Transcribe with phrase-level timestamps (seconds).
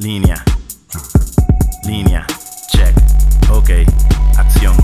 [0.00, 0.42] Línea.
[1.84, 2.26] Línea.
[2.68, 2.96] Check.
[3.50, 3.68] Ok.
[4.38, 4.74] Acción.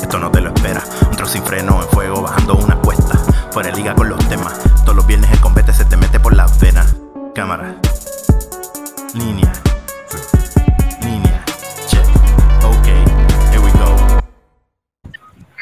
[0.00, 0.82] Esto no te lo espera.
[1.10, 3.18] Un trozo sin freno en fuego bajando una cuesta.
[3.52, 4.58] Fuera de liga con los temas.
[4.84, 6.96] Todos los viernes el combate se te mete por las venas.
[7.34, 7.76] Cámara.
[9.12, 9.52] Línea.
[11.02, 11.44] Línea.
[11.86, 12.06] Check.
[12.64, 12.86] Ok.
[13.50, 13.94] Here we go.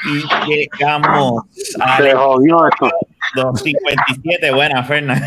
[0.04, 1.42] Y llegamos
[1.80, 2.88] a Se jodió esto.
[3.34, 4.52] 257.
[4.52, 5.20] Buena, Fernan.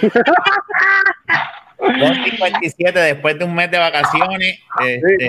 [1.98, 4.58] 257 después de un mes de vacaciones.
[4.84, 5.28] Este,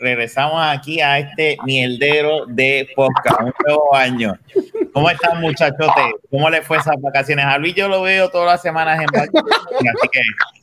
[0.00, 3.40] regresamos aquí a este mierdero de podcast.
[3.40, 4.34] Un nuevo año.
[4.92, 5.88] ¿Cómo están, muchachos?
[6.30, 7.44] ¿Cómo les fue esas vacaciones?
[7.46, 10.20] A Luis yo lo veo todas las semanas en vacaciones, así que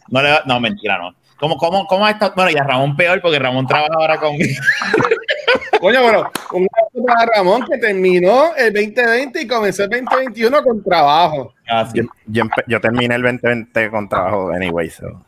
[0.09, 1.13] no le va- No, mentira, no.
[1.37, 2.33] ¿Cómo, cómo, cómo ha estado?
[2.35, 4.61] Bueno, y a Ramón peor, porque Ramón trabaja ahora conmigo.
[5.79, 10.83] Coño, pero un abrazo para Ramón que terminó el 2020 y comenzó el 2021 con
[10.83, 11.53] trabajo.
[11.67, 11.97] Así.
[11.97, 15.25] Yo, yo, yo terminé el 2020 con trabajo anyway, so.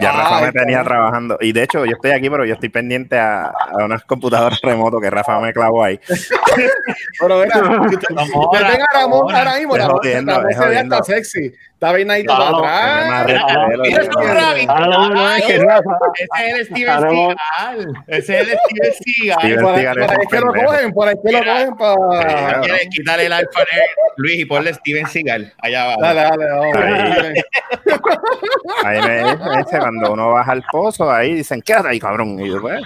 [0.00, 1.38] Ya Ay, Rafa me tenía trabajando.
[1.40, 5.00] Y de hecho, yo estoy aquí, pero yo estoy pendiente a, a unas computadoras remotos
[5.00, 6.00] que Rafa me clavó ahí.
[7.20, 7.58] Pero mira,
[7.90, 10.96] usted ahora, mismo, Es Ramón, jodiendo, Ramón es se ve jodiendo.
[10.96, 11.52] hasta sexy.
[11.74, 13.36] Está peinadito Claro, para atrás.
[13.84, 13.98] Ese
[16.46, 17.94] es el Steven Seagal.
[18.06, 18.92] Ese es el Steven
[19.36, 19.60] Seagal.
[19.60, 19.84] Por ahí,
[20.22, 22.60] es que lo cogen, por ahí es que lo cogen para.
[22.90, 23.48] Quítale el Air,
[24.16, 26.00] Luis y ponle Steven Seagal allá abajo.
[26.00, 26.76] Dale, dale, vamos.
[28.84, 29.00] Ahí.
[29.02, 32.38] Me dice cuando uno baja al pozo, ahí dicen, quédate ahí, cabrón.
[32.40, 32.80] Y yo, pues,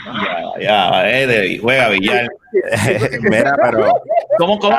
[0.59, 2.27] Ya, ya, eh, de- juega billar.
[3.21, 3.93] mira, pero
[4.39, 4.77] ¿Cómo, cómo?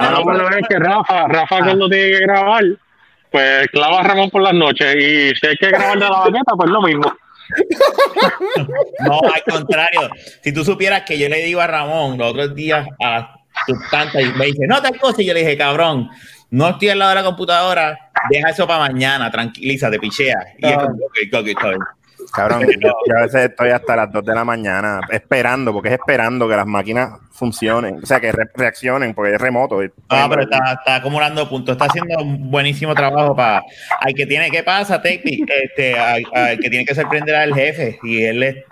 [0.67, 2.63] que Rafa, Rafa cuando tiene que grabar,
[3.31, 4.95] pues clava a Ramón por las noches.
[4.95, 7.13] Y si hay que grabar de la baqueta, pues lo mismo.
[8.99, 10.09] No, al contrario.
[10.43, 14.21] Si tú supieras que yo le digo a Ramón los otros días a sus tantas
[14.21, 16.09] y me dice, no, tal cosa, y yo le dije, cabrón,
[16.51, 17.97] no estoy al lado de la computadora,
[18.29, 20.35] deja eso para mañana, tranquilízate, pichea.
[20.57, 20.81] Y es Ah.
[20.81, 21.79] como, ok, ok, está bien.
[22.33, 25.95] Cabrón, yo, yo a veces estoy hasta las 2 de la mañana esperando, porque es
[25.95, 29.79] esperando que las máquinas funcionen, o sea, que re- reaccionen, porque es remoto.
[30.09, 33.63] Ah, pero está, está acumulando puntos, está haciendo un buenísimo trabajo para
[34.01, 35.45] al que tiene, ¿qué pasa, Tepi?
[35.47, 38.63] Este, al, al que tiene que sorprender al jefe y él eh,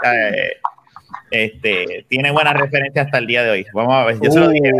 [1.31, 3.65] este, tiene buena referencia hasta el día de hoy.
[3.73, 4.71] Vamos a ver, yo se lo dije.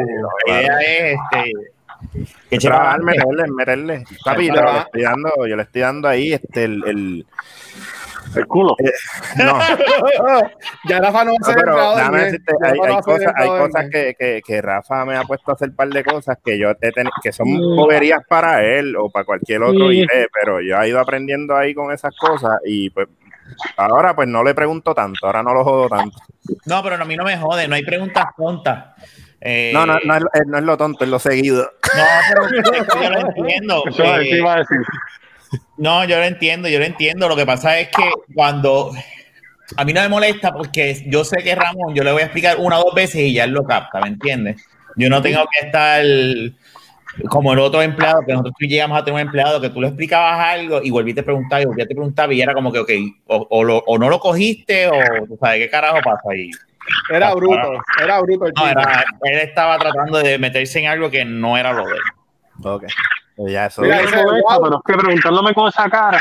[0.47, 1.51] La idea es este,
[2.49, 4.03] que Trabajar, meterle, meterle.
[4.23, 7.25] Papi, pero le estoy dando, yo le estoy dando ahí este, el, el-
[8.35, 8.75] El culo.
[9.37, 9.59] no,
[10.89, 12.23] Ya Rafa no va a No, ser déjame ¿eh?
[12.25, 13.89] decirte, hay, no cosas, hay cosas ¿eh?
[13.91, 16.69] que, que, que Rafa me ha puesto a hacer un par de cosas que yo
[16.71, 20.05] he teni- que son boberías para él o para cualquier otro Sí.
[20.41, 23.07] Pero yo he ido aprendiendo ahí con esas cosas y pues
[23.77, 26.17] ahora pues no le pregunto tanto, ahora no lo jodo tanto.
[26.65, 28.85] No, pero a mí no me jode, no hay preguntas tontas.
[29.39, 31.63] Eh, No, no, no es, es- no es lo tonto, es lo seguido.
[31.63, 32.49] no, pero
[33.03, 33.83] yo lo entiendo.
[33.87, 34.77] Eso, Eh, iba a decir.
[35.77, 37.27] No, yo lo entiendo, yo lo entiendo.
[37.29, 38.91] Lo que pasa es que cuando
[39.75, 42.57] a mí no me molesta porque yo sé que Ramón, yo le voy a explicar
[42.59, 44.61] una o dos veces y ya él lo capta, ¿me entiendes?
[44.95, 46.03] Yo no tengo que estar
[47.29, 50.39] como el otro empleado, que nosotros llegamos a tener un empleado que tú le explicabas
[50.39, 52.91] algo y volviste a preguntar y volviste a preguntar y era como que, ok,
[53.27, 54.91] o, o lo- o no lo cogiste o,
[55.27, 56.49] tú sabes, ¿qué carajo pasa ahí?
[57.09, 57.71] Era bruto,
[58.01, 58.79] era bruto el No, tipo.
[58.81, 62.01] era, él estaba tratando de meterse en algo que no era lo de él.
[62.63, 62.85] Ok.
[63.37, 63.81] Ya eso.
[63.81, 64.63] Mira, Mira, ese- wow.
[64.63, 66.19] pero es que preguntándome con esa cara.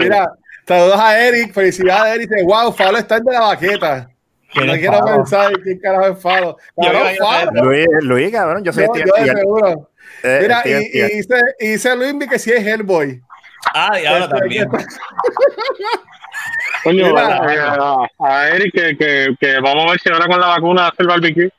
[0.00, 0.32] Mira,
[0.66, 4.08] saludos a Eric, felicidades Eric, dice, wow, Falo está de la baqueta.
[4.52, 5.16] ¿Quién No es quiero Falo?
[5.16, 6.56] pensar quién carajo es Falo.
[6.80, 7.64] Cabrón, yo Falo.
[7.64, 9.90] Luis, Luis, cabrón, yo soy Yo, Steven yo seguro.
[10.22, 13.20] Eh, Mira, Steven y, y dice, y dice Luis que sí es Hellboy.
[13.74, 14.68] Ah, y ahora Este, también.
[16.84, 17.26] Coño, Mira.
[17.36, 20.88] a, a- a Eric que, que, que vamos a ver si ahora con la vacuna
[20.88, 21.50] hace el barbecue.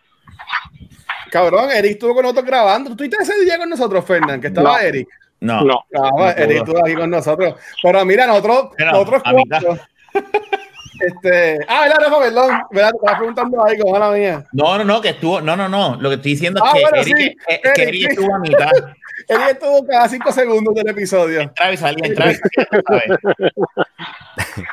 [1.31, 2.95] Cabrón, Eric estuvo con nosotros grabando.
[2.95, 4.39] ¿Tú estuviste ese día con nosotros, Fernán?
[4.41, 4.79] Que estaba No.
[4.79, 5.07] Eric.
[5.41, 5.61] No.
[5.63, 5.83] No.
[5.95, 7.55] Ah, No Eric estuvo aquí con nosotros.
[7.81, 9.61] Pero mira, nosotros, Mira, nosotros a mitad.
[9.63, 9.83] cuatro.
[11.01, 12.59] Este, ah, verdad, Rafa, perdón.
[12.71, 12.89] ¿Verdad?
[12.91, 14.43] Te estaba preguntando algo, mala mía.
[14.51, 16.81] No, no, no, que estuvo, no, no, no, lo que estoy diciendo es Ah, que
[16.81, 18.07] bueno, Eric, sí, eh, que Eric, sí.
[18.09, 18.71] estuvo a mitad.
[19.29, 21.39] Eric estuvo cada cinco segundos del episodio.
[21.39, 22.13] Entraba y salía.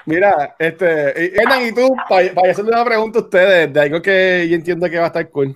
[0.07, 4.47] Mira, este, Hernán, y tú, para, para hacerle una pregunta a ustedes de algo que
[4.49, 5.55] yo entiendo que va a estar cool.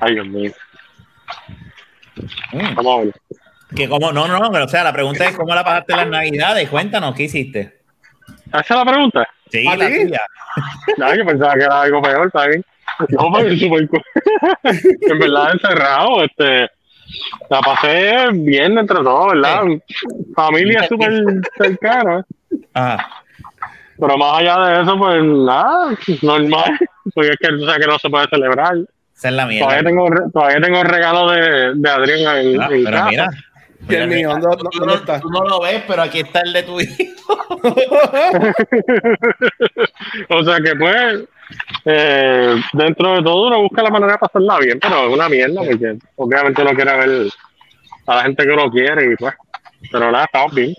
[0.00, 0.52] Ay, Dios mío.
[2.52, 3.14] Mm, Vamos a ver.
[3.74, 6.08] que como, no, no, no, pero, o sea, la pregunta es cómo la pasaste las
[6.08, 7.80] navidades, cuéntanos, ¿qué hiciste?
[8.48, 9.28] ¿Esa es la pregunta?
[9.50, 10.20] Sí, ¿A la tuya.
[10.96, 12.64] No, yo pensaba que era algo peor, está bien.
[13.10, 14.02] No, pero es súper cool.
[14.62, 16.68] En verdad, encerrado, este.
[17.48, 19.62] La pasé bien entre todos, ¿verdad?
[20.34, 21.22] Familia súper
[21.56, 22.26] cercana.
[22.74, 23.22] Ajá.
[23.98, 26.78] Pero más allá de eso, pues nada, normal.
[27.14, 28.76] Porque es que, o sea, que no se puede celebrar.
[29.18, 29.66] Esa es la mierda.
[29.66, 33.08] Todavía tengo, todavía tengo el regalo de, de Adrián en, Ah, en pero casa.
[33.10, 33.30] mira,
[34.04, 35.20] el mío, ¿dónde, tú, dónde no, está?
[35.20, 37.36] tú no lo ves, pero aquí está el de tu hijo.
[40.30, 41.24] O sea que pues,
[41.84, 45.62] eh, dentro de todo uno busca la manera de pasarla bien, pero es una mierda
[45.64, 47.28] porque obviamente uno quiere ver
[48.06, 49.34] a la gente que uno quiere y pues,
[49.90, 50.74] pero nada, estamos bien.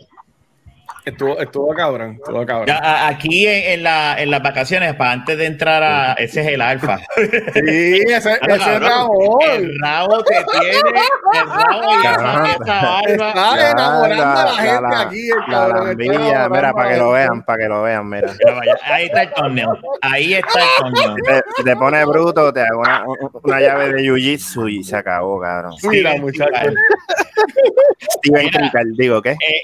[1.10, 2.68] Estuvo, estuvo cabrón, estuvo cabrón.
[2.68, 6.14] Ya, aquí en, en la, en las vacaciones, para antes de entrar a.
[6.14, 7.00] Ese es el alfa.
[7.54, 9.40] Sí, ese, Ah, ese es Ramón.
[9.52, 11.02] El rabo que tiene.
[11.34, 13.28] El rabo y esa, esa.
[13.30, 15.30] Está enamorando a la gente la- aquí.
[15.30, 18.32] El La cabrón, mira, para que lo vean, para que lo vean, mira.
[18.86, 19.78] Ahí está el torneo.
[20.02, 21.16] Ahí está el torneo.
[21.26, 23.04] Te, si te pone bruto, te hago una,
[23.44, 25.74] una llave de jiu-jitsu y se acabó, cabrón.
[25.84, 26.74] Mira, Sí, muchachos.
[28.18, 28.60] Steven Mira.
[28.60, 29.32] Crical, digo, ¿qué?
[29.32, 29.62] Eh,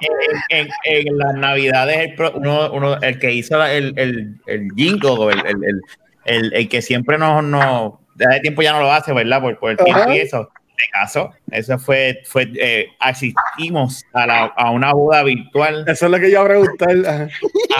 [0.49, 4.35] en, en- en las navidades el, pro- uno, uno- el que hizo la- el, el,
[4.47, 5.81] el jingle, el, el, el,
[6.25, 9.41] el- el que siempre nos, nos de hace tiempo ya no lo hace, ¿verdad?
[9.41, 10.15] Por, por el tiempo Ajá.
[10.15, 10.49] y eso.
[10.77, 11.31] Se casó.
[11.51, 15.85] Eso fue, fue eh, asistimos a, la, a una boda virtual.
[15.87, 17.29] Eso es lo que yo preguntar.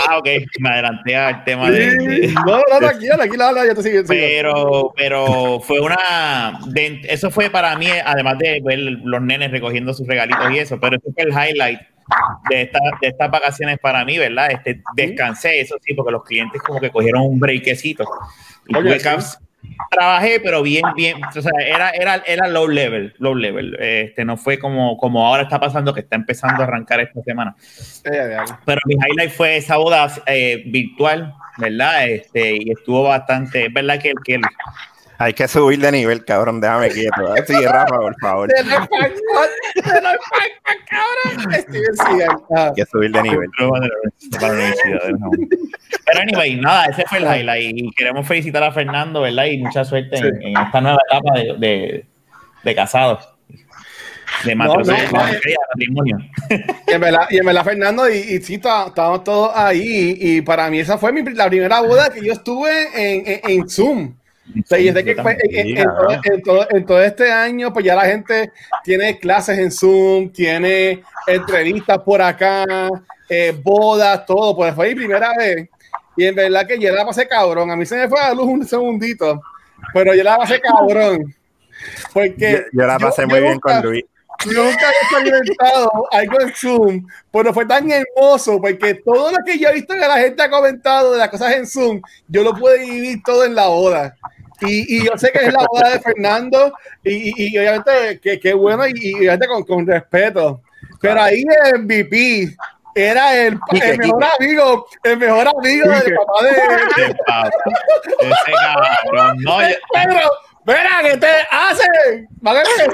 [0.08, 0.28] Ah, ok,
[0.60, 4.04] me adelanté al tema de, No, no, tranquilo, aquí la habla, yo te sigo.
[4.08, 6.60] pero, pero fue una.
[6.68, 10.80] de- eso fue para mí, además de ver los nenes recogiendo sus regalitos y eso,
[10.80, 11.80] pero eso fue el highlight
[12.50, 14.52] de, esta, de estas vacaciones para mí, ¿verdad?
[14.52, 18.06] Este, descansé, eso sí, porque los clientes como que cogieron un breakcito.
[18.68, 19.38] Y Oye, tuve sí.
[19.90, 23.78] Trabajé, pero bien, bien, o sea, era, era, era low level, low level.
[23.80, 27.56] Este, no fue como, como ahora está pasando, que está empezando a arrancar esta semana.
[28.04, 32.08] Pero mi highlight fue esa boda eh, virtual, ¿verdad?
[32.08, 34.42] Este, y estuvo bastante, es verdad que, que el,
[35.18, 37.34] Hay que subir de nivel, cabrón, déjame quieto.
[37.48, 38.50] Sí, Rafa, por favor.
[38.50, 39.12] De faca,
[40.90, 41.54] cabrón.
[41.54, 42.38] Steven Seagal.
[42.56, 42.66] Ah.
[42.68, 43.50] Hay que subir de nivel.
[43.58, 45.30] para la universidad, ¿no?
[46.06, 49.46] Pero anyway, nada, ese fue el highlight y queremos felicitar a Fernando, ¿verdad?
[49.46, 52.06] Y mucha suerte en, en esta nueva etapa de, de,
[52.64, 53.30] de casados.
[54.44, 54.94] De matrimonio.
[55.12, 56.18] no, no, de matrimonio.
[56.88, 60.18] Y en verdad, y en verdad, Fernando, y, y sí, está- estábamos todos ahí.
[60.20, 63.70] Y para mí, esa fue mi, la primera boda que yo estuve en, en, en
[63.70, 64.14] Zoom.
[64.48, 65.40] O sea, y desde que Yo también.
[65.52, 68.52] en, en todo, en todo- en todo este año, pues ya la gente
[68.84, 72.64] tiene clases en Zoom, tiene entrevistas por acá,
[73.28, 74.56] eh, bodas, todo.
[74.56, 75.68] Pues fue mi primera vez.
[76.16, 77.72] Y en verdad que yo la pasé cabrón.
[77.72, 79.42] A mí se me fue a la luz un segundito,
[79.94, 81.34] pero yo la pasé cabrón.
[82.14, 84.06] Porque Yo, yo la pasé yo muy bien nunca- con Luis.
[84.46, 85.02] yo nunca había
[85.38, 89.94] experimentado algo en Zoom, pero fue tan hermoso porque todo lo que yo he visto
[89.94, 93.44] que la gente ha comentado de las cosas en Zoom, yo lo pude vivir todo
[93.44, 94.16] en la boda.
[94.62, 96.74] Y, y yo sé que es la boda de Fernando
[97.04, 100.62] y, y- y obviamente que, que bueno y, y obviamente con, con respeto.
[101.02, 102.56] Pero ahí el MVP
[102.96, 106.16] era el, Quique, el mejor amigo, el mejor amigo del Quique.
[106.16, 107.50] papá de, Ese papá,
[108.22, 109.38] ese cabrón.
[109.42, 109.58] No,
[109.94, 110.20] Pedro.
[110.68, 112.28] Mira, ¿qué te hacen?
[112.42, 112.88] Van a empezar.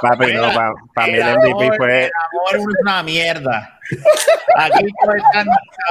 [0.00, 0.52] Papi, no,
[0.94, 2.04] para mí el MVP fue.
[2.04, 3.77] el amor es una mierda.
[4.56, 5.44] Aquí todo está,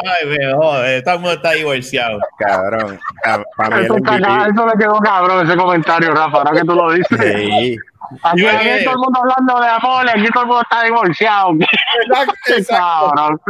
[0.04, 2.20] ay, me jode, todo el mundo está divorciado.
[2.38, 3.00] Cabrón.
[3.26, 7.20] El Eso, está le quedó cabrón ese comentario, Rafa, ahora que tú lo dices.
[7.20, 7.78] Sí.
[8.24, 10.84] Aquí, Yo, aquí eh, todo el mundo hablando de amor, aquí todo el mundo está
[10.84, 11.52] divorciado.
[11.54, 13.12] Exacto, exacto.
[13.16, 13.42] Cabrón.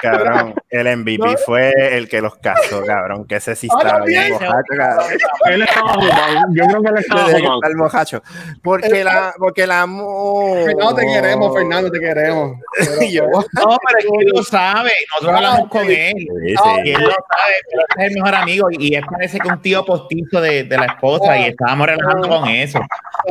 [0.00, 3.26] Cabrón, el MVP fue el que los casó, cabrón.
[3.26, 4.32] Que ese sí estaba bien bien.
[4.34, 5.06] mojacho, cabrón.
[5.46, 6.34] Él estaba ocupado.
[6.50, 8.22] Yo creo que él estaba está el mojacho.
[8.62, 10.64] Porque la, porque el amor.
[10.64, 12.58] Fernando, te queremos, Fernando, te queremos.
[13.00, 16.12] Y yo, No, pero es que él lo sabe, nosotros hablamos con él.
[16.16, 16.90] Sí, Ah, Y sí.
[16.94, 20.40] él lo sabe, pero es el mejor amigo y él parece que un tío postizo
[20.40, 22.80] de, de la esposa y estábamos relajando con eso.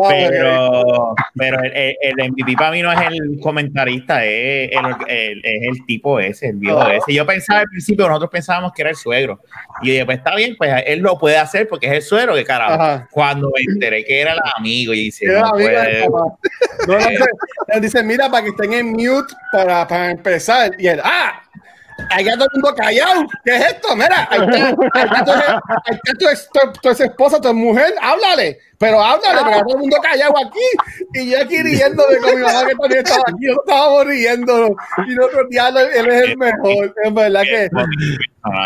[0.10, 5.42] Pero, pero el, el- el MVP para mí no es el comentarista, es el, el-
[5.44, 6.96] es el tipo ese, el viejo Ah.
[6.96, 7.14] ese.
[7.14, 9.40] Yo pensaba al principio, nosotros pensábamos que era el suegro.
[9.82, 12.44] Y dije, pues está bien, pues él lo puede hacer porque es el suegro, que
[12.46, 12.74] carajo.
[12.74, 13.08] Ajá.
[13.12, 15.52] Cuando me enteré que era el amigo, y dice, no.
[16.88, 20.31] No, no dice, mira, para que estén en mute para, para empezar.
[20.78, 21.42] Y él, ah,
[22.10, 23.26] ahí está todo el mundo callado.
[23.46, 23.96] ¿Qué es esto?
[23.96, 24.58] Mira, ahí está,
[24.94, 28.60] ahí está, tu, ahí está tu, ex- tu- tu ex esposa, tu mujer, háblale.
[28.78, 31.14] Pero háblale, está todo el mundo callado aquí.
[31.14, 33.46] Y yo aquí riéndome con mi mamá que también estaba aquí.
[33.46, 34.76] Nosotros estábamos riendo.
[35.08, 36.96] Y nosotros, diablo, él es el mejor.
[37.04, 37.70] Es verdad que...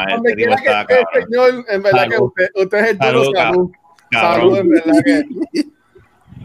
[0.10, 1.26] Donde este tipo quiera que está esté, cabrón.
[1.30, 3.72] señor, en verdad que usted, usted es el duro Salud, salud.
[4.12, 4.40] cabrón.
[4.40, 5.66] Salud, en verdad que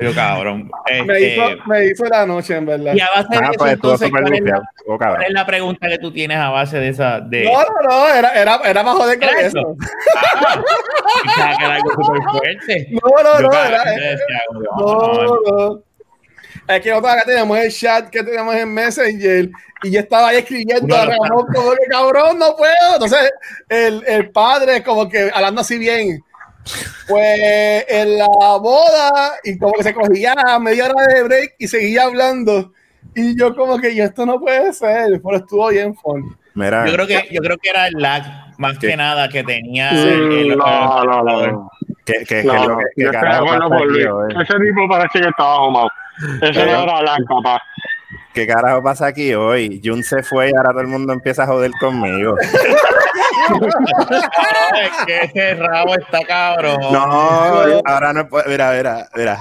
[0.01, 0.71] Pero cabrón.
[0.87, 2.95] me Este, hizo, me hizo la noche, en verdad.
[2.95, 4.63] y a base de Ah, eso, pues estuvo entonces, ¿cuál es, la.
[4.79, 7.21] Estuvo cuál es la pregunta que tú tienes a base de esa?
[7.21, 9.59] De, No, no, no, era, era, era para joder ¿Era eso.
[9.59, 9.77] eso?
[11.37, 12.89] Ah, que era algo súper fuerte.
[12.91, 15.83] No, no, Yo no, era, vez decía, como, no, no.
[16.69, 19.51] Es que nosotros acá tenemos el chat que tenemos en Messenger
[19.83, 22.95] y yo estaba ahí escribiendo Uno a de los Ramón como que cabrón, no puedo.
[22.95, 23.31] Entonces,
[23.69, 26.23] el, el padre como que hablando así bien,
[27.09, 32.05] Pues en la boda, y como que se cogía media hora de break y seguía
[32.05, 32.73] hablando.
[33.15, 36.37] Y yo como que, yo esto no puede ser, pero estuvo bien fun.
[36.55, 38.23] Mira, Yo creo que, yo creo que era el lag
[38.59, 38.89] más ¿Qué?
[38.89, 39.91] que nada que tenía.
[39.93, 41.71] Mm, el- el- No, no, no.
[42.05, 44.43] que, que, No, que, no, que- que yo estoy de carajo aquí.
[44.43, 45.89] Ese tipo parece que estaba fumado.
[46.43, 47.63] Eso no era la papá.
[48.35, 49.81] ¿Qué carajo pasa aquí hoy?
[49.85, 52.37] Jun se fue y ahora todo el mundo empieza a joder conmigo.
[55.07, 56.79] Que ese rabo está cabrón.
[56.93, 58.49] No, ahora no puedo.
[58.49, 59.41] Mira, mira, mira.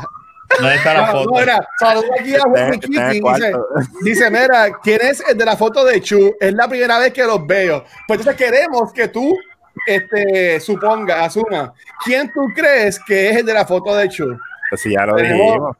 [0.60, 1.30] ¿Dónde está la foto?
[1.32, 3.24] no, mira, saluda aquí a Keating.
[3.24, 3.54] Dice,
[4.01, 6.34] dice, mira, ¿quién es el de la foto de Chu?
[6.39, 7.84] Es la primera vez que los veo.
[8.08, 9.38] Pues entonces queremos que tú
[9.86, 11.74] este, suponga, asuma,
[12.04, 14.38] ¿quién tú crees que es el de la foto de Chu?
[14.70, 15.75] Pues si ya lo dijimos.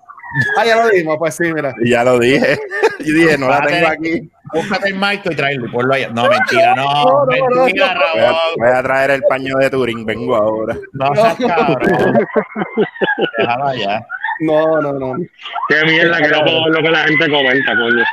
[0.58, 1.74] Ah, ya lo dijimos, pues sí, mira.
[1.84, 2.58] Ya lo dije.
[3.00, 4.30] Y dije, no la tengo aquí.
[4.53, 6.10] Búscate el marco y tráelo y ponlo allá.
[6.10, 7.25] No, mentira, no.
[7.27, 7.50] Mentira.
[7.56, 8.36] Voy a, Rabón.
[8.58, 10.75] voy a traer el paño de Turing, vengo ahora.
[10.94, 12.18] No seas cabrón.
[13.38, 14.06] Déjalo allá.
[14.41, 15.15] No, no, no.
[15.68, 18.03] Qué mierda que no puedo ver lo que la gente comenta, coño.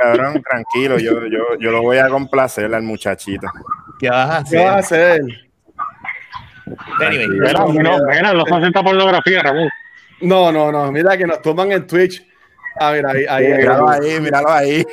[0.00, 3.46] Cabrón, tranquilo, yo, yo, yo lo voy a complacer al muchachito.
[3.98, 5.20] ¿Qué vas a ¿Qué vas a hacer?
[5.20, 5.40] hacer?
[7.06, 9.68] Anyway, Mira, no, mira, no se acepta pornografía, Ramón.
[10.22, 10.90] No, no, no.
[10.90, 12.26] Mira que nos toman en Twitch.
[12.80, 13.52] Ah, mira, ahí, ahí.
[13.58, 14.84] Míralo ahí, míralo ahí.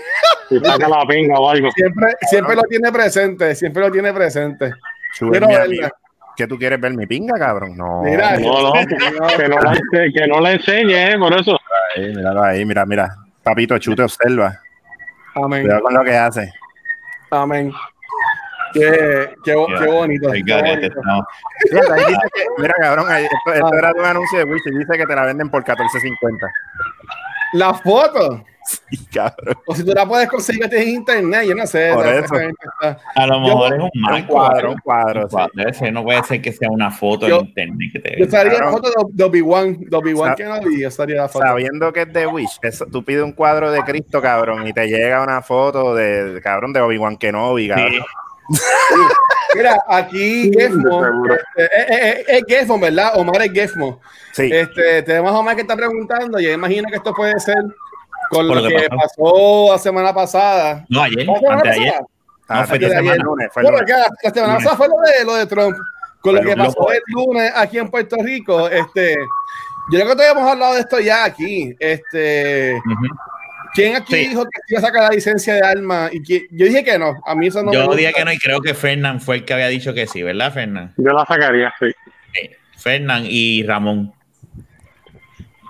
[0.49, 1.69] Si saca la pinga o algo.
[1.71, 4.73] Siempre, siempre lo tiene presente, siempre lo tiene presente.
[5.13, 5.91] Sube Quiero verla.
[6.35, 7.75] ¿Qué tú quieres ver mi pinga, cabrón?
[7.75, 8.01] No.
[8.03, 11.57] Mira, No, no, que no la, ense- que no la enseñe, eh, por eso.
[11.95, 13.15] Ahí, míralo ahí, mira, mira.
[13.43, 14.59] Papito, chute, observa.
[15.35, 16.53] Amén, Cuidado con lo que hace.
[17.31, 17.71] amén.
[18.73, 20.31] Qué, qué, qué bonito.
[20.31, 21.01] qué bonito.
[21.03, 21.25] no.
[21.69, 24.61] Fíjate, ahí dice que- mira, cabrón, ahí- esto, esto era de un anuncio de Wish
[24.67, 26.47] y dice que te la venden por 14.50.
[27.53, 29.55] La foto, Sí, cabrón.
[29.65, 31.91] o si tú la puedes conseguir en internet, yo no sé.
[31.93, 32.35] Por eso.
[33.15, 34.27] A lo mejor es un marco.
[34.33, 35.23] cuadro, un cuadro.
[35.23, 35.33] Un sí.
[35.35, 35.69] cuadro.
[35.69, 38.53] Ese no puede ser que sea una foto Yo- en internet que te Yo estaría
[38.53, 38.71] Claro.
[38.73, 41.43] foto de, Obi-Wan, de Obi-Wan que no vi, yo estaría la foto.
[41.45, 44.87] Sabiendo que es de Wish, eso, tú pides un cuadro de Cristo, cabrón, y te
[44.87, 47.91] llega una foto de, cabrón, de Obi-Wan Kenobi, cabrón.
[47.93, 47.99] Sí.
[49.55, 53.13] Mira, aquí Gefmo, este, eh, eh, eh, es Gefmo, ¿verdad?
[53.15, 53.99] Omar es Gefmo.
[54.31, 57.57] Sí, Este, tenemos a Omar que está preguntando, yo imagino que esto puede ser
[58.29, 60.85] con lo, lo que que pasó la semana pasada.
[60.87, 61.93] No, ayer, ¿La semana antes ayer.
[62.47, 65.77] Ah, no, fue semana, lunes, Bueno, la, semana pasada fue lo de, lo de Trump.
[66.21, 69.15] Con lo que pasó el lunes aquí en Puerto Rico, este,
[69.91, 71.75] yo creo que todos hemos hablado de esto ya aquí.
[71.79, 73.15] Este, Ujú.
[73.73, 74.27] ¿Quién aquí Sí.
[74.29, 76.09] dijo que iba a sacar la licencia de arma?
[76.11, 77.13] Y yo dije que no.
[77.25, 77.97] A mí eso no me Yo gusta.
[77.99, 80.53] dije que no y creo que Fernán fue el que había dicho que sí, ¿verdad,
[80.53, 80.93] Fernán?
[80.97, 81.87] Yo la sacaría, sí.
[82.33, 82.49] Sí.
[82.77, 84.13] Fernán y Ramón.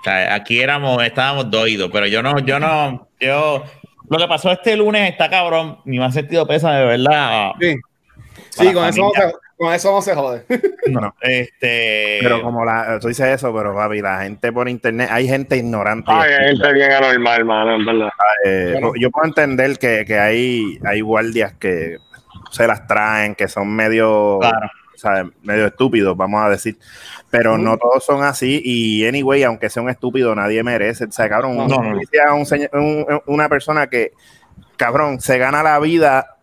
[0.00, 3.64] O sea, aquí éramos, estábamos doidos, pero yo no, yo no, yo.
[4.10, 7.52] Lo que pasó este lunes está cabrón, ni me ha sentido pesa de verdad.
[7.60, 7.76] Sí,
[8.50, 9.32] sí con, eso no familia.
[9.62, 10.44] Con eso no se jode.
[10.88, 12.18] No, este.
[12.22, 16.10] Pero como la, tú dices eso, pero papi, la gente por internet, hay gente ignorante.
[16.12, 18.08] Ay, hay gente bien anormal, hermano, en verdad.
[18.44, 18.92] Eh, Bueno.
[19.00, 21.98] Yo puedo entender que, que hay, hay guardias que
[22.50, 24.66] se las traen, que son medio, Claro.
[24.94, 26.76] o sea, medio estúpidos, vamos a decir.
[27.30, 28.60] Pero no todos son así.
[28.64, 31.04] Y anyway, aunque sea un estúpido, nadie merece.
[31.04, 31.90] O sea, cabrón, No, un no, no.
[31.92, 34.12] policía, un señor- un- una persona que,
[34.76, 36.36] cabrón, se gana la vida,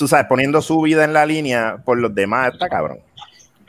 [0.00, 3.00] tú sabes, poniendo su vida en la línea por los demás, está cabrón.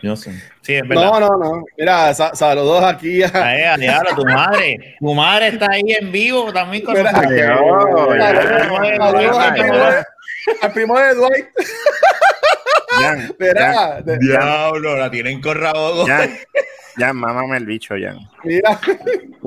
[0.02, 0.32] Yo sé.
[0.62, 1.12] Sí, es verdad.
[1.12, 1.64] No, no, no.
[1.78, 3.30] Mira, sa- saludos aquí a.
[3.34, 4.96] Ay, a diablo, tu madre.
[4.98, 7.34] Tu madre está ahí en vivo también con Mira, nosotros.
[7.34, 7.38] Al
[9.54, 10.04] primo de-
[10.62, 11.46] al primo de Dwight.
[13.02, 16.06] Jan, Mira, de- Diablo, la tienen con rabo.
[16.08, 16.30] Jan,
[16.98, 18.20] Jan, mámame el bicho, Jan.
[18.46, 18.80] mira,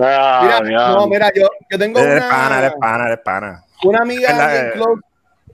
[0.00, 3.64] Ah, mira, no, mira, yo, yo tengo Eres pana, una, eres pana, eres pana.
[3.84, 5.00] una amiga la- bien close,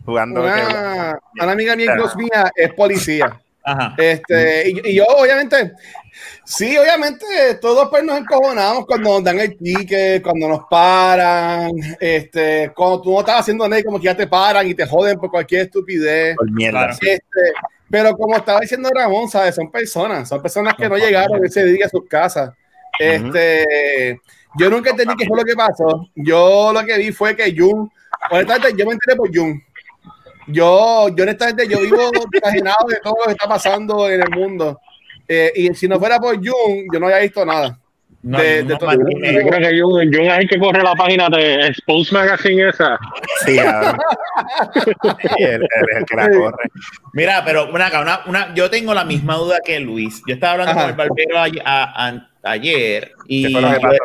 [0.05, 0.43] Jugando.
[0.43, 0.49] que-
[1.43, 3.41] una, amiga bien close mía es policía.
[3.63, 3.95] Ajá.
[3.99, 5.73] Este, y, y yo, obviamente,
[6.45, 7.27] sí, obviamente,
[7.61, 13.13] todos pues nos encojonamos cuando nos dan el ticket, cuando nos paran, este, cuando tú
[13.13, 15.63] no estás haciendo nada, y como que ya te paran y te joden por cualquier
[15.63, 16.37] estupidez.
[16.37, 16.91] Por mierda.
[16.91, 17.21] Este,
[17.91, 19.55] pero como estaba diciendo Ramón, ¿sabes?
[19.55, 22.53] Son personas, son personas que no llegaron ese día a sus casas.
[22.99, 24.21] Este,
[24.57, 26.09] yo nunca entendí qué fue lo que pasó.
[26.15, 27.91] Yo lo que vi fue que Jun,
[28.31, 29.63] honestamente, yo me enteré por Jun.
[30.47, 32.11] Yo, yo honestamente, yo vivo
[32.43, 34.81] imaginado de todo lo que está pasando en el mundo.
[35.29, 37.79] Eh, y si no fuera por Jun, yo no había visto nada.
[38.23, 39.33] No, de- no, de no, todo- Martínez.
[39.33, 42.99] Yo creo que Jun, Jun es el que corre la página de Expose Magazine esa.
[43.47, 43.57] Sí.
[43.57, 46.69] Sí, él, él es el que la corre.
[47.15, 50.23] Mira, pero una, una, una, yo tengo la misma duda que Luis.
[50.27, 50.81] Yo estaba hablando Ajá.
[50.83, 53.97] con el barbero a- a- a- ayer y, ¿Qué fue lo que pasó?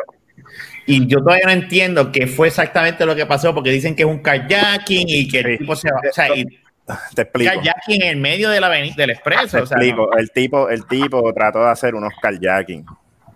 [0.86, 4.08] Y yo todavía no entiendo qué fue exactamente lo que pasó porque dicen que es
[4.08, 5.58] un kayaking y que el Sí.
[5.58, 5.98] tipo se va.
[6.08, 6.44] O sea, y
[7.14, 7.50] te explico.
[7.52, 9.56] Kayaking en el medio de la del expreso.
[9.56, 10.16] Te o sea, explico.
[10.16, 12.84] El tipo, el tipo trató de hacer unos carjacking.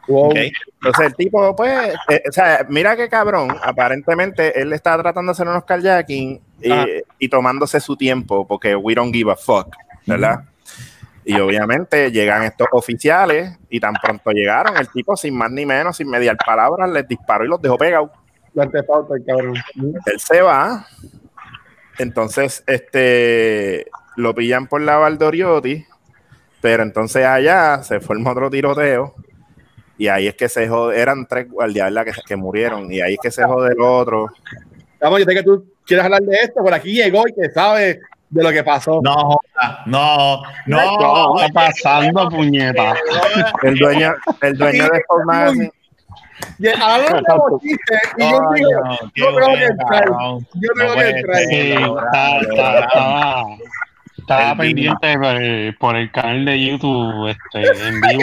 [0.08, 0.30] Wow.
[0.30, 0.36] ok.
[0.36, 3.56] Entonces el tipo, pues, eh, o sea, mira qué cabrón.
[3.62, 6.86] Aparentemente él estaba tratando de hacer unos carjacking y, Ah.
[7.18, 9.74] y tomándose su tiempo porque we don't give a fuck,
[10.06, 10.44] ¿verdad?
[11.24, 15.96] Y obviamente llegan estos oficiales y tan pronto llegaron, el tipo sin más ni menos,
[15.96, 18.10] sin mediar palabras, les disparó y los dejó pegados.
[18.56, 20.86] Él se va.
[21.98, 23.86] Entonces, este
[24.16, 25.84] lo pillan por la Valdoriotti,
[26.60, 29.14] pero entonces allá se forma otro tiroteo.
[29.98, 33.20] Y ahí es que se jode, eran tres guardias que, que murieron, y ahí es
[33.22, 34.30] que se jode el otro.
[34.98, 38.00] Vamos, yo sé que tú quieres hablar de esto, por aquí llegó y que sabe
[38.30, 39.00] de lo que pasó.
[39.02, 39.38] No,
[39.86, 41.34] no, no.
[41.38, 42.94] ¿Qué está pasando, puñeta?
[43.62, 45.72] El dueño, el dueño de Magazine,
[46.58, 48.70] Y hablando de bochistes, y yo digo,
[49.14, 50.04] yo tengo que entrar.
[50.54, 51.36] Yo tengo No que entrar.
[51.38, 53.46] Sí, está- está-
[54.18, 58.22] estaba, El pendiente por el, por el canal de YouTube este, en vivo.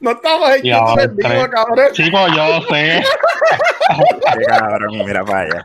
[0.00, 1.86] No estamos en Y YouTube ahora en vivo, cabrón.
[1.92, 3.02] Chicos, yo sé.
[4.38, 5.64] qué cabrón, mira para allá.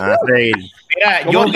[0.00, 0.54] A seguir.
[0.96, 1.52] Mira, ¿Cómo yo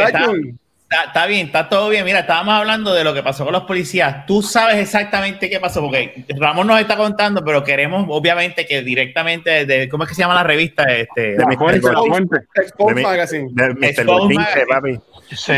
[0.91, 2.05] está, bien, está todo bien.
[2.05, 4.27] Mira, estábamos hablando de lo que pasó con los policías.
[4.27, 9.67] Tú sabes exactamente qué pasó, porque Ramón nos está contando, pero queremos, obviamente, que directamente
[9.67, 10.85] de ¿cómo es que se llama la revista?
[10.85, 11.57] Este, De Mr.
[11.59, 12.37] fuente, Gold- fuente.
[12.55, 13.49] Expose de mi- Magazine.
[13.53, 14.05] de Mr.
[14.05, 14.67] Magazine.
[14.69, 14.99] papi.
[15.35, 15.53] Sí.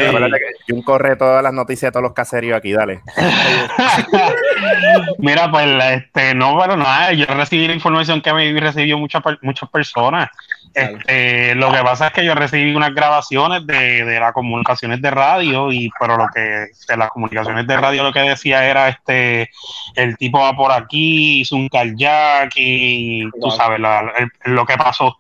[0.69, 3.01] Jun corre todas las noticias de todos los caseríos aquí, dale.
[5.19, 9.69] Mira, pues este, no, pero nada, yo recibí la información que me recibió muchas muchas
[9.71, 10.29] personas.
[10.79, 15.11] Este, lo que pasa es que yo recibí unas grabaciones de, de las comunicaciones de
[15.11, 19.49] radio, y pero lo que de las comunicaciones de radio lo que decía era este
[19.95, 24.77] el tipo va por aquí, hizo un kayak y tú sabes la- el- lo que
[24.77, 25.19] pasó.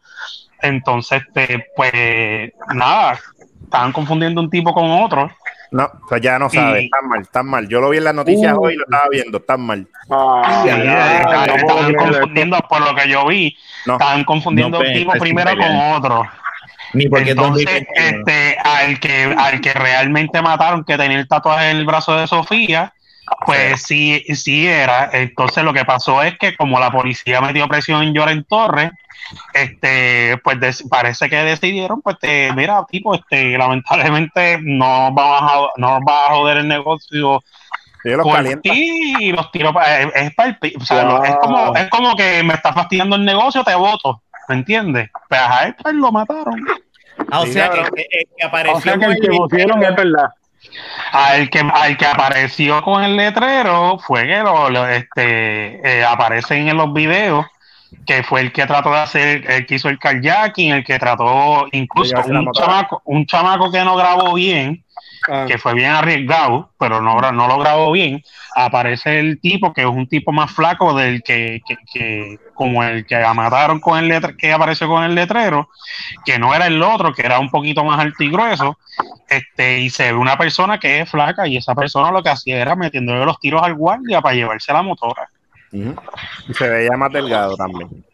[0.61, 3.19] Entonces, este, pues nada,
[3.65, 5.31] estaban confundiendo un tipo con otro.
[5.71, 7.69] No, pues ya no sabes, Y- están mal, están mal.
[7.69, 8.63] Yo lo vi en las noticias Uh.
[8.63, 9.87] hoy y lo estaba viendo, están mal.
[10.03, 11.47] Sí, Ah,
[12.01, 13.57] confundiendo, por lo que yo vi,
[13.87, 13.95] No.
[13.95, 16.23] estaban confundiendo No, un tipo primero con otro.
[16.93, 18.19] ni porque Entonces, 2021.
[18.21, 22.27] este, al que, al que realmente mataron, que tenía el tatuaje en el brazo de
[22.27, 22.93] Sofía,
[23.45, 25.11] pues sí, sí era.
[25.13, 28.91] Entonces lo que pasó es que como la policía metió presión en Lloren Torres,
[29.55, 35.81] este, pues des- parece que decidieron, pues te, mira, tipo, este, lamentablemente no vamos a,
[35.81, 37.43] no va a joder el negocio
[38.05, 38.63] Yo los por caliento.
[38.63, 41.25] ti y los tiro para es, es o sea, Wow.
[41.25, 45.11] es como es como que me está fastidiando el negocio te voto ¿me entiendes?
[45.29, 46.65] pues a él pues lo mataron
[47.31, 49.97] Ah, o Sí, sea, que, que- que apareció O sea, que el que pusieron es
[49.97, 50.29] verdad.
[51.13, 56.69] Al que, al que apareció con el letrero fue que lo, lo, este, eh, aparecen
[56.69, 57.47] en los videos
[58.05, 61.67] que fue el que trató de hacer, el que hizo el kayaking, el que trató,
[61.73, 64.85] incluso un chamaco, un chamaco que no grabó bien,
[65.29, 68.23] Ah, que fue bien arriesgado, pero no, no lo grabó bien,
[68.55, 73.05] aparece el tipo que es un tipo más flaco del que, que, que- como el
[73.05, 75.69] que mataron con el letrero, que apareció con el letrero,
[76.25, 78.79] que no era el otro, que era un poquito más alto y grueso,
[79.29, 82.61] este, y se ve una persona que es flaca, y esa persona lo que hacía
[82.63, 85.29] era metiéndole los tiros al guardia para llevarse la motora.
[86.49, 88.06] Y se veía más delgado también.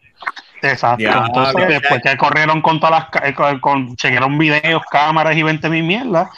[0.63, 1.03] Exacto.
[1.03, 5.35] Ya, Entonces, ya, después que corrieron con todas las eh, con, con- chequearon videos, cámaras
[5.35, 6.29] y 20 mil mierdas,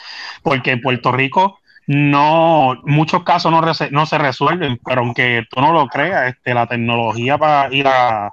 [0.42, 3.60] porque en Puerto Rico no, muchos casos no,
[3.90, 8.32] no se resuelven, pero aunque tú no lo creas, este, la tecnología para y la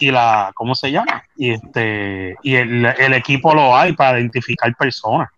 [0.00, 1.24] y la, ¿cómo se llama?
[1.36, 5.28] Y este, y el, el equipo lo hay para identificar personas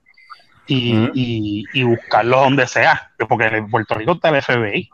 [0.66, 1.10] y, Ujú.
[1.14, 4.90] y, y buscarlos donde sea, porque en Puerto Rico está el FBI.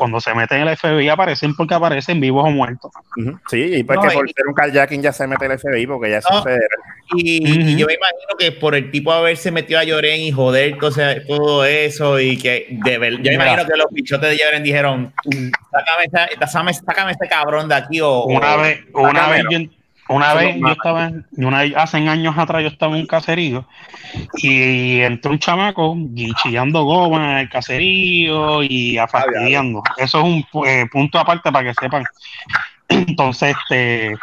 [0.00, 2.90] Cuando se meten en el FBI aparecen porque aparecen vivos o muertos.
[3.50, 5.86] Sí, y pues No, que por y- ser un carjacking ya se mete el FBI
[5.86, 6.42] porque ya eso No.
[6.42, 6.68] federal.
[7.16, 10.78] Y, y yo me imagino que por el tipo haberse metido a Lloren y joder
[11.26, 15.12] todo eso y que de ver, yo me imagino que los bichotes de Lloren dijeron
[15.70, 19.58] sácame, esa- sácame, sácame este cabrón de aquí o, una o- vez, una vez, yo,
[20.16, 23.66] una vez yo estaba, en- una hace años atrás yo estaba en un caserío
[24.38, 29.82] y entró un chamaco y chillando goma en el caserío y a fastidiando.
[29.96, 32.04] Eso es un eh, punto aparte para que sepan.
[32.88, 34.16] Entonces, este,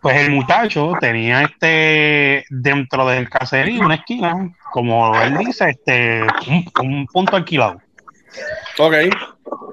[0.00, 6.64] pues el muchacho tenía este dentro del caserío una esquina, como él dice, este, un,
[6.80, 7.80] un punto alquilado.
[8.78, 8.94] ok.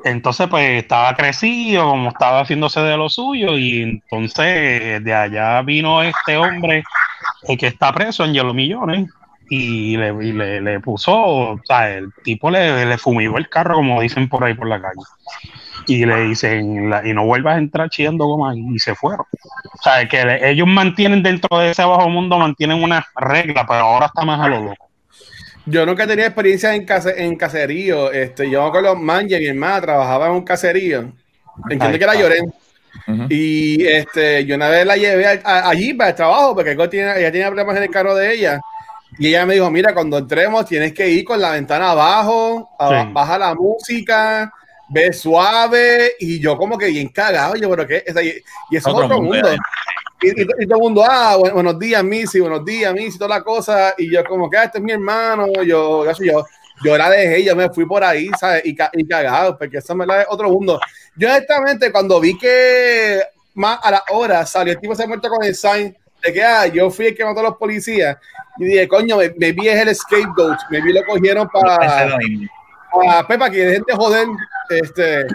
[0.04, 6.02] Entonces, pues estaba crecido, como estaba haciéndose de lo suyo, y entonces de allá vino
[6.02, 6.84] este hombre,
[7.48, 9.10] el que está preso en Hielo Millones,
[9.50, 14.30] y le, le, puso, o sea, el tipo le, le fumigó el carro, como dicen
[14.30, 15.02] por ahí por la calle.
[15.88, 19.22] Y le dicen, y no vuelvas a entrar chillando goma, y se fueron.
[19.22, 24.06] O sea, que ellos mantienen dentro de ese bajo mundo, mantienen una regla, pero ahora
[24.06, 24.89] está más a lo loco.
[25.66, 28.12] Yo nunca tenía experiencia en, case, en caserío.
[28.12, 31.12] Este, yo con los manjes, mi hermana trabajaba en un caserío.
[31.70, 32.54] Entiendo que era Lloren.
[33.30, 37.78] Y este, yo una vez la llevé allí para el trabajo, porque ella tenía problemas
[37.78, 38.60] en el carro de ella.
[39.18, 43.38] Y ella me dijo, mira, cuando entremos tienes que ir con la ventana abajo, baja
[43.38, 44.52] la música,
[44.90, 46.14] ve suave.
[46.20, 48.04] Y yo como que bien cagado, yo, pero ¿qué?
[48.72, 49.50] Y, eso es otro mundo.
[50.22, 53.94] Y, todo el mundo, ah, buenos días, Missy, buenos días, Missy, toda la cosa.
[53.98, 56.46] Y yo como que, ah, este es mi hermano, yo, yo, yo,
[56.84, 58.66] yo la dejé, yo me fui por ahí, ¿sabes?
[58.66, 60.80] Y, y cagado, porque eso me la es otro mundo.
[61.16, 63.22] Yo honestamente, cuando vi que
[63.54, 66.44] más a la hora salió el tipo se ha muerto con el sign de que,
[66.44, 68.18] ah, yo fui el que mató a los policías,
[68.58, 71.78] y dije, coño, me, vi es el scapegoat, me vi lo cogieron para...
[72.92, 74.28] para Pepa, que dejen de joder,
[74.70, 75.28] este,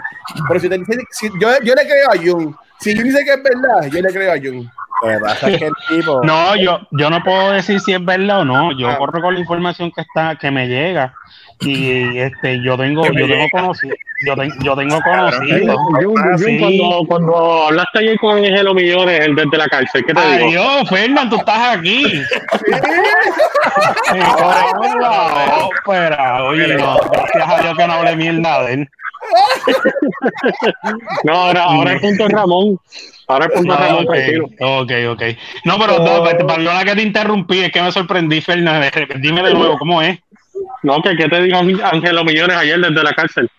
[0.47, 0.77] pero si, te,
[1.09, 2.53] si yo, yo le creo a Jung,
[2.85, 4.67] si Jung dice que es verdad, yo le creo a Jung.
[6.23, 8.71] No, yo, yo no puedo decir si es verdad o no.
[8.77, 8.97] Yo ah.
[8.97, 11.13] corro con la información que está, que me llega.
[11.59, 13.95] Y este, yo tengo, yo tengo conocido,
[14.25, 15.75] yo, yo tengo conocido.
[16.59, 20.49] cuando, cuando hablaste ayer con Angelo Millones, el desde la cárcel, ¿qué te Ay, digo?
[20.49, 22.05] Dios, Fernando, tú estás aquí.
[25.75, 28.89] espera, oye, no, gracias a Dios que no hable mierda de él.
[31.23, 32.79] no, ahora, ahora es punto Ramón.
[33.27, 35.23] Ahora es punto ah, Ramón, okay, Ok, ok.
[35.65, 38.87] No, pero no, perdona que te interrumpí, es que me sorprendí, Fernando.
[39.17, 40.19] Dime de nuevo, ¿cómo es?
[40.83, 43.49] No, que qué te dijo Ángelo Millones ayer desde la cárcel.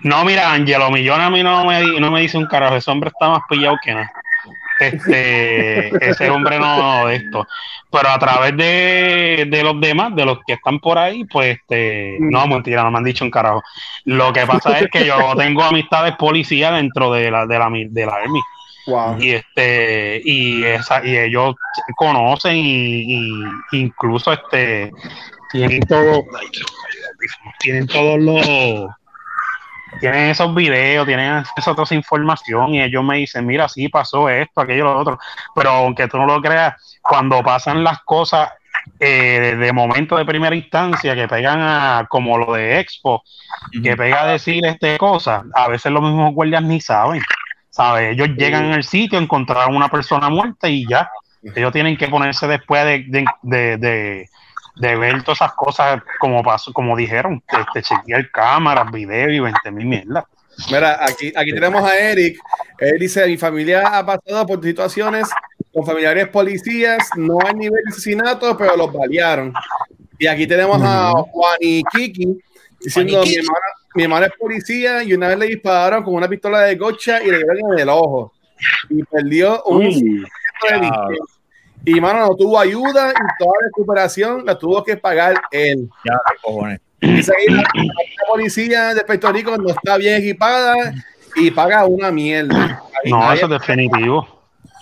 [0.00, 3.10] No, mira, Ángelo Millones a mí no me, no me dice un carajo, ese hombre
[3.10, 4.12] está más pillado que nada.
[4.80, 7.46] Este, ese hombre no de esto.
[7.90, 12.16] Pero a través de, de, los demás, de los que están por ahí, pues este,
[12.20, 13.62] no, mentira, no me han dicho un carajo.
[14.04, 18.06] Lo que pasa es que yo tengo amistades policías dentro de la, de la, de
[18.06, 18.40] la Army.
[19.18, 21.54] Y este, y esa, y ellos
[21.96, 24.90] conocen y, y incluso este
[25.50, 26.24] tienen todo,
[27.58, 28.90] tienen todos los
[30.00, 34.60] tienen esos videos, tienen esa otra información y ellos me dicen, mira, sí pasó esto,
[34.60, 35.18] aquello, lo otro.
[35.54, 38.50] Pero aunque tú no lo creas, cuando pasan las cosas
[39.00, 43.22] eh, de momento de primera instancia que pegan a como lo de Expo,
[43.82, 47.22] que pega a decir este cosa, a veces los mismos guardias ni saben.
[47.78, 48.12] ¿sabes?
[48.12, 51.08] Ellos llegan al sitio, encontraron una persona muerta y ya.
[51.54, 54.28] Ellos tienen que ponerse después de, de, de
[54.80, 59.86] ver todas esas cosas como pasó, como dijeron, este, chequear cámaras, videos y 20 mil
[59.86, 60.26] mierda.
[60.70, 62.38] Mira, aquí, aquí tenemos a Eric.
[62.78, 65.28] Él dice: Mi familia ha pasado por situaciones
[65.72, 69.52] con familiares policías, no hay nivel de asesinato, pero los balearon.
[70.18, 72.38] Y aquí tenemos a Juan y Kiki
[72.80, 76.62] diciendo: mi hermana, mi hermana, es policía y una vez le dispararon con una pistola
[76.62, 78.32] de gocha y le dieron en el ojo.
[78.90, 80.26] Y perdió un.
[81.84, 85.88] Y mano, no tuvo ayuda y toda la recuperación la tuvo que pagar él.
[86.04, 86.80] Ya, cojones.
[87.00, 87.62] Dice la,
[88.28, 90.92] policía de Puerto Rico no está bien equipada
[91.36, 92.82] y paga una mierda.
[93.04, 94.26] no, eso es definitivo.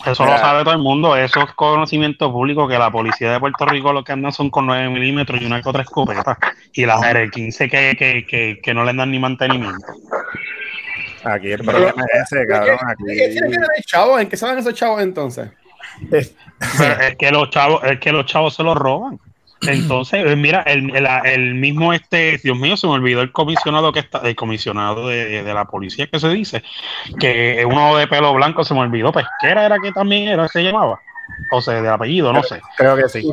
[0.05, 1.17] Eso lo sabe todo el mundo.
[1.17, 4.67] Eso es conocimiento público que la policía de Puerto Rico lo que andan son con
[4.67, 6.39] 9 milímetros y una que otra escopeta.
[6.73, 9.87] Y las R15 que, que, que, que no le dan ni mantenimiento.
[11.25, 12.79] Aquí el problema es ese, cabrón.
[12.87, 14.21] Aquí...
[14.21, 15.51] ¿En qué saben esos chavos entonces?
[16.11, 16.35] Es
[17.19, 19.19] que los chavos, es que los chavos se los roban.
[19.63, 20.95] Entonces, eh, mira, el,
[21.25, 25.43] el, mismo este, Dios mío, se me olvidó el comisionado que está, el comisionado de,
[25.43, 26.63] la policía que se dice,
[27.19, 31.01] que uno de pelo blanco se me olvidó, pesquera era que también era, se llamaba,
[31.51, 32.61] o sea, de apellido, no sé.
[32.77, 33.27] Creo que sí.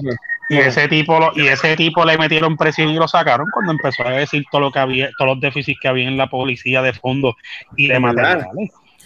[0.50, 4.12] Y ese tipo, y ese tipo le metieron presión y lo sacaron cuando empezó a
[4.12, 7.36] decir todo lo que había, todos los déficits que había en la policía de fondo
[7.76, 8.46] y de materiales.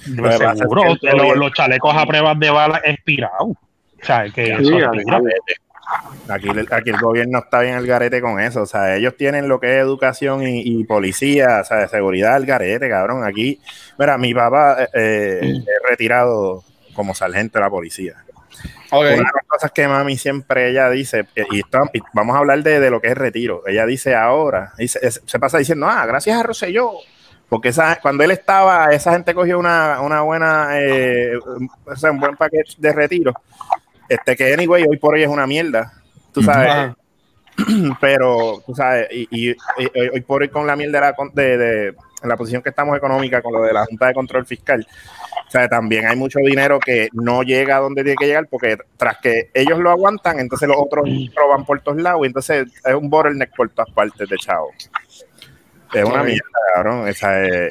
[0.04, 0.96] Seguro,
[1.36, 3.50] los, chalecos a pruebas de balas expirados.
[3.50, 4.54] O sea, que
[6.30, 8.62] aquí, aquí, el gobierno está bien al garete con eso.
[8.62, 12.46] O sea, ellos tienen lo que es educación y, policía, o sea, de seguridad al
[12.46, 13.24] garete, cabrón.
[13.24, 13.60] Aquí,
[13.98, 18.16] mira, mi papá eh, eh es retirado como sargento de la policía.
[18.92, 21.62] Una de las cosas que mami siempre ella dice, eh, y,
[22.14, 23.64] vamos a hablar de, lo que es retiro.
[23.68, 26.92] Ella dice ahora, se pasa diciendo, ah, gracias a Rosselló,
[27.50, 32.74] porque esa, cuando él estaba, esa gente cogió una, una buena, eh, un buen paquete
[32.78, 33.34] de retiro.
[34.10, 35.94] Este que anyway, hoy por hoy es una mierda.
[36.34, 36.94] Tú sabes.
[38.00, 42.70] Pero, tú sabes, y, hoy por hoy con la mierda de, de, la posición que
[42.70, 44.86] estamos económica, con lo de la Junta de Control Fiscal,
[45.48, 48.78] o sea, también hay mucho dinero que no llega a donde tiene que llegar, porque
[48.98, 52.94] tras que ellos lo aguantan, entonces los otros roban por todos lados, y entonces es
[52.94, 54.72] un bottleneck por todas partes de chavo.
[55.93, 57.10] Es una mierda, cabrón.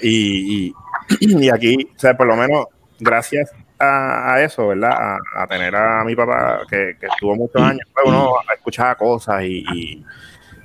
[0.02, 0.74] y,
[1.20, 2.66] y, aquí, o sea, por lo menos,
[2.98, 5.18] gracias a, eso, ¿verdad?
[5.37, 10.05] A, tener a mi papá que, estuvo muchos años, pues uno escuchaba cosas y,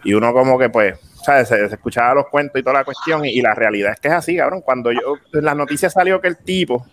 [0.04, 1.48] Y uno como que pues, ¿sabes?
[1.48, 4.08] Se, se escuchaba los cuentos y toda la cuestión y, y la realidad es que
[4.08, 4.62] es así, cabrón.
[4.62, 6.86] Cuando yo, en las noticias salió que el tipo,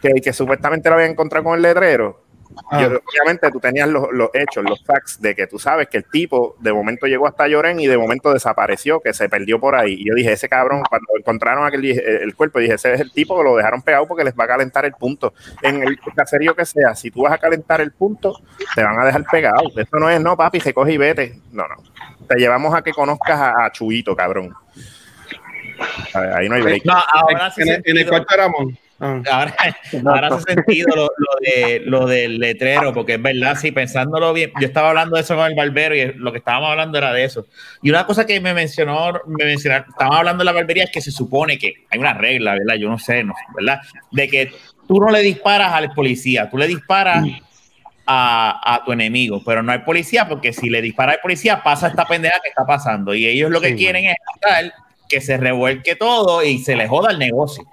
[0.00, 2.22] que, que supuestamente lo había encontrado con el letrero,
[2.70, 2.82] Ah.
[2.82, 6.04] yo- obviamente tú tenías los, los hechos, los facts de que tú sabes que el
[6.04, 9.94] tipo de momento llegó hasta Lloren y de momento desapareció, que se perdió por ahí.
[9.98, 13.36] Y yo dije, ese cabrón, cuando encontraron aquel, el cuerpo, dije, ese es el tipo
[13.38, 15.32] que lo dejaron pegado porque les va a calentar el punto.
[15.62, 18.40] En el caserío que sea, si tú vas a calentar el punto,
[18.74, 19.62] te van a dejar pegado.
[19.76, 21.40] Esto no es, no, papi, recoge y vete.
[21.52, 21.76] No, no.
[22.28, 24.54] Te llevamos a que conozcas a, a Chuito, cabrón.
[26.14, 26.84] A ver, Ahí no hay break.
[26.84, 28.78] No, ahora sí en, el, en el sentido- cuarto de Ramón.
[29.00, 29.22] Ah.
[29.30, 29.54] Ahora,
[30.06, 34.52] ahora hace sentido lo, lo de, lo del letrero, porque es verdad, sí, pensándolo bien,
[34.60, 37.24] yo estaba hablando de eso con el barbero y lo que estábamos hablando era de
[37.24, 37.46] eso.
[37.82, 41.00] Y una cosa que me mencionó, me mencionaron, estábamos hablando de la barbería, es que
[41.00, 42.74] se supone que hay una regla, ¿verdad?
[42.76, 43.80] Yo no sé, no, ¿verdad?
[44.10, 44.52] De que
[44.86, 47.24] tú no le disparas al policía, tú le disparas
[48.06, 51.88] a, a tu enemigo, pero no hay policía, porque si le dispara al policía pasa
[51.88, 53.14] esta pendeja que está pasando.
[53.14, 53.76] Y ellos lo que Sí.
[53.76, 54.16] quieren es
[55.08, 57.64] que se revuelque todo y se le joda el negocio.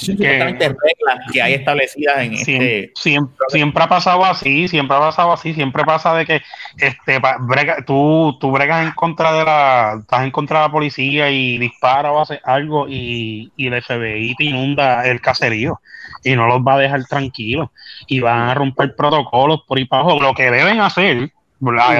[0.00, 2.92] Supuestamente reglas que hay establecidas en Siempre, este.
[3.00, 6.42] siempre, siempre ha pasado así, siempre ha pasado así, siempre pasa de que
[6.78, 11.30] este brega- tú, tú bregas en contra de la, estás en contra de la policía
[11.30, 15.80] y dispara o hace algo y, y el FBI te inunda el caserío
[16.24, 17.68] y no los va a dejar tranquilos
[18.06, 20.20] y van a romper protocolos por ahí para abajo.
[20.20, 21.30] Lo que deben hacer,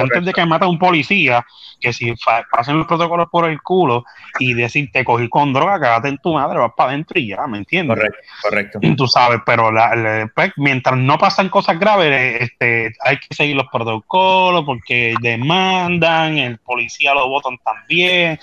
[0.01, 1.45] antes de que mate a un policía,
[1.79, 2.13] que si
[2.51, 4.03] pasen los protocolos por el culo
[4.39, 7.45] y decir te cogí con droga, cagate en tu madre, vas para adentro y ya,
[7.47, 7.97] ¿me entiendes?
[7.97, 8.79] Correcto, correcto.
[8.97, 13.55] tú sabes, pero la- la- pues, mientras no pasan cosas graves, este, hay que seguir
[13.55, 18.39] los protocolos porque demandan, el policía lo votan también,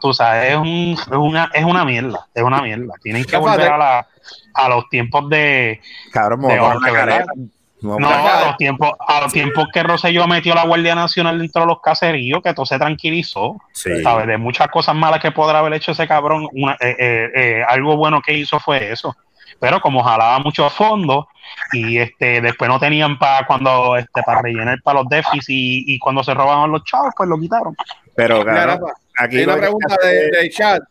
[0.00, 2.94] tú sabes, es, un, es, una, es una mierda, es una mierda.
[3.02, 4.08] Tienen que volver a, la,
[4.54, 5.80] a los tiempos de,
[6.12, 10.54] Cabrón, de a a no, poner- a los tiempos, a los tiempos que Rosselló metió
[10.54, 13.56] la Guardia Nacional dentro de los caseríos, que todo se tranquilizó.
[13.72, 14.02] Sí.
[14.02, 14.26] ¿sabes?
[14.26, 17.96] De muchas cosas malas que podrá haber hecho ese cabrón, una- eh, eh, eh, algo
[17.96, 19.16] bueno que hizo fue eso.
[19.58, 21.26] Pero como jalaba muchos fondos
[21.72, 25.98] y este después no tenían para cuando este para rellenar para los déficits y, y
[26.00, 27.76] cuando se robaban los chavos, pues lo quitaron.
[28.16, 28.78] Pero, Rafa,
[29.18, 30.82] aquí hay una pregunta de, del chat.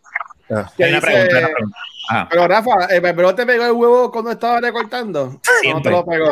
[0.50, 0.70] Ah.
[0.80, 1.78] Hay una pregunta, una pregunta.
[2.10, 5.26] Ajá, Pero Rafa, ¿el barbero te pegó el huevo cuando estaba recortando?
[5.26, 5.92] No, no te Siempre.
[5.92, 6.32] lo pegó.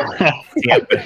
[0.56, 1.02] siempre.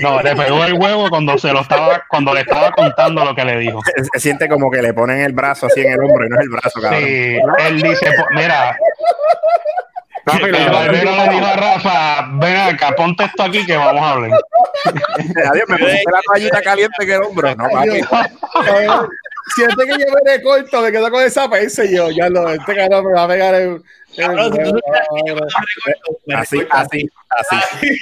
[0.00, 3.44] No, le pegó el huevo cuando se lo estaba, cuando le estaba contando lo que
[3.44, 3.80] le dijo.
[3.84, 6.36] se, se siente como que le ponen el brazo así en el hombro y no
[6.36, 7.00] es el brazo, cabrón.
[7.02, 8.78] Sí, él dice, mira,
[10.26, 14.30] lo- barbero le dijo a Rafa, ven acá, ponte esto aquí que vamos a hablar.
[15.52, 17.54] Adiós, me pusiste la toallita caliente en el hombro.
[17.54, 18.00] No, papi.
[19.54, 22.50] Siente que yo me de corto, me quedo con esa pesa y yo, ya lo,
[22.50, 23.80] este cabrón me va a pegar el.
[24.16, 24.38] el
[26.34, 27.98] Así, así, así.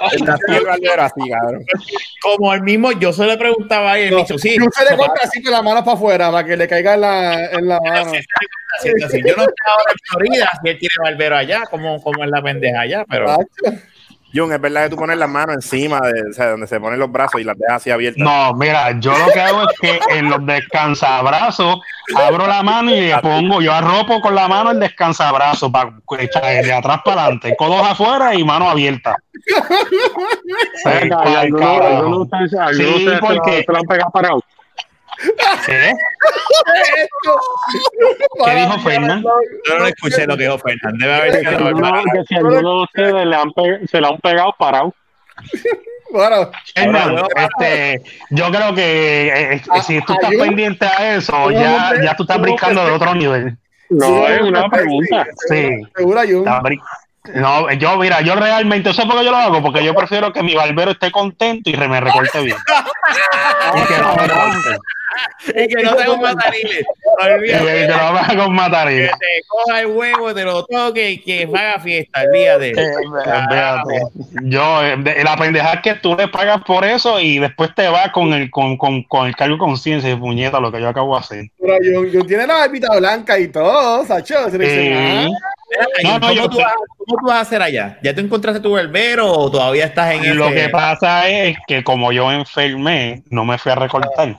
[0.00, 0.24] Así el
[1.30, 1.64] cabrón.
[2.20, 4.90] Como el mismo, yo se le preguntaba a él, No, me dijo, sí, y usted
[4.90, 7.68] le corta así con la mano para afuera para que le caiga en la, en
[7.68, 8.12] la mano.
[8.12, 9.22] Sí, sí, sí.
[9.24, 12.42] Yo no estoy ahora en Florida, si él tiene barbero allá, como, como es la
[12.42, 13.38] pendeja allá, pero.
[14.36, 16.98] Jun, es verdad que tú pones las manos encima de, o sea, donde se ponen
[16.98, 18.22] los brazos y las dejas así abiertas.
[18.22, 21.78] No, mira, yo lo que hago es que en los descansabrazos
[22.16, 26.42] abro la mano y le pongo, yo arropo con la mano el descansabrazo para echar
[26.64, 29.16] de atrás para adelante, codos afuera y mano abierta.
[32.74, 34.40] Sí, porque- se lo han pegado parado.
[35.66, 35.92] ¿Qué?
[38.44, 39.22] ¿Qué dijo Fernan?
[39.68, 41.00] yo no escuché lo que dijo Fernández.
[41.00, 41.58] Debe haber Que sido
[42.12, 43.52] que si alguno de ustedes le han
[43.90, 44.94] se lo han pegado parado.
[46.10, 48.00] Bueno, Fernan, este,
[48.30, 52.22] yo creo que eh, eh, si tú estás Ayú- pendiente a eso, ya, ya tú
[52.22, 53.56] estás brincando de otro nivel.
[53.90, 55.26] No, Sí, es una pregunta.
[55.48, 55.70] Sí.
[55.96, 56.44] seguro hay un.
[57.34, 59.60] No, yo, mira, yo realmente, ¿sabes por qué yo lo hago?
[59.60, 62.56] Porque yo prefiero que mi barbero esté contento y me recorte bien.
[63.74, 64.78] y que no me corte.
[65.48, 66.80] Y que no tengo matariles.
[66.80, 67.88] Y que Olvídate.
[67.88, 68.88] no haga con matar.
[68.88, 72.58] Que Eh, te coja el huevo, te lo toque y que haga fiesta el día
[72.58, 72.72] de.
[73.50, 74.02] véate.
[74.42, 78.10] Yo, eh, la pendeja es que tú le pagas por eso y después te vas
[78.10, 81.14] con el, con, con, con el cargo de conciencia y puñeta lo que yo acabo
[81.14, 81.44] de hacer.
[81.60, 84.50] Pero Jun, Jun tiene la barbita blanca y todo, Sacho.
[84.50, 84.92] Se le dice,
[85.24, 85.28] Eh,
[86.04, 87.98] No, no, ¿Cómo, yo tú vas, ¿Cómo tú vas a hacer allá?
[88.02, 91.82] ¿Ya tú encontraste tu barbero o todavía estás en Lo ese- que pasa es que
[91.82, 94.38] como yo enfermé, no me fui a recortar.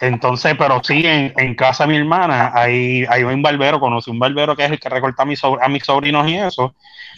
[0.00, 4.18] Entonces, pero sí, en, en casa de mi hermana hay, hay un barbero, conocí un
[4.18, 6.74] barbero que es el que recorta a mis, sobr- a mis sobrinos y eso.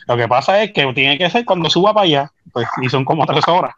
[0.06, 3.04] Lo que pasa es que tiene que ser cuando suba para allá, pues, y son
[3.04, 3.74] como tres horas.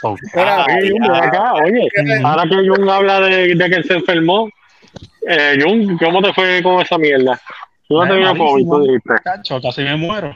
[0.00, 1.88] So, Mira, Oye, Jun, ven acá, oye,
[2.24, 4.48] ahora que Jun habla de, de que se enfermó,
[5.28, 7.38] eh, Jun, ¿cómo te fue con esa mierda?
[7.86, 9.14] Tú no Ay, tenías COVID, tú dijiste.
[9.22, 10.34] cacho, casi me muero.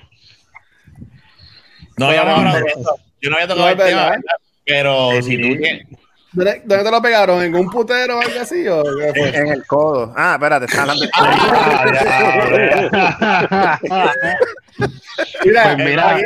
[1.97, 2.97] No de eso.
[3.21, 4.13] Yo no había tocado No, el tema.
[4.65, 5.23] Pero Sí.
[5.23, 5.87] si tú tienes.
[6.33, 7.43] ¿Dónde, dónde te lo pegaron?
[7.43, 8.67] ¿En un putero o algo así?
[8.69, 9.29] ¿O qué fue?
[9.29, 10.13] En, en el codo.
[10.17, 11.05] Ah, espérate, está hablando.
[15.45, 16.15] Mira, Pues mira.
[16.15, 16.25] Aquí,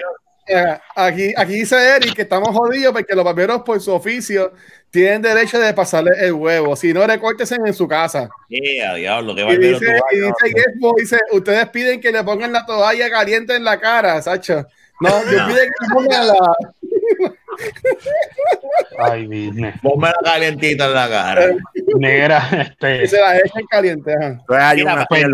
[0.49, 4.53] eh, aquí, aquí dice Eric que estamos jodidos porque los barberos por su oficio
[4.91, 6.77] tienen derecho de pasarle el huevo.
[6.77, 8.29] Si no, recórtese en su casa.
[8.49, 10.65] Yeah, diablo, qué Y barbero dice, y dice
[10.97, 14.67] dice, ustedes piden que le pongan la toalla caliente en la cara, Sacho.
[15.01, 16.35] No, yo piden que le pongan la...
[18.99, 19.75] Ay, business.
[19.83, 21.47] Ponme la calientita en la cara.
[21.99, 22.49] Negra,
[22.81, 23.07] este.
[23.09, 24.13] se la echen caliente.
[24.15, 24.27] Ajá.
[24.27, 25.25] Entonces hay Mira, una pues,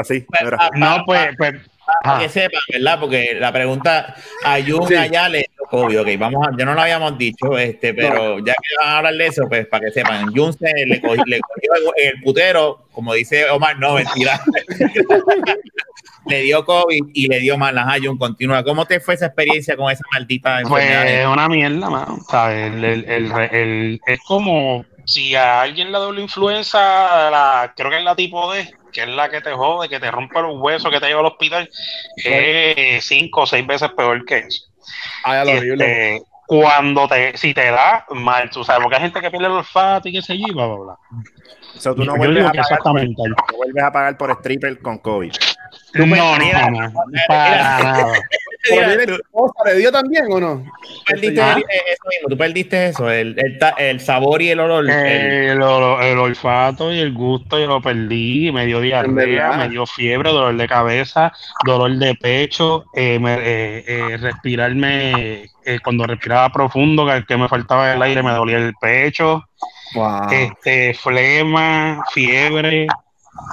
[0.00, 0.20] así.
[0.20, 1.54] Pues, pa- No, pa- pues, pa- pues.
[2.02, 2.22] Para ajá.
[2.24, 3.00] que sepan, ¿verdad?
[3.00, 4.94] Porque la pregunta a Jun Sí.
[4.94, 8.52] allá le dio COVID, ok, vamos a, ya no lo habíamos dicho, este, pero ya
[8.54, 11.40] que van a hablar de eso, pues para que sepan, Jun se le cogió, le
[11.40, 14.40] cogió el, el putero, como dice Omar, no, mentira.
[16.26, 17.76] le dio COVID y le dio mal.
[17.78, 18.62] Ajá, Jun, continúa.
[18.62, 21.02] ¿Cómo te fue esa experiencia con esa maldita enfermedad?
[21.02, 22.18] Pues una mierda, mano.
[22.28, 22.72] ¿sabes?
[22.72, 27.90] El, el- el- el- es como si a alguien le da la influenza, la, creo
[27.90, 30.60] que es la tipo D, que es la que te jode, que te rompe los
[30.60, 31.70] huesos, que te lleva al hospital,
[32.16, 34.64] es cinco o seis veces peor que eso.
[35.24, 36.16] Ay, a lo horrible.
[36.16, 39.52] Este, cuando te, si te da mal, tú sabes, porque hay gente que pierde el
[39.52, 40.98] olfato y qué sé yo, y bla, bla, bla.
[41.78, 43.22] So, tú no vuelves, a que pagar por, exactamente.
[43.28, 45.32] no vuelves a pagar por stripper con COVID.
[45.94, 46.38] No, no,
[46.70, 46.92] no,
[47.28, 48.12] para nada.
[48.70, 50.56] Pero Mira, mire, tú- ¿tu esposa ¿Le dio también o no?
[50.82, 51.52] tú perdiste ¿Ah?
[51.56, 54.88] el- eso mismo, tú perdiste eso, el, el, ta- el sabor y el olor.
[54.88, 54.90] el-
[55.50, 59.86] El, ol- el olfato y el gusto yo lo perdí, me dio diarrea, me dio
[59.86, 61.32] fiebre, dolor de cabeza,
[61.66, 67.48] dolor de pecho, eh, me- eh, eh, respirarme, eh, cuando respiraba profundo, que, que me
[67.48, 69.44] faltaba el aire, me dolía el pecho,
[69.94, 70.30] Wow.
[70.30, 72.86] este, flema, fiebre,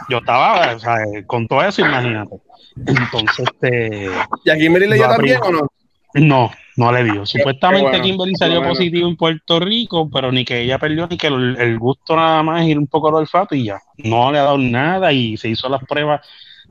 [0.10, 2.36] yo estaba, o sea, con todo eso, imagínate.
[2.86, 4.10] Entonces, este,
[4.46, 5.68] ¿Y a Kimberly le dio también o no?
[6.14, 7.26] no, no le dio.
[7.26, 8.74] Supuestamente bueno, Kimberly salió bueno.
[8.74, 12.44] positivo en Puerto Rico, pero ni que ella perdió ni que el, el gusto nada
[12.44, 13.80] más y un poco el olfato y ya.
[13.98, 16.22] No le ha dado nada y se hizo las pruebas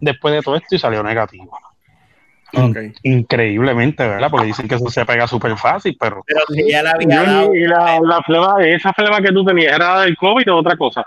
[0.00, 1.58] después de todo esto y salió negativo.
[3.02, 4.30] Increíblemente, ¿verdad?
[4.30, 7.54] Porque dicen que eso se pega súper fácil, pero Pero si ya la había dado.
[7.54, 11.06] Y la, la flema, esa flema que tú tenías, ¿era del COVID o otra cosa?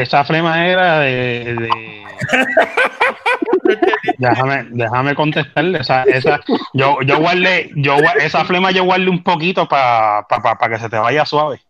[0.00, 1.54] Esa flema era de...
[1.54, 2.02] de-
[4.18, 5.78] déjame, déjame contestarle.
[5.80, 6.40] Esa, esa,
[6.72, 10.24] yo, yo guardé, yo, esa flema yo guardé un poquito para
[10.68, 11.60] que se te vaya suave.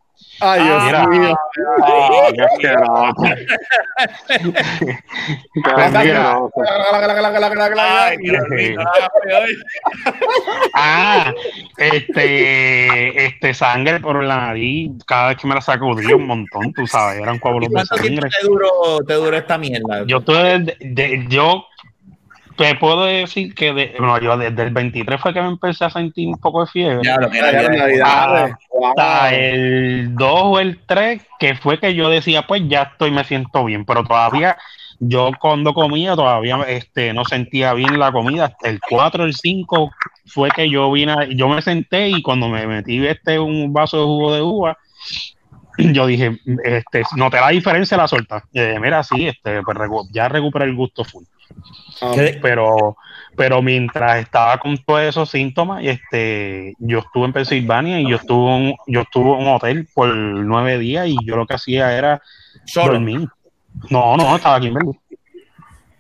[0.45, 1.35] Ay, Dios mío.
[1.85, 2.29] Ah,
[2.59, 2.75] qué.
[8.19, 8.79] Qué mío,
[9.23, 9.49] peor.
[10.75, 11.33] Ah,
[11.77, 16.87] este, este sangre por la nariz, cada vez que me la sacudía un montón, tú
[16.87, 18.37] sabes, eran ¿Y coágulos de cuánto tiempo sangre.
[18.41, 18.71] te duró,
[19.07, 20.05] te duró esta mierda?
[20.07, 21.67] Yo tuve, de- de- yo
[22.57, 25.91] te puedo decir que de- no, yo desde el 23 fue que me empecé a
[25.91, 27.01] sentir un poco de fiebre.
[27.03, 28.51] Ya, lo Ya Navidad.
[28.89, 33.25] Hasta el 2 o el 3, que fue que yo decía, pues ya estoy, me
[33.25, 34.57] siento bien, pero todavía
[35.05, 38.47] yo cuando comía todavía este, no sentía bien la comida.
[38.47, 39.91] Hasta el 4 el 5
[40.27, 43.99] fue que yo vine, a- yo me senté y cuando me metí este un vaso
[43.99, 44.79] de jugo de uva,
[45.79, 48.45] yo dije, este, noté la diferencia la suelta.
[48.53, 49.77] Y dije, mira, sí, este, pues
[50.13, 51.25] ya recuperé el gusto full
[52.15, 52.97] ¿Qué- pero
[53.37, 58.51] pero mientras estaba con todos esos síntomas este yo estuve en Pensilvania y yo estuve
[58.57, 62.21] en, yo estuve en un hotel por nueve días y yo lo que hacía era
[62.67, 62.93] Solo.
[62.95, 63.27] dormir.
[63.89, 64.91] No no estaba Kimberly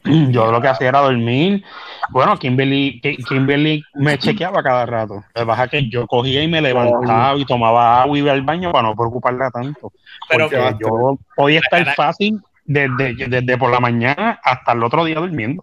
[0.32, 1.64] yo lo que hacía era dormir.
[2.10, 5.22] Bueno Kimberly Ki- Kimberly me chequeaba cada rato.
[5.34, 8.32] Lo que pasa es que yo cogía y me levantaba y tomaba agua y iba
[8.32, 9.92] al baño para no preocuparla tanto.
[10.28, 15.16] Pero porque yo podía estar fácil desde, desde por la mañana hasta el otro día
[15.16, 15.62] durmiendo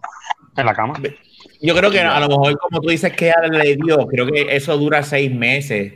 [0.56, 0.94] en la cama.
[1.62, 4.54] yo creo que a lo mejor, como tú dices que ella le dio, creo que
[4.54, 5.94] eso dura seis meses.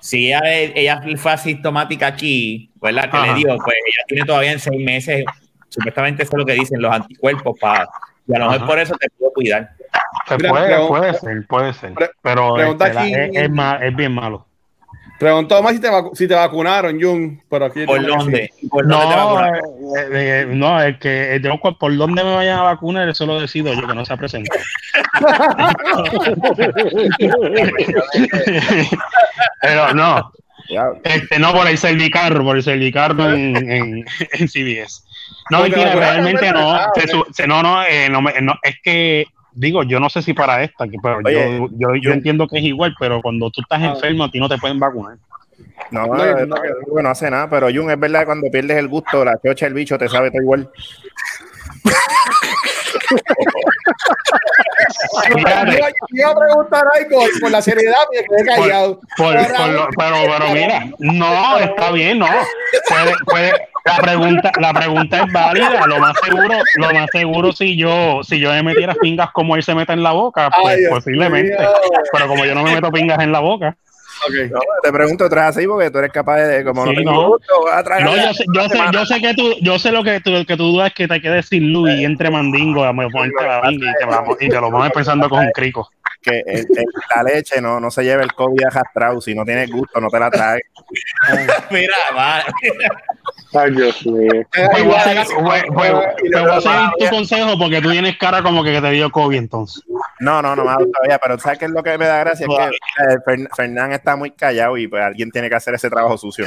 [0.00, 3.10] Si ella, ella fue asintomática aquí, ¿verdad?
[3.10, 3.26] Que Ajá.
[3.28, 5.24] le dio, pues ella tiene todavía en seis meses,
[5.68, 7.88] supuestamente eso es lo que dicen los anticuerpos para.
[8.28, 8.66] Y a lo mejor Ajá.
[8.66, 9.70] por eso te puedo cuidar.
[10.38, 11.94] Mira, puede, puede ser, puede ser.
[12.22, 14.46] Pero este, la- es, es ma- es bien malo.
[15.18, 17.42] Preguntó más si te, vacu- si te vacunaron, Jun.
[17.48, 18.50] Pero aquí ¿Por dónde?
[18.68, 19.64] ¿Por dónde te No, vacunaron?
[19.96, 23.72] eh, eh, no, es que yo por dónde me vayan a vacunar, eso lo decido
[23.72, 24.50] yo, que no se presente.
[29.62, 30.32] Pero no,
[31.04, 35.02] este, no por el cervicarro, por el cervicarro en, en, en CBS.
[35.50, 36.80] No, mentira, realmente no no.
[36.94, 37.46] se ¿eh?
[37.46, 39.26] no, no, eh, no, me- no, es que
[39.56, 42.58] digo, yo no sé si para esta, que- pero Oye, yo, yo, yo entiendo que
[42.58, 43.86] es igual, pero cuando tú estás Ah.
[43.94, 45.16] enfermo, a ti no te pueden vacunar.
[45.90, 48.76] no, No, eh, no, no, no hace nada, pero Jun, es verdad que cuando pierdes
[48.76, 50.70] el gusto, la chocha, el bicho te sabe todo igual.
[56.10, 59.00] Iba a preguntar algo por la seriedad me quedé callado.
[59.16, 62.26] Por- Ahora, por lo- pero, pero mira, no, está bien, no.
[62.88, 63.52] Puede, puede,
[63.84, 65.86] la pregunta, la pregunta es válida.
[65.86, 69.62] Lo más seguro, lo más seguro si yo, si yo me metiera pingas como él
[69.62, 71.56] se mete en la boca, pues Ay, posiblemente.
[72.12, 73.76] Pero como yo no me meto pingas en la boca.
[74.24, 74.50] Ok.
[74.50, 75.66] No, te pregunto, ¿tú así?
[75.66, 77.28] Porque tú eres capaz de, como Sí, no tengo no.
[77.28, 77.54] gusto,
[78.00, 80.56] No, yo sé, yo sé, yo sé que tú, yo sé lo que tú, que
[80.56, 84.04] tú dudas que te quedes sin luz y entre mandingo a ponerte la y te,
[84.06, 85.90] vamos- y te lo vamos pensando con un crico.
[86.22, 89.20] Que el- el- la leche no, no se lleva el COVID arrastrado.
[89.20, 90.62] Si no tienes gusto, no te la traes.
[91.70, 92.42] Mira, va.
[93.54, 94.42] Ay, Dios mío.
[94.52, 98.62] Pues voy a seguir, voy- pues a seguir tu consejo porque tú tienes cara como
[98.62, 99.82] que te dio COVID entonces.
[100.20, 102.18] No, no, no me ha dado todavía, pero ¿sabes qué es lo que me da
[102.20, 102.46] gracia?
[102.48, 105.88] Es que eh, Fern- Fernán está muy callado y pues alguien tiene que hacer ese
[105.90, 106.46] trabajo sucio.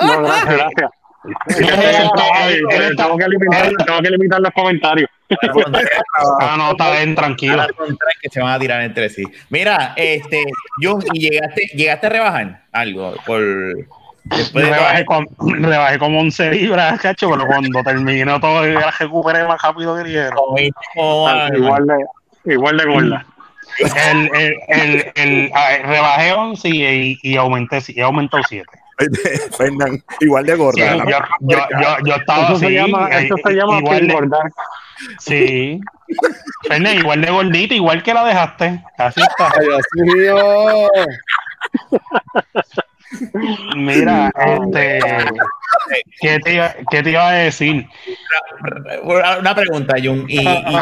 [0.00, 0.90] No, gracias, gracias.
[1.46, 5.08] Tengo, que limitar, tengo que limitar los comentarios.
[6.40, 7.64] Ah, no, está bien, tranquilo.
[8.20, 9.22] Que se van a tirar entre sí.
[9.48, 10.42] Mira, este,
[10.82, 13.40] Jun, ¿y llegaste, llegaste a rebajar algo por
[14.24, 15.26] después de Rebajé, con,
[15.62, 20.02] rebajé como 11 libras, cacho, pero cuando terminó todo, yo la recuperé más rápido que
[20.04, 20.36] quiero.
[20.36, 20.58] como-
[21.56, 23.26] Igual de, igual de gorda.
[23.78, 28.66] El, el, el, el- ah, rebajé 11 y, y aumenté, y aumentó 7.
[29.56, 30.96] Fernán, igual de gorda.
[30.96, 32.66] yo, yo, yo, yo, yo estaba Eso así.
[32.66, 34.52] se llama, eso se llama igual de, engordar.
[35.18, 35.80] Sí.
[36.62, 38.84] Fernández, igual de gordita, igual que la dejaste.
[38.98, 39.52] Así está.
[39.58, 40.88] Ay, Dios mío.
[43.76, 45.00] Mira, este.
[46.20, 47.86] ¿Qué te, iba, ¿Qué te iba a decir?
[49.02, 50.26] Una pregunta, Jun.
[50.28, 50.76] Y, y-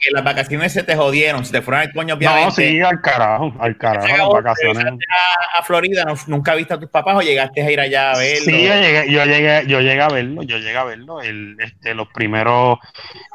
[0.00, 2.44] que las vacaciones se te jodieron, se te fueron al coño, obviamente.
[2.46, 4.76] No, sí, al carajo, al carajo, las vacaciones.
[4.84, 5.04] ¿Regresaste
[5.56, 8.18] a, a Florida, ¿no- ¿nunca viste a tus papás o llegaste a ir allá a
[8.18, 8.44] verlo?
[8.44, 11.94] Sí, yo llegué, yo llegué, yo llegué a verlo, yo llegué a verlo el, este,
[11.94, 12.78] los primeros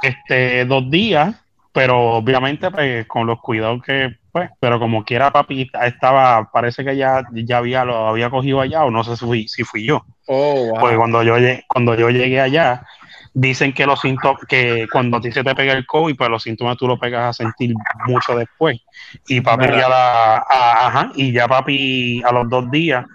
[0.01, 1.35] este, dos días,
[1.71, 6.97] pero obviamente pues, con los cuidados que, pues, pero como quiera papi estaba, parece que
[6.97, 10.03] ya, ya había, lo había cogido allá o no sé si fui, si fui yo.
[10.27, 10.79] Oh, wow.
[10.81, 11.35] Pues cuando yo,
[11.69, 12.85] cuando yo llegué allá,
[13.33, 16.43] dicen que los síntomas, que cuando a ti se te pega el COVID, pues los
[16.43, 17.73] síntomas tú lo pegas a sentir
[18.07, 18.77] mucho después.
[19.25, 23.05] Y papi ya la, a- ajá, y ya papi a los dos días,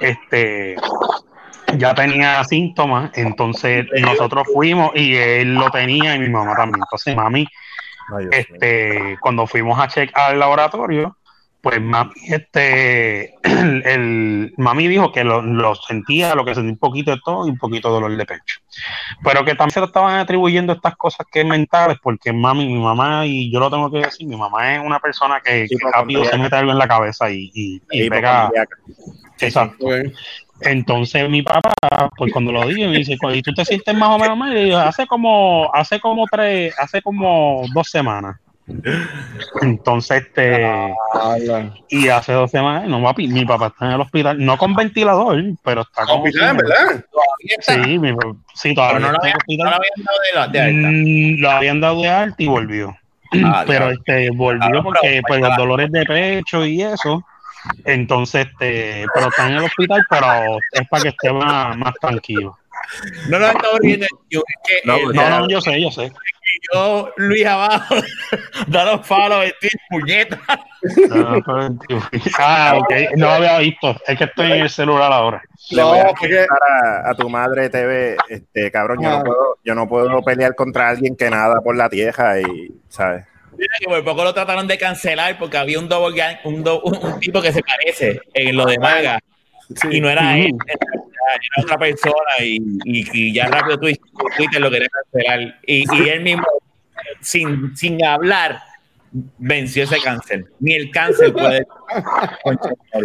[0.00, 0.76] este
[1.78, 6.82] ya tenía síntomas, entonces nosotros fuimos y él lo tenía y mi mamá también.
[6.84, 7.46] Entonces mami,
[8.16, 11.16] Ay, este, cuando fuimos a checar al laboratorio,
[11.60, 16.78] pues mami, este, el, el- mami dijo que lo, lo sentía, lo que sentía un
[16.78, 18.60] poquito de todo y un poquito de dolor de pecho.
[19.24, 22.78] Pero que también se lo estaban atribuyendo estas cosas que es mentales, porque mami, mi
[22.80, 26.20] mamá, y yo lo tengo que decir, mi mamá es una persona que, que rápido
[26.30, 28.50] se mete algo en la cabeza y, y, y pega.
[29.40, 29.86] Exacto.
[30.60, 31.72] Entonces mi papá,
[32.16, 34.56] pues cuando lo dije, me dice, ¿y tú te sientes más o menos mal?
[34.56, 38.36] Y yo, hace como, hace como tres, hace como dos semanas.
[39.62, 40.92] Entonces, este,
[41.88, 45.42] y hace dos semanas, no, papi, mi papá está en el hospital, no con ventilador,
[45.64, 47.04] pero está con Hospital, ¿verdad?
[47.60, 48.12] Sí, mi,
[48.54, 49.74] sí, todavía Pero no lo está habían, el no lo hospital.
[49.74, 50.88] habían dado de, la- de alta.
[50.90, 52.96] Mm, lo habían dado de alta y volvió.
[53.44, 57.22] Ah, pero este volvió porque pues los dolores de pecho y eso
[57.84, 62.58] entonces este pero está en el hospital pero es para que esté más, más tranquilo
[63.28, 64.06] No lo estaba riendo.
[64.30, 66.10] Yo, es que No, el- pues no no yo sé yo sé
[66.72, 67.94] yo, Luis abajo,
[68.68, 70.40] da los palos de ti, puñeta.
[70.48, 72.00] Ah, pero, tío,
[72.38, 75.88] ah ok no lo había visto es que estoy en el celular ahora Le No,
[75.88, 76.58] voy a porque- preguntar
[77.04, 79.18] a, a tu madre TV, este cabrón, yo Ah.
[79.18, 83.24] no puedo, yo no puedo pelear contra alguien que nada por la tierra y, ¿sabes?
[83.58, 86.80] Mira que por poco lo trataron de cancelar porque había un double gang, un, do-
[86.82, 89.18] un, un tipo que se parece en lo de Maga
[89.90, 94.02] y no era él, era otra persona y, y, y ya rápido Twitter,
[94.36, 96.46] Twitter lo quería cancelar y, y él mismo
[97.20, 98.60] sin, sin hablar
[99.38, 100.44] venció ese cáncer.
[100.60, 101.66] Ni el cáncer puede.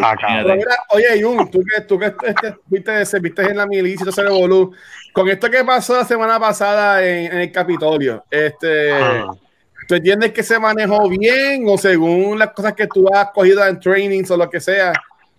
[0.02, 0.16] Ah,
[0.56, 4.10] mira, oye, Jun, tú que, tú que este, fuiste, serviste en la milicia y todo
[4.10, 4.74] ese revolú,
[5.14, 9.26] con esto que pasó la semana pasada en, en el Capitolio, este, Ah.
[9.88, 13.80] ¿Tú entiendes que se manejó bien o según las cosas que tú has cogido en
[13.80, 14.94] trainings o lo que sea?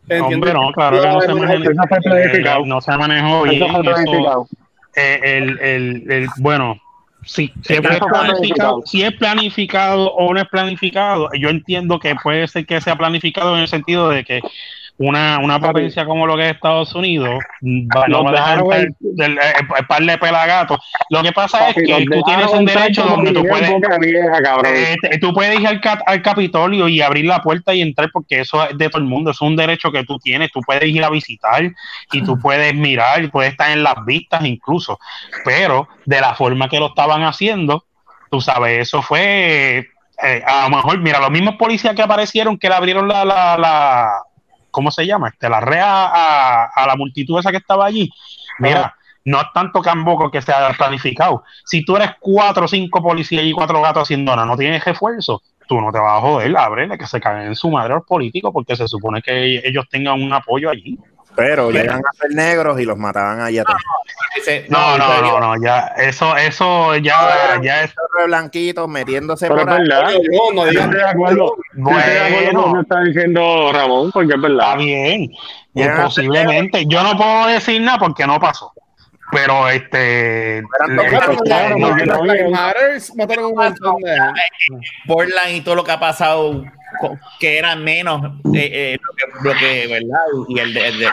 [0.08, 3.62] ¿entiendes Hombre, no, claro que no se manejó, no se manejó bien.
[3.62, 4.46] Eso fue eso- planificado.
[4.96, 6.76] eh, el, el, el, bueno,
[7.24, 8.82] sí, si es, Eso fue planificado, planificado.
[8.84, 13.54] si es planificado o no es planificado, yo entiendo que puede ser que sea planificado
[13.56, 14.40] en el sentido de que
[14.96, 19.32] una, una potencia como lo que es Estados Unidos va, no dejar dejaron entrar el,
[19.32, 19.38] el-
[19.78, 20.78] el par de pelagatos.
[21.10, 23.70] Lo que pasa es Papi, que nos tú tienes un derecho donde tú puedes
[24.00, 28.40] Vieja, eh, tú puedes ir al, al Capitolio y abrir la puerta y entrar porque
[28.40, 31.02] eso es de todo el mundo, es un derecho que tú tienes, tú puedes ir
[31.02, 31.72] a visitar
[32.12, 34.98] y tú puedes mirar puedes estar en las vistas incluso,
[35.44, 37.84] pero de la forma que lo estaban haciendo,
[38.30, 39.88] tú sabes, eso fue,
[40.22, 43.56] eh, a lo mejor, mira, los mismos policías que aparecieron que le abrieron la, la,
[43.58, 44.10] la
[44.74, 45.28] ¿cómo se llama?
[45.28, 48.10] Este, la rea a, a la multitud esa que estaba allí.
[48.58, 48.94] Mira,
[49.24, 51.44] no es tanto camboco que se haya planificado.
[51.64, 55.40] Si tú eres cuatro o cinco policías y cuatro gatos haciendo nada, no tienes refuerzo,
[55.66, 58.50] tú no te vas a joder, ábrele, que se caguen en su madre los políticos,
[58.52, 60.98] porque se supone que ellos tengan un apoyo allí.
[61.36, 63.82] Pero llegan a ser negros y los mataban allá atrás.
[64.68, 67.94] No, no, no, no, ya, eso, eso ya, ya es.
[68.26, 69.78] Blanquitos metiéndose por verdad.
[70.32, 71.56] No Yo digas estoy de acuerdo.
[71.74, 74.76] Yo estoy de acuerdo con lo Bueno, que está diciendo Ramón, porque es está verdad.
[74.78, 75.32] bien,
[75.72, 76.02] Ya.
[76.04, 76.84] posiblemente.
[76.86, 78.72] Yo no puedo decir nada porque no pasó.
[79.32, 80.62] Pero este.
[85.06, 86.64] Portland y todo lo que ha pasado,
[87.40, 88.22] que era menos
[88.54, 90.20] eh, eh, lo, que, lo que, ¿verdad?
[90.48, 91.10] Y el de, el de-.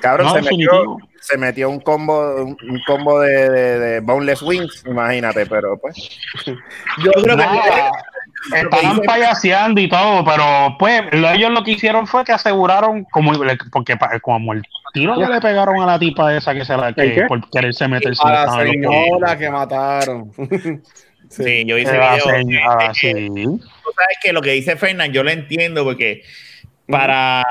[0.00, 4.42] Cabrón, No, se, metió, se metió un combo, un, un combo de, de, de Boneless
[4.42, 5.96] Wings, imagínate, pero pues.
[6.98, 7.44] Yo creo que
[8.54, 13.32] estaban payaseando y todo, pero pues lo- ellos lo que hicieron fue que aseguraron, como
[13.72, 16.94] porque como el tiro que le pegaron a la tipa esa que se la ¿El
[16.94, 17.22] que qué?
[17.26, 20.32] por quererse meterse A la señora que mataron.
[21.28, 22.18] sí, yo hice video.
[22.20, 23.28] señora, Eh, sí.
[23.44, 23.60] tú
[23.94, 26.22] sabes que lo que dice Fernan, yo lo entiendo porque
[26.88, 27.44] para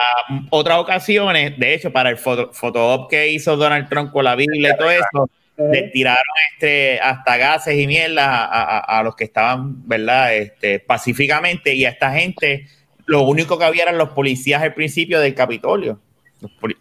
[0.50, 2.50] otras ocasiones, de hecho, para el foto,
[2.94, 6.22] op que hizo Donald Trump con la Biblia y todo eso, le tiraron
[6.54, 10.34] este, hasta gases y mierda a, a- a los que estaban, ¿verdad?
[10.36, 12.68] Este, pacíficamente y a esta gente,
[13.06, 16.00] lo único que había eran los policías al principio del Capitolio.
[16.42, 16.76] Los poli-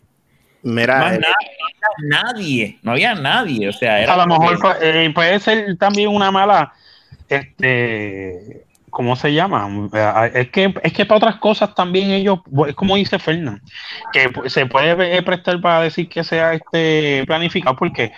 [0.62, 4.26] Mira, Más eh, nada, no había nadie, no había nadie, o sea, era a lo
[4.26, 6.72] mejor pues, eh, puede ser también una mala
[7.28, 9.68] este ¿cómo se llama?
[9.92, 13.60] Eh, Es que, es que para otras cosas también ellos, es como dice Fernán,
[14.12, 18.12] que se puede eh, prestar para decir que sea este planificado, porque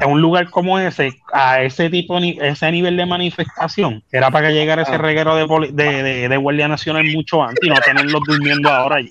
[0.00, 4.48] en un lugar como ese, a ese tipo, ni- ese nivel de manifestación, era para
[4.48, 8.20] que llegara ese reguero de, de, de, de Guardia Nacional mucho antes y no tenerlos
[8.26, 9.08] durmiendo ahora allí.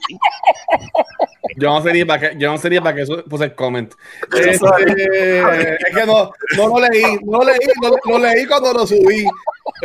[1.60, 3.92] Yo no sería para que, yo no sería para que eso puse el comment.
[4.32, 8.86] Este, es que no, no lo leí, no lo leí, no, lo leí cuando lo
[8.86, 9.26] subí.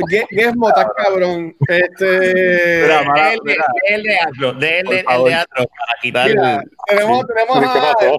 [0.09, 1.57] ¿Qué, qué es motas, cabrón?
[1.67, 2.83] Este.
[2.83, 3.57] Mira, mala- el de,
[3.89, 5.29] el de Atro, de el, el favor.
[5.29, 8.13] de Atro, para quitar Mira, tenemos, tenemos ¿Qué a.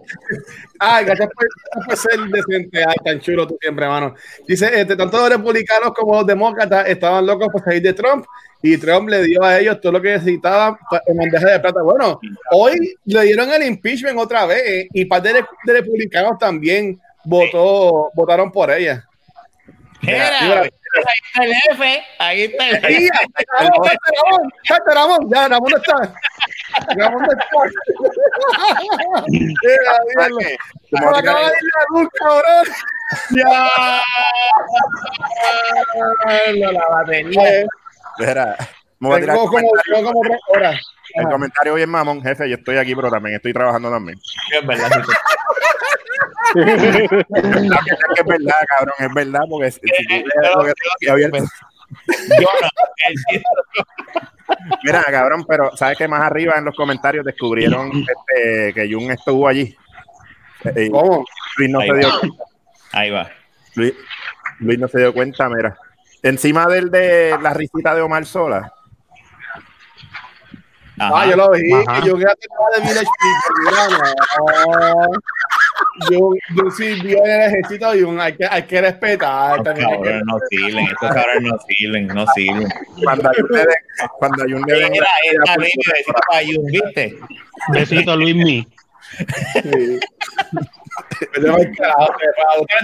[0.79, 2.83] Ay, gracias por, gracias por ser decente.
[2.85, 4.15] Ay, tan chulo tú siempre, hermano.
[4.47, 8.25] Dice: este, tanto los republicanos como los demócratas estaban locos por salir de Trump
[8.63, 11.81] y Trump le dio a ellos todo lo que necesitaban en bandeja de plata.
[11.83, 12.17] Bueno,
[12.51, 18.49] hoy le dieron el impeachment otra vez y parte de, de republicanos también votó, votaron
[18.53, 19.05] por ella.
[20.01, 20.61] Mira, Mira.
[20.61, 20.69] ahí
[21.27, 24.81] está el jefe, ahí está el ¡Ey, jefe.
[24.93, 25.29] Ramón.
[25.29, 26.13] Ya, Ramón no está.
[26.95, 27.45] Ramón no está.
[29.27, 29.97] Mira,
[30.91, 32.65] como Me acaba de ir la luz, cabrón.
[33.35, 33.51] Ya.
[36.71, 37.65] La batería.
[38.19, 38.55] Mira,
[38.99, 40.81] me voy a tirar Tengo el como, comentario, tengo como tres horas.
[41.15, 44.19] el comentario bien mamón, jefe, yo estoy aquí, pero también estoy trabajando también.
[44.53, 44.91] Es verdad,
[46.55, 47.43] es es
[48.67, 49.87] cabrón, es verdad, porque si, tú
[51.01, 52.69] Yo no.
[54.83, 59.47] Mira, cabrón, pero ¿sabes que más arriba en los comentarios descubrieron este, que Jun estuvo
[59.47, 59.75] allí?
[60.75, 61.25] Eh, ¿Cómo?
[61.57, 61.99] Luis no Ahí se va.
[61.99, 62.43] dio cuenta.
[62.91, 63.31] Ahí va.
[63.75, 63.93] Luis,
[64.59, 65.77] Luis no se dio cuenta, mira.
[66.23, 68.73] Encima del de la risita de Omar Sola.
[70.97, 71.21] Ajá.
[71.21, 71.71] Ah, yo lo vi.
[71.73, 72.01] Ajá.
[72.01, 73.55] que Yo quería de Village People.
[73.65, 73.87] Mira,
[74.37, 75.05] no.
[76.09, 79.59] Yo, yo sí vi en el ejército y un, hay, que, hay que respetar.
[79.59, 82.67] Estos también cabrones no sirven, estos cabrones no sirven, no sirven.
[83.03, 83.65] Cuando hay un den,
[84.17, 87.19] cuando hay un le Mira, esta besito para Jun, ¿viste?
[87.69, 88.67] Besito, Luismi.
[89.63, 89.99] Sí.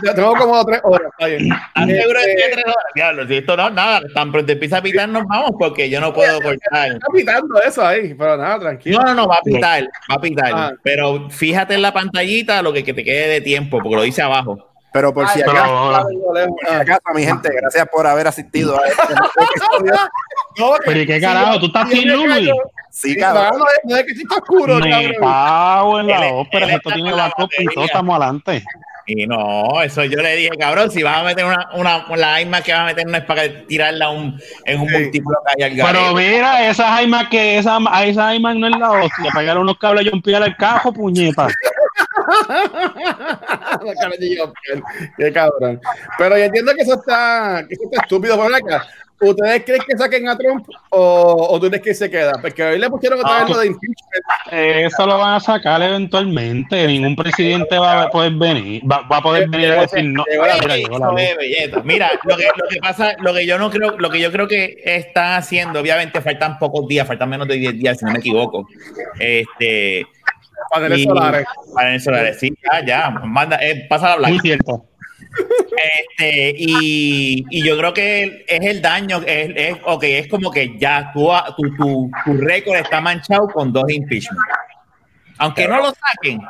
[0.04, 1.12] Me tengo como tres horas.
[1.12, 1.52] Está bien.
[1.52, 2.86] ¿Estás seguro de que Este, tres horas?
[2.96, 6.14] Diablo, si esto no, nada, tan pronto empieza a pitar, nos vamos porque yo no
[6.14, 6.92] puedo cortar.
[6.92, 9.00] Está pitando eso ahí, pero nada, tranquilo.
[9.00, 10.52] No, no, no, va a pitar, va a pitar.
[10.54, 10.74] Ah.
[10.84, 14.22] Pero fíjate en la pantallita lo que, que te quede de tiempo, porque lo dice
[14.22, 14.70] abajo.
[14.92, 19.02] Pero por si Ay, por si acaso, mi gente, gracias por haber asistido a este
[20.58, 21.60] No, pero ¿y qué carajo?
[21.60, 22.50] ¿Tú estás sin luz?
[22.90, 23.60] Sí, cabrón.
[23.60, 25.14] no, es- no es que sí está oscuro, Me cabrón.
[25.22, 26.68] cago en la ópera.
[26.76, 27.86] Esto tiene la backup y todo, batería.
[27.86, 28.64] estamos adelante.
[29.06, 32.64] Y no, eso yo le dije, cabrón, si vas a meter una, una la iMac
[32.64, 34.94] que vas a meter no es para tirarla un, en un Sí.
[34.98, 38.78] múltiplo que hay al Pero mira, esa iMac que esa, a esa iMac no es
[38.78, 39.32] la hostia.
[39.34, 41.48] Pegar unos cables y un al cajo, puñeta.
[43.86, 44.84] La cara de Joker.
[45.18, 45.80] Qué cabrón.
[46.18, 48.88] Pero yo entiendo que eso está, que eso está estúpido por acá.
[49.28, 52.34] ¿ustedes creen que saquen a Trump o, o tú crees que se queda?
[52.42, 54.26] Porque hoy le pusieron otra vez lo de impeachment.
[54.52, 56.88] Eh, Eso lo van a sacar eventualmente.
[56.88, 58.82] Ningún presidente va a poder venir.
[58.90, 60.24] Va, va a poder venir a decir no.
[61.84, 64.48] Mira, lo que, lo que pasa, lo que yo no creo, lo que yo creo
[64.48, 68.20] que están haciendo, obviamente faltan pocos días, faltan menos de 10 días, si no me
[68.20, 68.68] equivoco.
[69.20, 70.06] Este,
[70.70, 71.46] Paneles solares.
[71.74, 74.42] paneles solares, sí, ya, ya, manda, eh, pasa la Muy blanca.
[74.44, 74.86] cierto.
[76.18, 80.78] Este, y, y yo creo que es el daño, es, es, ok, es como que
[80.78, 84.40] ya tu, tu, tu, tu récord está manchado con dos impeachment.
[85.38, 86.42] Aunque no lo saquen,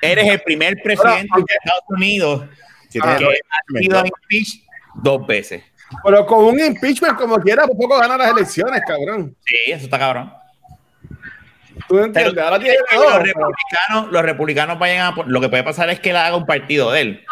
[0.00, 2.44] eres el primer presidente de Estados Unidos
[2.90, 4.60] que dos ha sido impeached
[4.96, 5.62] dos veces.
[6.04, 9.34] Pero con un impeachment como quiera, por poco gana las elecciones, cabrón.
[9.46, 10.32] Sí, eso está cabrón.
[11.88, 12.32] ¿Tú entiendes?
[12.34, 16.10] Pero- Ahora tiene los republicanos, los republicanos vayan a lo que puede pasar es que
[16.10, 17.24] él haga un partido de él.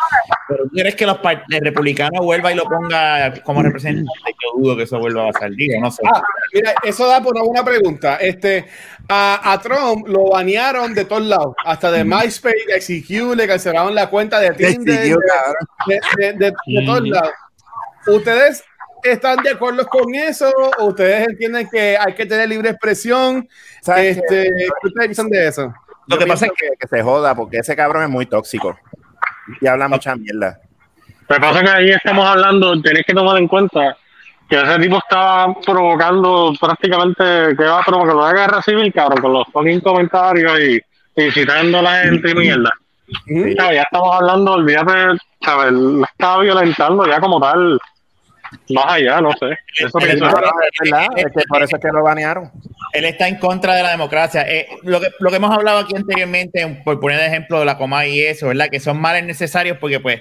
[0.49, 4.11] Pero tú quieres que los par- el republicano vuelva y lo ponga como representante,
[4.43, 6.03] yo dudo que eso vuelva a pasar, digo, no sé.
[6.13, 6.23] Ah,
[6.53, 8.17] mira, eso da por una pregunta.
[8.17, 8.67] Este,
[9.09, 13.95] a, a Trump lo banearon de todos lados, hasta de MySpace, de ICQ, le cancelaron
[13.95, 15.69] la cuenta de Tinder, Decidió, de, cabrón.
[16.19, 17.31] de, de- de- de todos lados.
[18.07, 18.65] ¿Ustedes
[19.03, 20.51] están de acuerdo con eso?
[20.79, 23.49] ¿O ustedes entienden que hay que tener libre expresión?
[23.81, 25.73] ¿Sabes Este, ¿Qué ustedes piensan de eso?
[26.07, 28.79] Lo Yo que pasa es que, que se joda porque ese cabrón es muy tóxico
[29.61, 30.61] y habla mucha mierda.
[31.29, 33.97] Lo que pasa es que ahí estamos hablando, tenés que tomar en cuenta
[34.49, 37.23] que ese tipo estaba provocando prácticamente
[37.57, 40.81] que va a provocar una guerra civil, cabrón, con los fucking comentarios y
[41.15, 42.71] incitando a la gente y mierda.
[43.27, 45.73] Ya estamos hablando, olvídate, ¿sabes?
[45.73, 47.79] La estaba violentando ya como tal,
[48.71, 49.57] más allá, no sé.
[49.79, 50.25] Eso El- pienso.
[50.27, 52.51] el- No, no, es verdad, es que por eso es que lo banearon.
[52.93, 54.43] Él está en contra de la democracia.
[54.49, 57.79] Eh, lo, que, lo que hemos hablado aquí anteriormente, por poner el ejemplo de la
[57.79, 58.69] coma y eso, ¿verdad?
[58.71, 60.21] Que son males necesarios porque, pues,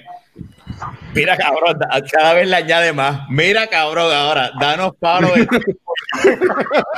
[1.14, 3.28] mira, cabrón, da- cada vez le añade más.
[3.28, 5.46] Mira, cabrón, ahora, danos paro de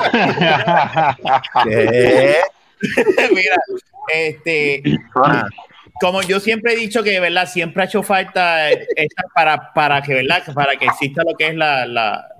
[1.64, 2.36] ¿Qué?
[3.32, 3.56] Mira,
[4.12, 4.82] este,
[5.14, 5.46] Ah,
[6.02, 7.48] como yo siempre he dicho que, ¿verdad?
[7.48, 10.42] Siempre ha hecho falta esta para, para que, ¿verdad?
[10.52, 11.86] Para que exista lo que es la,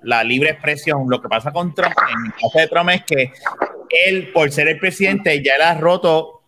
[0.03, 1.07] la, libre expresión.
[1.09, 3.33] Lo que pasa con Trump, en el caso de Trump, es que
[4.07, 6.41] él, por ser el presidente, ya él ha roto.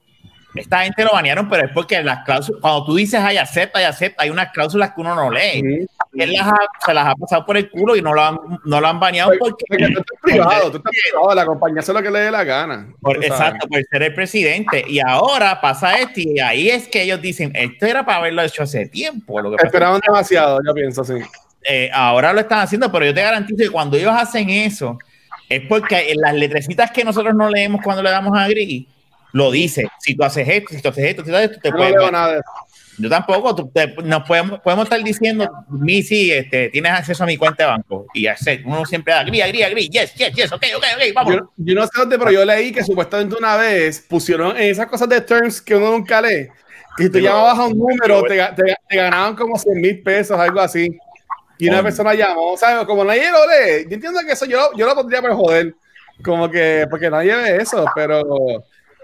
[0.54, 3.84] Esta gente lo banearon, pero es porque las cláusulas, cuando tú dices ay, acepta y
[3.84, 5.60] acepta, hay unas cláusulas que uno no lee.
[5.60, 5.86] Ujú.
[6.14, 8.80] Él las ha- se las ha pasado por el culo y no lo han, no
[8.80, 9.64] lo han baneado porque.
[9.68, 12.44] Porque tú estás privado, tú estás privado, la compañía hace lo que le dé la
[12.44, 12.86] gana.
[13.00, 14.84] Por- exacto, por ser el presidente.
[14.86, 18.62] Y ahora pasa esto, y ahí es que ellos dicen, esto era para haberlo hecho
[18.62, 19.40] hace tiempo.
[19.40, 21.14] Lo que es Esperaban demasiado, yo pienso, sí.
[21.14, 24.98] que, eh, ahora lo están haciendo, pero yo te garantizo que cuando ellos hacen eso,
[25.48, 28.86] es porque en las letrecitas que nosotros no leemos cuando le damos a gris,
[29.34, 29.86] lo dice.
[29.98, 31.92] Si tú haces esto, si tú haces esto, si tú haces esto, te no puedes-
[31.94, 32.40] leo nada.
[32.96, 33.52] Yo tampoco.
[33.56, 37.64] tú- te- nos podemos, podemos estar diciendo, mi sí, este, tienes acceso a mi cuenta
[37.64, 38.06] de banco.
[38.14, 41.34] Y hacer, uno siempre da gris, gris, gris, yes, yes, yes, ok, ok, ok, vamos.
[41.34, 45.08] Yo, yo no sé dónde, pero yo leí que supuestamente una vez pusieron esas cosas
[45.08, 46.46] de terms que uno nunca lee.
[46.96, 50.60] Que tú llamabas a un número, te, te- te ganaban como 100 mil pesos, algo
[50.60, 50.96] así.
[51.58, 51.82] Y una Oh.
[51.82, 52.86] persona llamó, ¿sabes?
[52.86, 53.86] Como nadie lo lee.
[53.88, 55.74] Yo entiendo que eso yo, yo lo pondría por joder.
[56.22, 58.22] Como que, porque nadie ve eso, pero.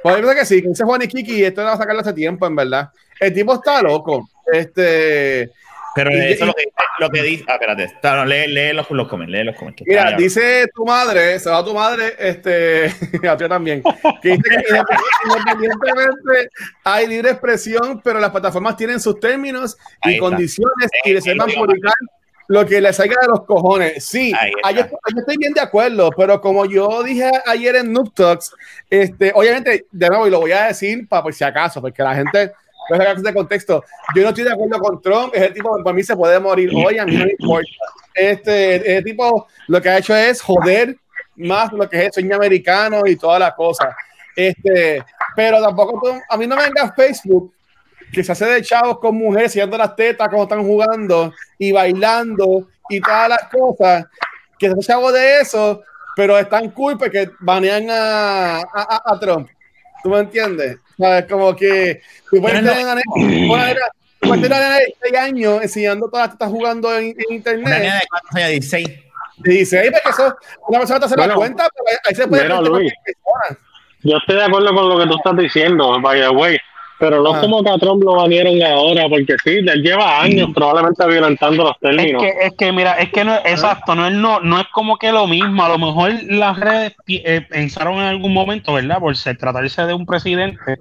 [0.03, 2.47] Pues yo pienso que sí, que ese Juan y Kiki, esto era sacarlo hace tiempo,
[2.47, 2.89] en verdad.
[3.19, 4.29] El tipo está loco.
[4.53, 5.51] Este.
[5.95, 6.65] Pero Y- eso y- lo que,
[7.01, 7.45] lo que dice.
[7.49, 7.93] Ah, espérate.
[8.03, 9.75] no, lee, lee los, los lee los comen.
[9.75, 12.87] que Mira, dice tu madre, se va tu madre, este,
[13.29, 13.83] a ti también,
[14.23, 16.49] que dice que independ- independientemente
[16.85, 21.21] hay libre expresión, pero las plataformas tienen sus términos y condiciones y eh,
[21.57, 21.95] publicar
[22.51, 24.05] lo que les salga de los cojones.
[24.05, 24.33] Sí,
[24.65, 24.77] ahí
[25.17, 28.53] estoy, bien de acuerdo, pero como yo dije ayer en Noob Talks,
[28.91, 32.13] este, obviamente, de nuevo, y lo voy a decir para por si acaso, porque la
[32.13, 32.51] gente
[32.91, 33.85] no es de contexto.
[34.17, 36.99] Yo no estoy de acuerdo con Trump, ese tipo para mí se puede morir hoy,
[36.99, 37.71] a mí no me importa.
[38.13, 40.97] Este, ese tipo lo que ha hecho es joder
[41.37, 43.95] más lo que es el sueño americano y todas las cosas.
[44.35, 45.05] Este,
[45.37, 47.55] pero tampoco tú- a mí no me venga Facebook
[48.13, 52.69] que se hace de chavos con mujeres enseñando las tetas como están jugando y bailando
[52.89, 54.07] y todas las cosas,
[54.59, 55.83] que se hace chavo de eso,
[56.17, 59.49] pero están cool porque banean a, a, a- a Trump.
[60.03, 60.79] ¿Tú me entiendes?
[60.99, 61.27] ¿Sabes?
[61.31, 62.01] Como que
[62.31, 63.03] tú puedes tener una nena-
[63.53, 63.75] una
[64.23, 67.79] una de 6 años enseñando todas las tetas jugando en, en Una internet.
[67.81, 68.89] nena de cuántos años, 16.
[69.45, 70.37] Y dice, "Ey, porque eso,
[70.69, 72.93] una persona te hace la Bueno, cuenta, pero ahí- se puede mira, meter Luis.
[74.03, 76.59] Yo estoy de acuerdo con lo que tú estás diciendo, by the way,
[77.01, 77.41] pero no Ah.
[77.41, 81.73] como que a Trump lo banieron ahora, porque sí, él lleva años probablemente violentando los
[81.73, 82.23] Es términos.
[82.23, 85.11] que, es que, mira, es que no, exacto, no es, no, no es como que
[85.11, 85.65] lo mismo.
[85.65, 88.99] A lo mejor las redes eh, pensaron en algún momento, ¿verdad?
[89.01, 90.77] Por ser, tratarse de un presidente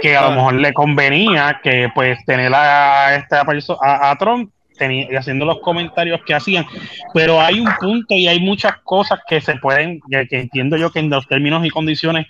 [0.00, 0.34] que a lo Ah.
[0.36, 5.58] mejor le convenía que, pues, tener a esta persona, a, a Trump teni- haciendo los
[5.60, 6.64] comentarios que hacían,
[7.12, 10.90] pero hay un punto y hay muchas cosas que se pueden, que, que entiendo yo
[10.90, 12.26] que en los términos y condiciones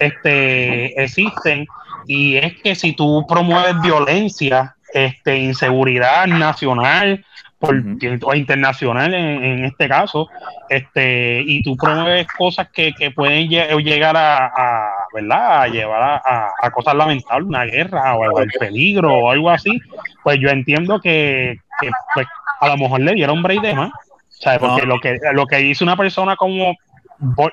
[0.00, 1.66] este, existen,
[2.06, 7.24] y es que si tú promueves violencia, este, inseguridad nacional
[7.58, 7.82] por-
[8.22, 10.28] o internacional en, en este caso,
[10.68, 15.62] este, y tú promueves cosas que, que pueden lle- llegar a, a, ¿verdad?
[15.62, 19.80] a llevar a, a- a cosas lamentables, una guerra o al peligro o algo así,
[20.22, 22.26] pues yo entiendo que, que, pues,
[22.60, 23.90] a lo mejor le dieron break de más.
[24.28, 24.58] ¿sabes?
[24.58, 24.94] Porque No.
[24.94, 26.74] lo que lo que dice una persona como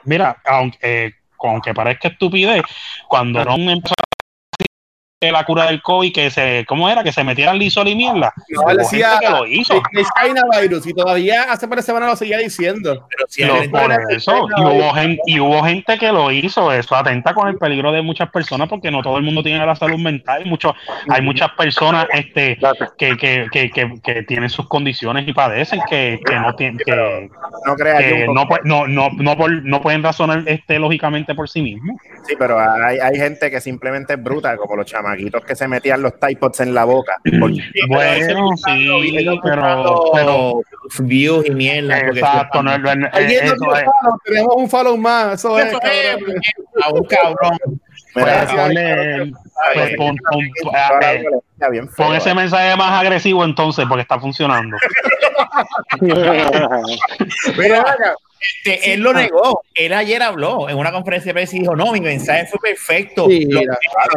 [0.04, 2.64] mira, aunque, eh, aunque parezca estupidez,
[3.08, 3.93] cuando no empezó
[5.30, 7.03] la cura del COVID, que se, ¿cómo era?
[7.03, 8.34] Que se metieran lisol y mierda.
[8.49, 9.76] No, él decía que lo hizo.
[9.76, 13.07] es China virus y todavía hace par de semanas lo seguía diciendo.
[13.11, 17.36] Pero si por eso, y hubo, gente, y hubo gente que lo hizo, eso atenta
[17.36, 20.41] con el peligro de muchas personas porque no todo el mundo tiene la salud mental,
[20.41, 20.74] hay, muchos,
[21.09, 22.57] hay muchas personas este,
[22.97, 27.30] que, que, que, que, que tienen sus condiciones y padecen que, que no tienen que,
[27.65, 31.95] No que no, no, no, no, por- no pueden razonar este, lógicamente por sí mismos.
[32.28, 36.01] Sí, pero hay, hay gente que simplemente es bruta, como los chamaquitos que se metían
[36.01, 37.18] los Typods en la boca.
[37.39, 38.89] Porque Bueno, sí,
[39.43, 40.62] pero, pero
[40.99, 41.99] views y mierda.
[41.99, 43.91] exacto, no, no, no, nos eso es- follow,
[44.26, 45.34] tenemos un follow más.
[45.36, 46.41] Eso es, Eso es, cabrón.
[46.84, 47.57] a un cabrón.
[48.14, 48.26] Pues,
[49.95, 51.24] pon- eh,
[52.18, 52.36] ese eh.
[52.36, 54.76] mensaje más agresivo entonces, porque está funcionando.
[56.01, 57.86] Mira,
[58.42, 59.62] este, él lo negó.
[59.76, 63.28] Él ayer habló en una conferencia de prensa y dijo: No, mi mensaje fue perfecto.
[63.28, 63.68] Sí, Los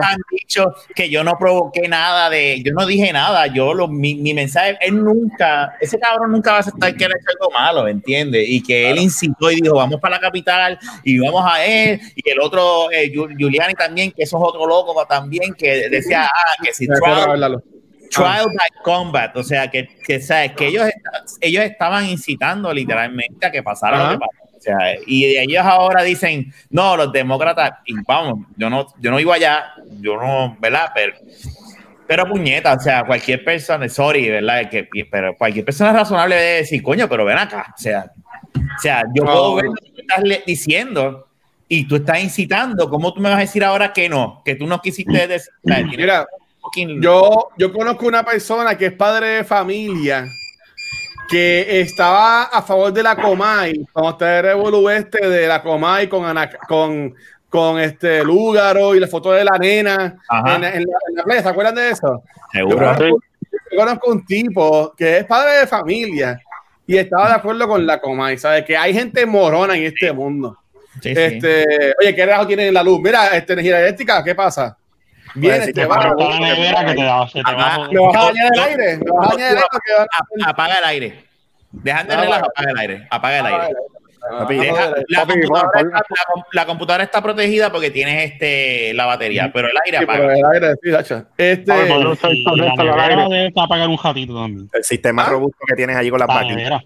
[0.00, 2.62] han dicho que yo no provoqué nada de.
[2.64, 3.46] Yo no dije nada.
[3.48, 7.12] Yo, lo, mi, mi mensaje, él nunca, ese cabrón nunca va a aceptar que él
[7.12, 8.46] ha hecho algo malo, ¿entiendes?
[8.48, 12.00] Y que él incitó y dijo: Vamos para la capital y vamos a él.
[12.16, 16.62] Y el otro, eh, Giuliani también, que eso es otro loco también, que decía: Ah,
[16.62, 17.73] que si Trump.
[18.14, 20.52] Trial by combat, o sea, que, que, ¿sabes?
[20.52, 20.88] que ellos,
[21.40, 24.04] ellos estaban incitando literalmente a que pasara Ajá.
[24.04, 24.56] lo que pasó.
[24.56, 29.20] O sea, y ellos ahora dicen, no, los demócratas, y vamos, yo no, yo no
[29.20, 30.90] iba allá, yo no, ¿verdad?
[30.94, 31.14] Pero,
[32.06, 34.70] pero puñeta, o sea, cualquier persona, sorry, ¿verdad?
[34.70, 38.06] Que, pero cualquier persona razonable debe decir, coño, pero ven acá, o sea,
[38.56, 39.32] o sea, yo No.
[39.32, 41.26] puedo ver lo que estás diciendo
[41.68, 44.42] y tú estás incitando, ¿cómo tú me vas a decir ahora que no?
[44.44, 46.26] Que tú no quisiste decir, Mira,
[46.64, 50.26] fucking- yo, yo conozco una persona que es padre de familia
[51.28, 56.06] que estaba a favor de la Comay, cuando está el revolú este de la Comay
[56.08, 57.14] con, Ana- con,
[57.48, 60.56] con este Lúgaro y la foto de la nena Ajá.
[60.56, 62.22] en, en la, en la playa, ¿se acuerdan de eso?
[62.52, 62.76] Yo Seguro.
[62.78, 63.04] conozco,
[63.70, 66.38] yo conozco un tipo que es padre de familia
[66.86, 68.64] y estaba de acuerdo con la Comay, ¿sabes?
[68.64, 70.58] Que hay gente morona en este mundo.
[71.02, 71.20] Sí, sí.
[71.20, 73.00] Este, oye, ¿qué rajo tienen en la luz?
[73.00, 74.76] Mira, este, energía eléctrica, ¿qué pasa?
[75.34, 77.62] Viene, si te te va, paro, Está la nevera que te da- se te va
[77.62, 77.88] a Ajá.
[77.90, 79.00] ¿Me vas a dañar el aire?
[80.46, 81.24] Apaga el aire.
[81.72, 83.06] Dejando el Ah, relajo, apaga el aire.
[83.10, 83.74] Apaga el aire.
[84.38, 88.32] Papi, Deja- Apaga la, Papi, computadora está, la com- la computadora está protegida porque tienes
[88.32, 90.34] este la batería, pero el aire Sí, pero apaga.
[90.38, 91.14] el aire, sí.
[91.36, 93.28] Este, la aire.
[93.28, 94.70] debe apagar un ratito también.
[94.72, 95.30] el sistema ¿Ah?
[95.30, 96.82] robusto que tienes allí con las La máquinas.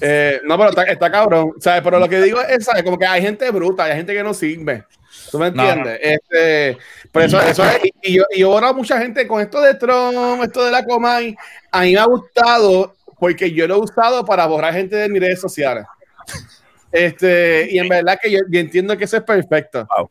[0.00, 1.52] eh, no, pero está, está cabrón.
[1.58, 1.80] ¿sabes?
[1.82, 2.82] Pero lo que digo es, ¿sabes?
[2.84, 4.84] Como que hay gente bruta, hay gente que no sirve.
[5.30, 5.98] ¿Tú me No, entiendes?
[6.02, 6.78] Este,
[7.10, 10.42] pero eso, eso es, y, yo, y yo ahora mucha gente con esto de Trump,
[10.42, 11.36] esto de la Comay,
[11.70, 15.20] a mí me ha gustado porque yo lo he usado para borrar gente de mis
[15.20, 15.84] redes sociales.
[16.92, 19.86] Este, y en verdad que yo, yo entiendo que eso es perfecto.
[19.96, 20.10] Wow.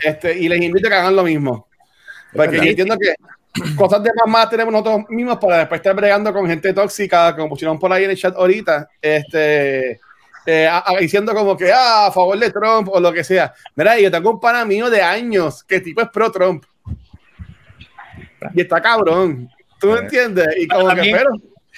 [0.00, 1.68] Este, y les invito a que hagan lo mismo.
[2.34, 3.14] Porque yo entiendo que
[3.76, 7.78] cosas de más tenemos nosotros mismos para después estar bregando con gente tóxica, como pusieron
[7.78, 10.00] por ahí en el chat ahorita, este,
[10.46, 13.52] eh, a- a- diciendo como que ah, a favor de Trump o lo que sea.
[13.74, 16.64] Mira, yo tengo un pana mío de años que tipo es pro Trump.
[18.54, 19.48] Y está cabrón.
[19.80, 20.46] ¿Tú me entiendes?
[20.58, 21.30] Y como que, pero.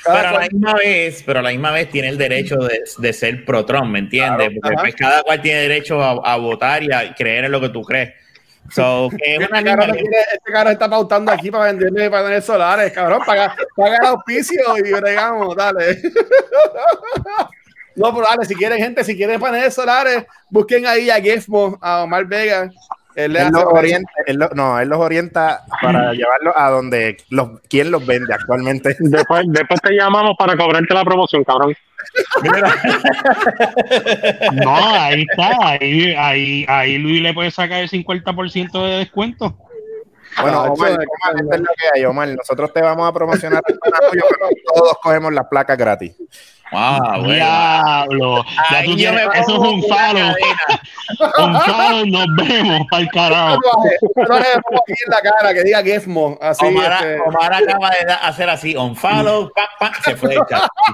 [0.04, 3.12] Pero a la misma vez, pero a la misma vez tiene el derecho de, de
[3.14, 4.48] ser pro Trump, ¿me entiendes?
[4.50, 7.60] Claro, Porque pues, cada cual tiene derecho a, a votar y a creer en lo
[7.62, 8.12] que tú crees.
[8.70, 10.00] So, que es una Este quiere-
[10.34, 13.22] este cabrón está pautando aquí para venderme paneles solares, cabrón.
[13.24, 16.02] Paga, paga el auspicio y bregamos, dale.
[17.96, 22.02] No, pero dale, si quieren gente, si quieren paneles solares, busquen ahí a Gizmo, a
[22.02, 22.70] Omar Vega.
[23.14, 27.16] Él le Él los orienta, él lo- no, él los orienta para llevarlos a donde
[27.30, 28.94] los, quién los vende actualmente.
[29.00, 31.74] Después, después te llamamos para cobrarte la promoción, cabrón.
[34.52, 35.68] No, ahí está.
[35.70, 39.56] Ahí, ahí, ahí Luis le puede sacar el 50% de descuento.
[40.42, 42.28] Bueno, Ah, Omar, Omar, esto es lo que hay, Omar.
[42.28, 46.14] Nosotros te vamos a promocionar el apoyo, pero todos cogemos las placas gratis.
[46.72, 47.32] Ah, bueno.
[47.32, 48.44] Diablo.
[48.72, 50.34] Ya tú tienes- eso es un cadena.
[51.38, 53.60] Un follow, nos vemos al carajo.
[54.16, 56.36] No le pongo aquí en la cara que diga Gizmo.
[56.42, 60.38] Así, Omar, este, Omar acaba de hacer así, on follow, pa, pa, se fue y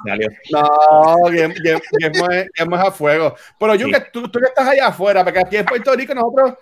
[0.06, 0.28] salió.
[0.50, 2.48] No, Gizmo- es,
[2.86, 3.34] a fuego.
[3.58, 3.92] Pero yo Sí.
[3.92, 6.54] que tú, tú que estás allá afuera, porque aquí en Puerto Rico nosotros,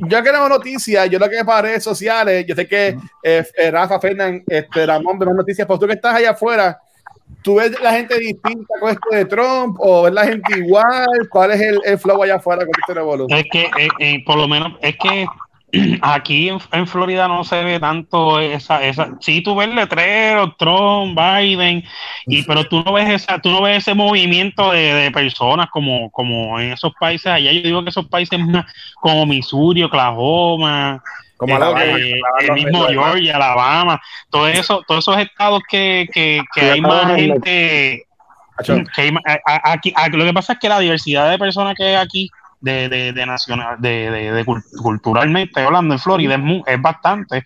[0.00, 3.70] yo que tenemos noticias, yo lo que para redes sociales, yo sé que eh, eh,
[3.70, 6.80] Rafa, Fernán, este, Ramón, vemos noticias, pero tú que estás allá afuera,
[7.42, 11.28] ¿tú ves la gente distinta con esto de Trump o ves la gente igual?
[11.30, 13.38] ¿Cuál es el, el flow allá afuera con este revolución?
[13.38, 15.26] Es que, eh, eh, por lo menos, es que
[16.00, 19.10] aquí en, en Florida no se ve tanto esa, esa.
[19.20, 21.84] Sí, tú ves letreros, Trump, Biden,
[22.26, 26.10] y pero tú no ves esa, tú no ves ese movimiento de, de personas como,
[26.10, 27.52] como en esos países allá.
[27.52, 28.64] Yo digo que esos países más
[29.00, 31.02] como Missouri, Oklahoma,
[31.36, 34.00] Como Alabama, eh, el mismo Georgia, Alabama,
[34.30, 38.04] todo eso, todos esos estados que, que, que hay más gente
[38.94, 39.12] que hay
[39.64, 42.28] aquí, a- lo que pasa es que la diversidad de personas que hay aquí,
[42.60, 47.44] de, de, de nacional, de, de, de cul- culturalmente hablando en Florida, es, es bastante.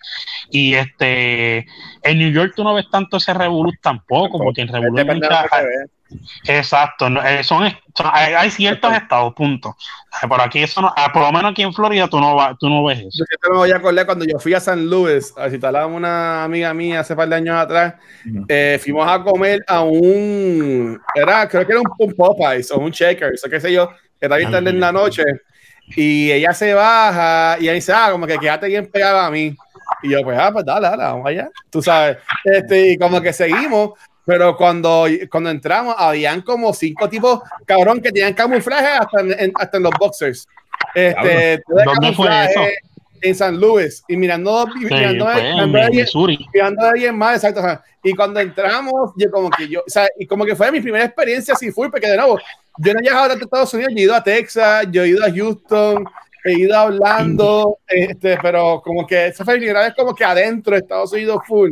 [0.49, 1.59] Y este
[2.01, 5.85] en New York tú no ves tanto ese revolú tampoco, porque en mucha- se ve.
[6.45, 9.75] Exacto, no, eh, son, hay, hay ciertos estados, punto.
[10.21, 12.55] Eh, Por aquí eso no, ah, por lo menos aquí en Florida tú no, va-
[12.59, 13.25] tú no ves eso.
[13.43, 16.43] Yo me voy a acordar cuando yo fui a San Luis a visitar a una
[16.43, 17.95] amiga mía hace par de años atrás.
[18.47, 21.01] Eh, fuimos a comer a un.
[21.15, 23.89] Era, creo que era un, un Popeyes o un Checkers o qué sé yo.
[24.23, 25.23] Que Era bien tarde en la noche.
[25.95, 29.55] Y ella se baja y ella dice, ah, como que quédate bien pegado a mí.
[30.01, 31.49] Y yo, pues, ah, pues dale, dale, vamos allá.
[31.69, 32.17] Tú sabes.
[32.45, 33.91] Este, y como que seguimos.
[34.25, 39.51] Pero cuando, cuando entramos, habían como cinco tipos, cabrón, que tenían camuflaje hasta en, en-
[39.55, 40.47] hasta en los boxers.
[40.95, 42.61] Este, ¿Dónde fue eso?
[43.23, 44.03] En San Luis.
[44.07, 46.45] Y mirando, mirando, pues, mirando en ahí- Missouri.
[46.53, 47.59] mirando a alguien más, exacto.
[47.61, 50.71] o sea, y cuando entramos, yo como que yo, o sea, y como que fue
[50.71, 52.37] mi primera experiencia así fui, porque de nuevo,
[52.79, 55.23] yo no he viajado a Estados Unidos, yo he ido a Texas, yo he ido
[55.25, 56.03] a Houston,
[56.43, 60.25] he ido a Orlando, este, pero como que esa fue mi primera vez como que
[60.25, 61.71] adentro de Estados Unidos full.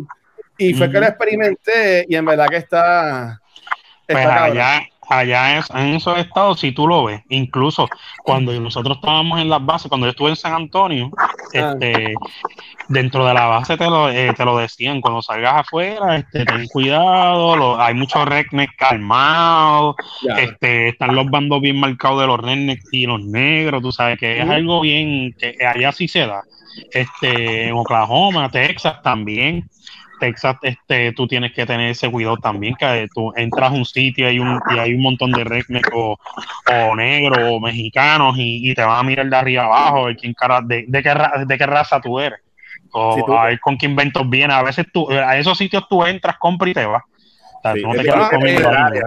[0.57, 1.01] Y fue que Ujú.
[1.01, 3.41] lo experimenté y en verdad que está...
[4.07, 4.57] Pues está cabrón.
[4.57, 4.81] allá,
[5.11, 7.87] allá es- en esos estados, si tú lo ves, incluso
[8.23, 11.27] cuando nosotros estábamos en las bases, cuando yo estuve en San Antonio, Ah.
[11.53, 12.13] este,
[12.87, 16.67] dentro de la base te lo, eh, te lo decían, cuando salgas afuera, este, ten
[16.67, 19.95] cuidado, lo- hay muchos rednecks calmados,
[20.37, 24.39] este, están los bandos bien marcados de los rednecks y los negros, tú sabes que
[24.41, 26.41] es algo bien, que allá sí se da.
[26.93, 29.67] Este, en Oklahoma, Texas también.
[30.21, 34.25] Texas, este, tú tienes que tener ese cuidado también, que tú entras a un sitio
[34.25, 36.17] y hay un, y hay un montón de rednecks o,
[36.95, 40.61] negros o mexicanos y, y te van a mirar de arriba abajo ver quién cara,
[40.61, 41.13] de, de qué,
[41.45, 42.39] de qué raza tú eres.
[42.93, 44.55] O tú- a ver con qué inventos vienes.
[44.55, 47.03] A veces tú, a esos sitios tú entras, compras y te vas.
[47.03, 48.99] O sea, Sí, no te algo.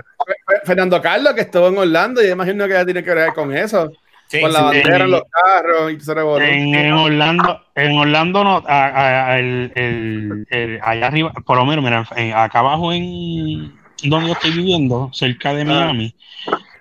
[0.64, 3.90] Fernando Carlos, que estuvo en Orlando, y imagino que ya tiene que ver con eso,
[4.28, 6.44] Sí, con la bandera en los carros y todo ese revolú.
[6.44, 11.56] En, en Orlando, en Orlando no, a- a- a- el, el- el- allá arriba, por
[11.58, 13.72] lo menos, mira, acá abajo en
[14.04, 16.14] donde yo estoy viviendo, cerca de Miami,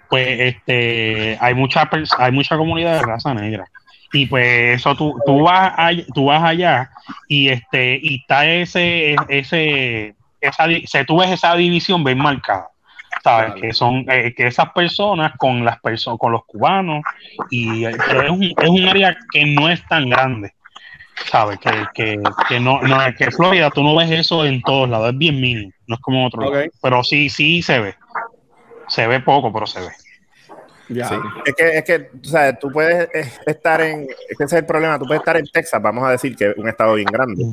[0.09, 3.65] pues este hay mucha hay mucha comunidad de raza negra.
[4.15, 6.91] Y pues eso tú, tú vas allá, tú vas allá
[7.27, 12.67] y este y está ese ese esa se tú ves esa división bien marcada.
[13.22, 13.61] ¿Sabes?
[13.61, 17.03] Que son eh, que esas personas con las personas con los cubanos
[17.49, 20.53] y eh, pero es un, es un área que no es tan grande.
[21.26, 21.59] ¿Sabes?
[21.59, 25.18] Que, que, que no, no, que Florida tú no ves eso en todos lados, es
[25.18, 26.66] bien mínimo, no es como en otro lado.
[26.82, 27.95] Pero sí, sí se ve.
[28.88, 29.88] Se ve poco, pero se ve.
[30.89, 31.07] Ya.
[31.07, 31.15] Sí.
[31.45, 31.99] Es que, es que
[32.59, 36.03] tú, puedes eh, estar en, ese es el problema, tú puedes estar en Texas, vamos
[36.03, 37.45] a decir que es un estado bien grande,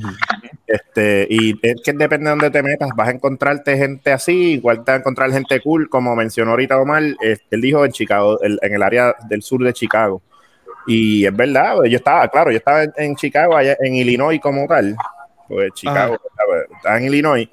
[0.66, 4.78] este, y es que depende de dónde te metas, vas a encontrarte gente así, igual
[4.78, 8.38] te vas a encontrar gente cool, como mencionó ahorita Omar, este, él dijo en Chicago,
[8.42, 10.20] en el área del sur de Chicago,
[10.86, 14.96] y es verdad, yo estaba, claro, yo estaba en, Chicago, allá en Illinois como tal,
[15.46, 16.18] pues Chicago
[16.76, 17.48] estaba en Illinois,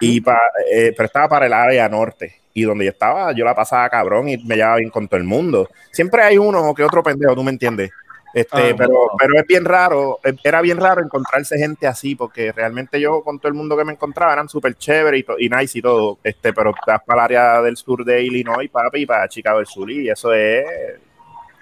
[0.00, 0.40] y pa-
[0.70, 2.36] eh, pero estaba para el área norte.
[2.54, 5.24] Y donde yo estaba, yo la pasaba cabrón y me llevaba bien con todo el
[5.24, 5.68] mundo.
[5.92, 7.90] Siempre hay uno o que otro pendejo, tú me entiendes.
[8.34, 9.16] Este, Ah, pero, no.
[9.18, 13.38] pero es bien raro, eh, era bien raro encontrarse gente así, porque realmente yo con
[13.38, 16.18] todo el mundo que me encontraba eran súper chévere y, to- y nice y todo.
[16.22, 19.66] Este, pero estás para el área del sur de Illinois, papi, y para Chicago del
[19.66, 20.64] Sur, y eso es.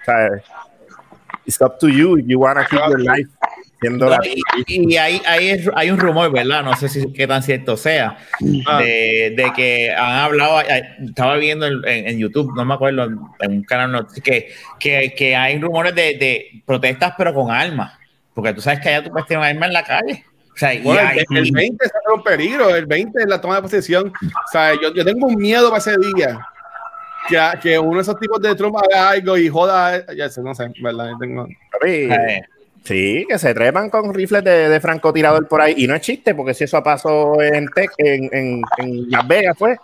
[0.05, 0.29] sea,
[1.45, 3.29] It's up to you if you wanna keep your life
[3.81, 4.09] No,
[4.65, 6.63] y y hay, hay, hay un rumor, ¿verdad?
[6.63, 8.17] No sé si qué tan cierto sea,
[8.67, 8.79] Ah.
[8.79, 10.61] de, de que han hablado,
[11.05, 14.49] estaba viendo en, en- YouTube, no me acuerdo, en un canal, que,
[14.79, 17.93] que, que hay rumores de, de protestas, pero con armas.
[18.33, 20.25] Porque tú sabes que allá tú puedes tener un arma en la calle.
[20.53, 23.61] O sea, Bueno, el, el 20 está en peligro, el 20 es la toma de
[23.61, 24.07] posesión.
[24.23, 26.39] O sea, yo, yo tengo un miedo para ese día.
[27.29, 30.03] Que, que uno de esos tipos de Trump haga algo y joda.
[30.15, 31.09] Ya sé, no sé, ¿verdad?
[31.11, 31.47] Yo tengo-
[31.85, 32.41] eh,
[32.83, 35.73] Sí, que se trepan con rifles de, de francotirador por ahí.
[35.77, 37.67] Y no es chiste, porque si eso pasó en,
[37.97, 39.77] en, en, en Las Vegas, fue.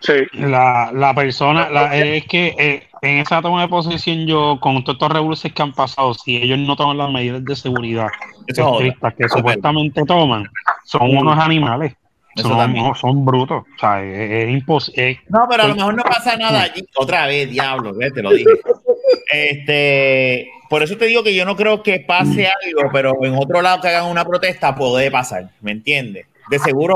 [0.00, 0.12] Sí.
[0.34, 4.96] La, la persona, la- es que eh, en esa toma de posesión, yo, con todos
[4.96, 8.08] estos revoluciones que han pasado, si ellos no toman las medidas de seguridad
[8.46, 10.44] estrictas que supuestamente toman,
[10.84, 11.94] son unos animales.
[12.36, 12.84] Eso Son, también.
[12.84, 13.62] no, son brutos.
[13.76, 15.20] O sea, es, es imposible.
[15.28, 16.86] No, pero a lo mejor no pasa nada allí.
[16.96, 18.50] Otra vez, diablo, te lo dije.
[19.32, 23.62] Este, por eso te digo que yo no creo que pase algo, pero en otro
[23.62, 26.26] lado que hagan una protesta puede pasar, ¿me entiendes?
[26.48, 26.94] De seguro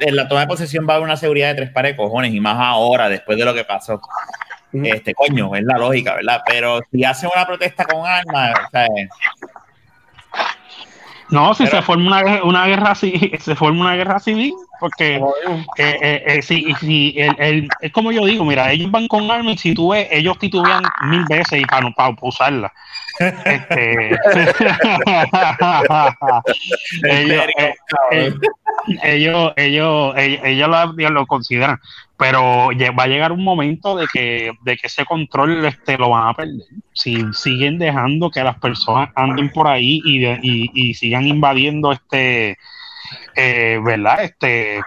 [0.00, 2.34] en la toma de posesión va a haber una seguridad de tres pares de cojones
[2.34, 4.00] y más ahora, después de lo que pasó.
[4.72, 6.42] Este, coño, es la lógica, ¿verdad?
[6.46, 8.86] Pero si hacen una protesta con armas, o sea,
[11.30, 14.52] No, si Pero- se forma una, guerra- una guerra civil, se forma una guerra civil,
[14.80, 19.06] porque eh, eh, eh, si, si el, el- es como yo digo, mira, ellos van
[19.06, 21.86] con armas y si tú ves, ellos titubean mil veces y para
[22.20, 22.72] usarla.
[23.20, 24.10] Este,
[27.02, 27.74] ellos, eh,
[28.12, 28.32] eh,
[29.02, 31.78] ellos, ellos, ellos, ellos lo, lo consideran,
[32.16, 32.68] pero
[32.98, 36.34] va a llegar un momento de que, de que ese control este, lo van a
[36.34, 36.66] perder.
[36.94, 42.56] Si siguen dejando que las personas anden por ahí y, y, y sigan invadiendo este,
[43.36, 44.24] eh, ¿verdad?
[44.24, 44.80] Este,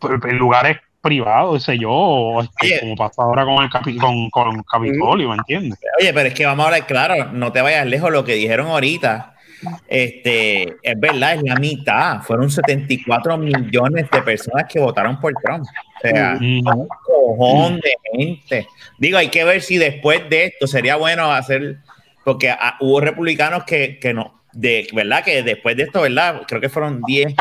[0.00, 4.28] p- p- lugares privados, sé yo, o este, como pasa ahora con el capi- con,
[4.30, 5.78] con Capitolio, ¿me entiendes?
[6.00, 8.66] Oye, pero es que vamos a hablar claro, no te vayas lejos lo que dijeron
[8.68, 9.34] ahorita.
[9.88, 12.22] Este, es verdad, es la mitad.
[12.22, 15.64] Fueron 74 millones de personas que votaron por Trump.
[15.64, 18.68] O sea, un cojón de gente.
[18.98, 21.78] Digo, hay que ver si después de esto sería bueno hacer,
[22.24, 26.42] porque ah, hubo republicanos que, que no, de verdad que después de esto, ¿verdad?
[26.46, 27.34] Creo que fueron 10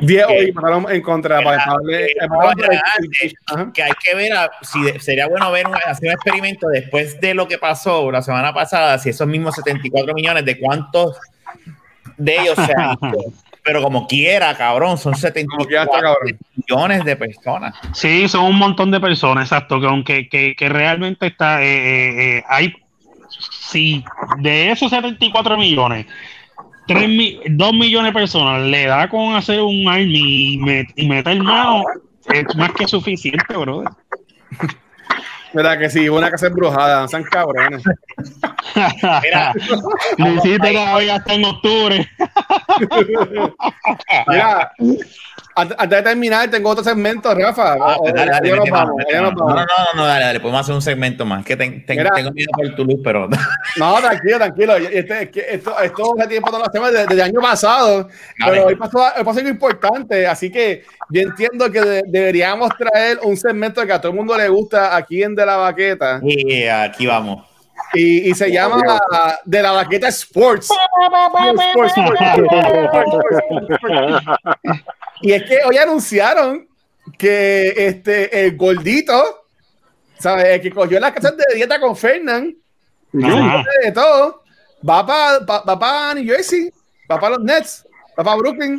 [0.00, 3.32] 10 Que- hoy mataron en contra para que-
[3.72, 7.20] que- hay que ver a- si de- sería bueno ver un- hacer un experimento después
[7.20, 11.16] de lo que pasó la semana pasada, si esos mismos 74 millones, de cuántos
[12.16, 13.32] de ellos se han ido.
[13.62, 16.38] Pero como quiera, cabrón, son Como quiera está 74 cabrón.
[16.56, 17.74] millones de personas.
[17.92, 22.38] Sí, son un montón de personas, exacto, que aunque que, que realmente está, eh, eh,
[22.38, 22.72] eh, hay,
[23.60, 24.02] si
[24.38, 26.06] de esos 74 millones,
[26.88, 31.06] 3 mi- 2 millones de personas le da con hacer un army y, met- y
[31.06, 31.84] meter mano,
[32.32, 33.88] es más que suficiente, brother.
[35.54, 37.82] Mira que sí, una casa embrujada, no sean cabrones.
[39.22, 39.54] Mira,
[40.36, 42.08] hiciste todavía hasta en octubre.
[44.28, 44.72] Mira,
[45.58, 47.74] antes de terminar, tengo otro segmento, Rafa.
[47.80, 48.94] Ah, pues dale, dale, nos vamos.
[49.12, 49.34] No, vamos.
[49.38, 49.64] no, no,
[49.96, 51.44] no, dale, dale, podemos hacer un segmento más.
[51.44, 52.10] Que ten- ten- Mira.
[52.12, 53.28] tengo miedo por tu luz, pero
[53.78, 54.76] No, tranquilo, tranquilo.
[54.76, 58.52] Este, esto, esto hace tiempo no lo hacemos desde, el año pasado, Dale.
[58.52, 63.18] pero hoy pasó, hoy pasó algo importante, así que yo entiendo que de- deberíamos traer
[63.22, 66.64] un segmento que a todo el mundo le gusta aquí en De la Baqueta y
[66.64, 67.44] aquí vamos.
[67.94, 68.82] y, y se llama
[69.44, 70.68] De la Baqueta Sports.
[70.70, 74.88] Sports, Sports, Sports, Sports, Sports.
[75.22, 76.68] Y es que hoy anunciaron
[77.18, 79.44] que este el gordito,
[80.18, 80.44] ¿sabes?
[80.46, 82.54] El que cogió las casas de dieta con Fernand
[83.22, 83.64] Ajá.
[83.84, 84.42] de todo,
[84.88, 86.70] va para va, pa New Jersey,
[87.10, 87.86] va para los Nets,
[88.18, 88.78] va para Brooklyn.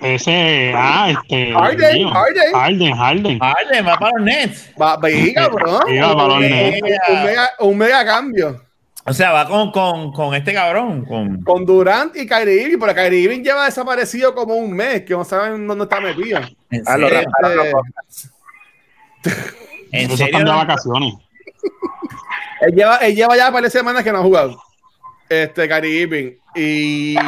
[0.00, 1.52] Ese, ah, este.
[1.52, 2.10] Harden, mío.
[2.10, 2.52] Harden.
[2.52, 3.38] Harden, Harden.
[3.40, 4.70] Harden va para los Nets.
[4.80, 5.80] Va, ve, cabrón.
[5.88, 6.80] Sí, va para los Un- Nets.
[7.08, 8.62] un, mega, un mega cambio.
[9.08, 11.04] O sea, va con, con, con este cabrón.
[11.04, 11.42] Con...
[11.42, 15.24] Con Durant y Kyrie Irving, pero Kyrie Irving lleva desaparecido como un mes, que no
[15.24, 16.40] saben dónde está metido.
[16.70, 17.08] ¿En Ah, serio?
[17.08, 17.74] los-
[19.92, 20.26] ¿En serio?
[20.26, 21.14] están de vacaciones.
[22.60, 24.62] él, lleva, él lleva ya varias semanas que no ha jugado.
[25.28, 26.32] Este, Kyrie Irving.
[26.54, 27.18] Y, y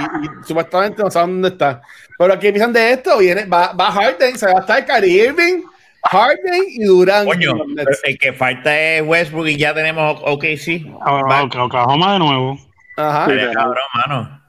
[0.47, 1.83] supuestamente no saben dónde está.
[2.19, 5.63] Pero aquí empiezan de esto, viene, va, va Harden, se va a estar Kyrie Irving,
[6.05, 7.27] Harden y Durant.
[7.29, 7.53] Coño,
[8.05, 10.87] el que falta es Westbrook y ya tenemos OKC.
[11.03, 12.59] Ah, Va- ok, Oklahoma de nuevo.
[12.97, 13.27] Ajá.
[13.27, 14.40] Cabrón, mano.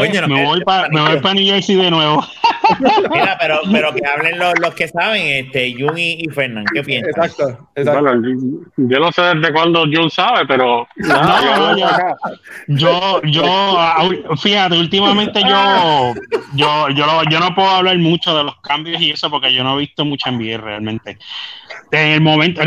[0.00, 2.24] Pues no me, voy pa- me voy para New Jersey de nuevo.
[3.12, 6.64] Mira, pero, pero que hablen los, los que saben, este, Jun y, y Fernán.
[6.72, 7.10] ¿Qué piensan?
[7.10, 8.00] Exacto, exacto.
[8.00, 8.22] Bueno,
[8.76, 11.86] yo no sé desde cuándo Jun sabe, pero No, yo.
[12.68, 16.14] Yo, yo, fíjate, últimamente yo,
[16.54, 19.62] yo, yo, no- yo no puedo hablar mucho de los cambios y eso porque yo
[19.64, 21.18] no he visto mucha NBA realmente.
[21.92, 22.62] En el momento,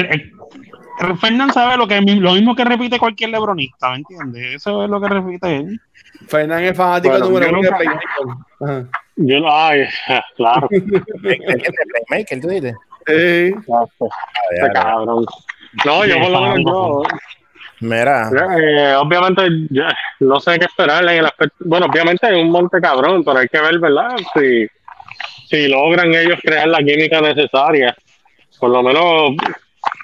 [1.20, 4.56] Fernan sabe lo que lo mismo que repite cualquier lebronista, ¿me entiendes?
[4.56, 5.82] Eso es lo que repite él.
[6.28, 8.88] Fernan es fanático Bueno, número yo uno de Playmaker.
[9.18, 9.84] Yo no, ay,
[10.36, 10.68] claro.
[10.72, 12.76] ¿El que te Playmaker, tú dices?
[13.06, 13.56] Sí.
[14.52, 15.26] Este cabrón.
[15.86, 17.04] No, yo por lo menos yo,
[17.80, 21.56] Mira, Eh, obviamente, ya, no sé qué esperar en el aspecto.
[21.60, 24.16] Bueno, obviamente hay un monte cabrón, pero hay que ver, ¿verdad?
[24.34, 24.68] Si,
[25.48, 27.95] si logran ellos crear la química necesaria.
[28.60, 29.32] Por lo menos,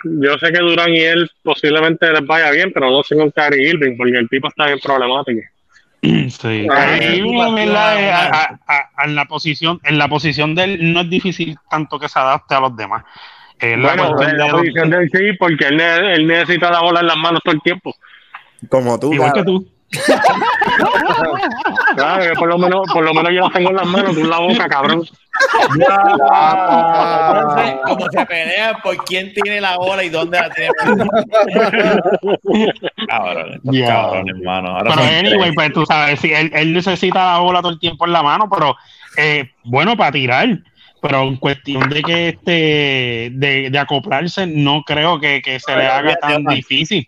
[0.04, 3.70] yo sé que Durán y él posiblemente les vaya bien, pero no sé con Kyrie
[3.70, 5.42] Irving, porque el tipo está bien problemático.
[6.02, 6.68] Sí.
[6.70, 10.54] Ah, Ahí, eh, en verdad, eh, a- a- a- en la posición, en la posición
[10.54, 13.04] de él no es difícil tanto que se adapte a los demás.
[13.62, 17.00] La Bueno, cuestión en la de- posición del sí, porque él, él necesita la bola
[17.00, 17.96] en las manos todo el tiempo.
[18.70, 19.64] como tú, igual que cabrón.
[19.64, 19.70] tú.
[21.96, 24.22] Claro, que por lo menos, por lo menos yo las tengo en las manos, tú
[24.22, 25.04] en la boca, cabrón.
[25.74, 30.72] Entonces, como se pelean por quién tiene la bola y dónde la tiene.
[33.08, 34.78] cabrón, cabrones, hermano.
[34.78, 35.52] Ahora Pero anyway, tres.
[35.56, 38.50] pues tú sabes, si él, él necesita la bola todo el tiempo en la mano,
[38.50, 38.76] pero
[39.18, 40.48] eh, bueno, para tirar.
[41.02, 45.86] Pero en cuestión de que este de, de acoplarse, no creo que, que se le
[45.86, 47.06] haga tan difícil.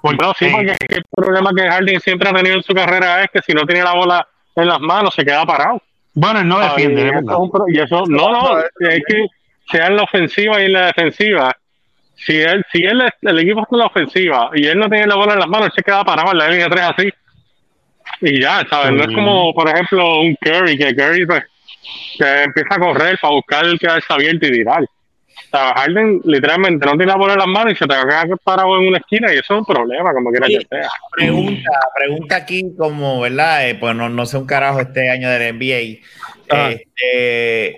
[0.00, 3.22] Porque, No, sí, porque que el problema que Harden siempre ha tenido en su carrera
[3.24, 4.26] es que si no tiene la bola
[4.56, 5.82] en las manos se queda parado.
[6.14, 7.34] bueno, él no defiende, Ay, es eso verdad.
[7.34, 9.26] es un pro- y eso, no, no, es que
[9.70, 11.56] sea en la ofensiva y en la defensiva.
[12.16, 15.06] Si él, si él es- el equipo está en la ofensiva y él no tiene
[15.06, 17.10] la bola en las manos, él se queda parado en la línea 3 así.
[18.22, 18.92] Y ya, ¿sabes?
[18.92, 21.44] No es como, por ejemplo, un Curry, que Curry pues,
[22.18, 24.84] que empieza a correr para buscar el quedarse abierto y tirar.
[25.50, 28.06] Sea, Harden literalmente no tiene la bola en las manos y se te va a
[28.06, 30.88] quedar parado en una esquina y eso es un problema, como quiera que sea.
[31.12, 33.68] Pregunta, pregunta aquí como, ¿verdad?
[33.68, 36.00] Eh, pues no, no sé un carajo este año del NBA.
[36.50, 36.70] Ah.
[36.70, 37.76] Este,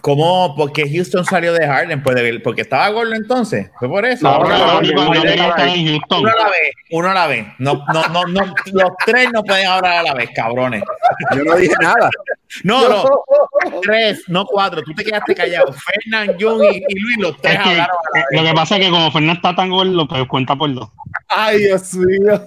[0.00, 0.54] ¿Cómo?
[0.56, 2.02] ¿Por qué Houston salió de Harden?
[2.02, 3.70] Pues de- porque estaba gordo entonces.
[3.78, 4.26] ¿Fue por eso?
[4.30, 5.98] No, Porque no, no, que que.
[6.16, 7.46] Uno a la vez, uno a la vez.
[7.58, 10.82] No, no, no, no, los tres no pueden hablar a la vez, cabrones.
[11.34, 12.08] Yo no dije nada.
[12.64, 13.04] No, no,
[13.82, 14.82] tres, no cuatro.
[14.82, 15.72] Tú te quedaste callado.
[15.72, 18.40] Fernán, Jun y, y Luis, los tres Es que, hablaron a la vez.
[18.40, 20.90] lo que pasa es que como Fernando está tan gordo, pues cuenta por dos.
[21.28, 22.42] Ay, Dios mío.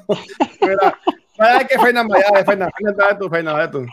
[0.61, 0.97] Mira,
[1.37, 2.15] ¿sabes qué, Fernando?
[2.15, 2.73] Ya, de Fernando.
[2.77, 3.85] Fernando, dale tú, Fernando, dale tú.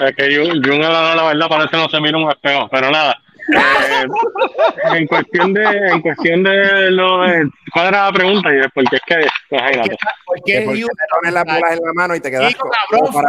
[0.00, 3.16] Es que Jun, Jun, la, la verdad parece no se mira un espejo, pero nada.
[3.52, 4.06] Eh,
[4.96, 9.02] en cuestión de en cuestión de lo de cuál era la pregunta y porque es
[9.06, 9.30] que pues,
[9.62, 9.96] imagínate.
[10.26, 13.12] ¿Por qué pones las bolas en la mano y te quedas Chico, co- cabrón.
[13.12, 13.28] para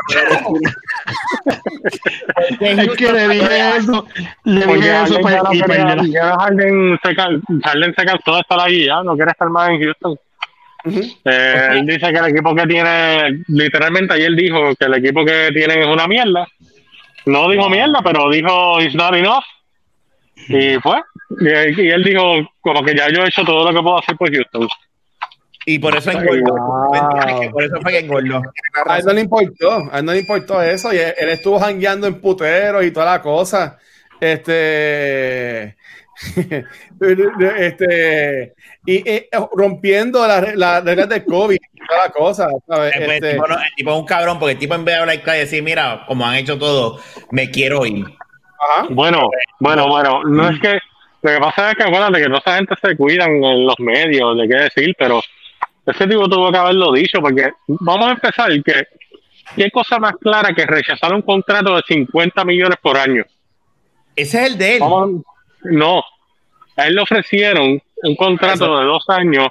[2.82, 4.06] Es que le dije eso,
[4.44, 8.86] le dije eso no y ya Harden se, can- Harden se cansó de estar ahí
[8.86, 10.18] ya, no quiere estar más en Houston.
[10.84, 15.50] Eh, él dice que el equipo que tiene, literalmente ayer dijo que el equipo que
[15.54, 16.48] tienen es una mierda.
[17.26, 19.44] No dijo mierda, pero dijo it's not enough.
[20.48, 21.02] Y fue.
[21.40, 24.16] Y, y él dijo, como que ya yo he hecho todo lo que puedo hacer
[24.18, 24.68] por Houston.
[25.66, 26.56] Y por eso engordó.
[27.52, 28.42] Por eso fue que engordó.
[28.88, 30.92] A él no le importó, a él no le importó eso.
[30.92, 33.78] Y él, él estuvo jangueando en puteros y toda la cosa.
[34.20, 35.76] Este.
[37.58, 38.54] este.
[38.86, 42.48] Y, eh, rompiendo las re- las reglas de COVID y toda la cosa.
[42.68, 42.94] ¿sabes?
[42.96, 45.02] Este, el, tipo no- el tipo es un cabrón porque el tipo en vez de
[45.02, 47.00] hablar y decir, mira, como han hecho todo,
[47.32, 48.06] me quiero ir.
[48.06, 48.88] ajá.
[48.90, 50.80] Bueno, bueno, bueno, no es que
[51.22, 54.38] lo que pasa es que acuérdate que toda esa gente se cuidan en los medios
[54.38, 55.22] de qué decir, pero
[55.86, 58.86] ese tipo tuvo que haberlo dicho porque vamos a empezar que
[59.56, 63.24] qué cosa más clara que rechazar un contrato de 50 millones por año.
[64.16, 64.80] Ese es el de él.
[64.80, 65.22] Vamos
[65.66, 66.04] no,
[66.78, 69.48] a él le ofrecieron un contrato de dos años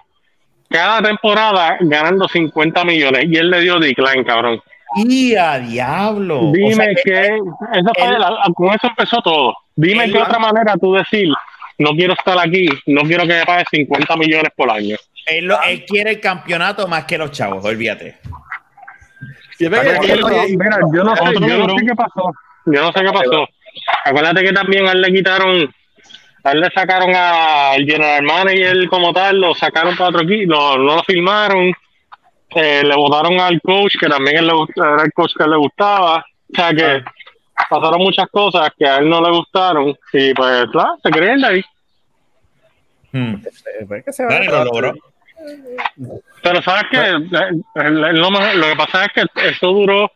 [0.69, 4.61] cada temporada ganando 50 millones y él le dio decline, cabrón.
[4.97, 6.49] Y a diablo.
[6.49, 9.55] O Dime sea que que, eso fue él- la- con eso empezó todo.
[9.77, 11.29] Dime él- qué otra manera tú decir,
[11.79, 14.97] no quiero estar aquí, no quiero que me pague 50 millones por año.
[15.27, 18.19] él, lo- él quiere el campeonato más que los chavos, olvídate.
[19.59, 21.79] Es que- mira, yo no sé, otro yo no cabrón.
[21.79, 22.33] sé qué pasó.
[22.67, 23.49] Yo no sé qué pasó.
[24.05, 25.75] Acuérdate que también a él le quitaron,
[26.45, 30.77] a él le sacaron al general manager como tal, lo sacaron para otro equipo, no,
[30.79, 31.73] no lo firmaron,
[32.55, 36.25] eh, le votaron al coach, que también él le era el coach que le gustaba.
[36.53, 37.05] O sea que
[37.69, 41.47] pasaron muchas cosas que a él no le gustaron y pues claro, se ir de
[41.47, 41.65] ahí.
[43.13, 43.35] Hmm.
[43.35, 44.95] Eh, pues, que se a- lo logró.
[46.43, 46.99] Pero sabes que
[47.75, 50.11] lo, mejor- lo que pasa es que eso duró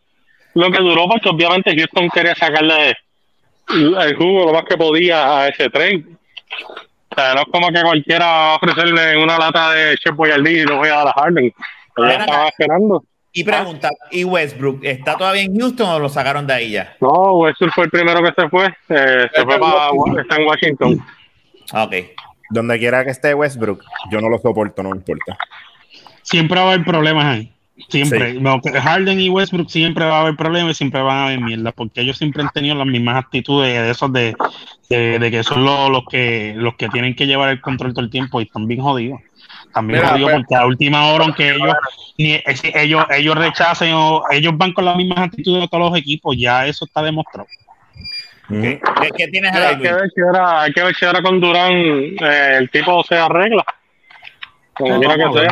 [0.55, 2.95] lo que duró porque obviamente Houston quería sacarle
[3.69, 6.14] el jugo lo más que podía a ese tren.
[7.11, 10.63] O sea, no es como que cualquiera va a ofrecerle una lata de Chef Boyardee
[10.63, 11.53] y lo voy a dar a Harden.
[11.97, 13.05] Estaba esperando.
[13.37, 16.97] Y pregunta, ¿y Westbrook está todavía en Houston o lo sacaron de ahí ya?
[17.01, 18.67] No, Westbrook fue el primero que se fue.
[18.89, 19.91] Eh, se fue para
[20.21, 21.05] está en Washington.
[21.73, 21.95] Ok.
[22.51, 25.37] Donde quiera que esté Westbrook, yo no lo soporto, no me importa.
[26.23, 27.54] Siempre va a haber problemas ahí.
[27.89, 28.33] Siempre.
[28.35, 28.39] Sí.
[28.41, 31.73] No, Harden y Westbrook siempre va a haber problemas y siempre van a haber mierda,
[31.73, 34.37] porque ellos siempre han tenido las mismas actitudes de esos de,
[34.89, 38.05] de, de que son los, los que los que tienen que llevar el control todo
[38.05, 39.21] el tiempo y están bien jodidos.
[39.73, 41.75] También Mira, digo pues- porque a última hora, aunque ellos,
[42.17, 42.41] ni-
[42.75, 46.67] ellos, ellos rechacen o ellos van con las mismas actitudes de todos los equipos, ya
[46.67, 47.49] eso está demostrado.
[48.49, 48.81] ¿Qué,
[49.17, 51.41] qué tienes Mira, ahí, hay, que ver si ahora, hay que ver si ahora con
[51.41, 53.65] Durán eh, el tipo se arregla.
[54.75, 55.49] Como quiera que sea.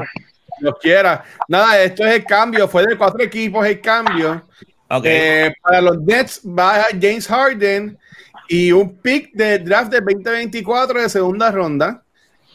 [0.62, 1.24] Los quiera.
[1.48, 2.68] Nada, esto es el cambio.
[2.68, 4.43] Fue de cuatro equipos el cambio.
[5.05, 7.98] Eh, para los Nets va James Harden
[8.48, 12.02] y un pick de draft de 2024 de segunda ronda.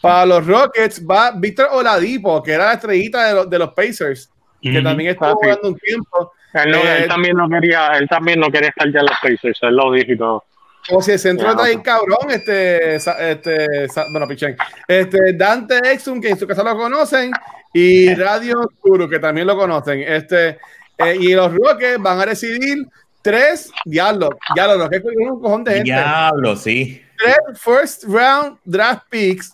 [0.01, 4.29] Para los Rockets va Víctor Oladipo, que era la estrellita de los, de los Pacers,
[4.61, 4.83] que Ujú.
[4.83, 5.17] también sí.
[5.19, 6.31] jugando un tiempo.
[6.53, 9.17] Él, no- Eh, él también no quería, él también no quería estar ya en los
[9.21, 10.43] Pacers, él lo dijo y todo.
[10.91, 11.81] O si el centro está ok.
[11.83, 14.55] cabrón, este, este, bueno, pichén.
[14.87, 17.31] Este, Dante Exum, que en su casa lo conocen,
[17.77, 20.01] y Radio Kuru, que también lo conocen.
[20.01, 20.57] Este,
[20.97, 22.85] eh, y los Rockets van a recibir
[23.21, 25.91] tres, diablo, diablo, los que un cojón de gente.
[25.91, 27.01] Diablo, sí.
[27.17, 29.51] Tres first round draft picks.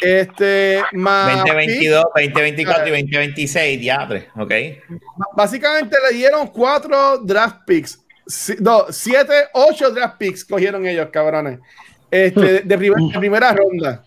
[0.00, 4.48] Este, más 2022, 2024 y 2026, diadre, ok.
[4.48, 4.82] picks.
[5.36, 7.98] básicamente le dieron cuatro draft picks.
[8.60, 11.58] No, siete, ocho draft picks cogieron ellos, cabrones.
[12.10, 14.04] Este, de, primer- de primera ronda.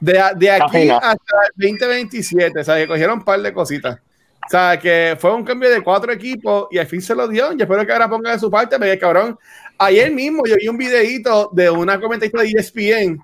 [0.00, 0.96] De, de aquí Imagina.
[0.98, 2.60] hasta el 2027.
[2.60, 3.98] O sea, que cogieron un par de cositas.
[4.46, 7.52] O sea, que fue un cambio de cuatro equipos y al fin se lo dio.
[7.52, 9.38] Yo espero que ahora ponga de su parte, porque cabrón.
[9.78, 13.22] Ayer mismo yo vi un videito de una comentarista de ESPN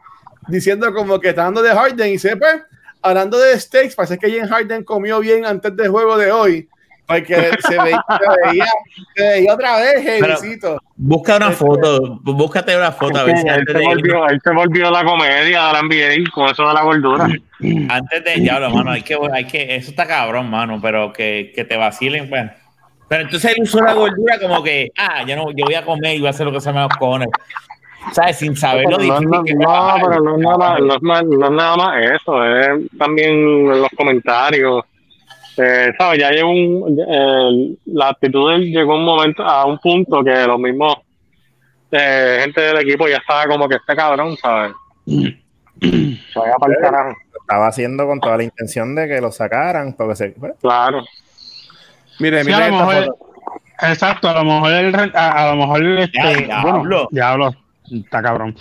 [0.48, 2.62] diciendo como que está dando de Harden y se pues,
[3.00, 6.68] hablando de steaks, parece que James Harden comió bien antes del juego de hoy.
[7.12, 8.64] Porque se veía, se veía,
[9.14, 10.78] se veía otra vez, heavycito.
[10.97, 14.51] Busca una Este- foto, búscate una foto a ver si antes de, volvió, él se
[14.52, 17.24] volvió la comedia de la NBA con eso de la gordura.
[17.89, 21.64] antes de diablo, mano, hay que, hay que, eso está cabrón, mano, pero que, que
[21.64, 22.51] te vacilen, pues.
[23.09, 26.16] Pero entonces él usó la gordura como que, ah, yo no, yo voy a comer
[26.16, 27.28] y voy a hacer lo que se me da los cojones.
[28.12, 28.36] ¿Sabes?
[28.39, 31.44] Sin saber lo difícil no, que no, pero no es, nada, no, es más- no
[31.47, 32.68] es nada más eso, es
[32.98, 34.82] también los comentarios.
[35.56, 36.18] Eh, ¿sabes?
[36.18, 36.98] Ya llegó un.
[37.06, 40.96] eh, la actitud de él llegó un momento, a un punto que los mismos
[41.90, 44.72] eh, gente del equipo ya estaba como que este cabrón, ¿sabes?
[45.06, 47.08] Se vaya para el carajo.
[47.32, 51.04] Lo estaba haciendo con toda la intención de que lo sacaran, porque se, pues, Claro.
[52.18, 53.16] Mire, Sí, mire a lo mejor-.
[53.82, 57.52] Exacto, a lo mejor el, a, a lo mejor este, Ya, bueno, diablo,
[58.01, 58.56] está cabrón.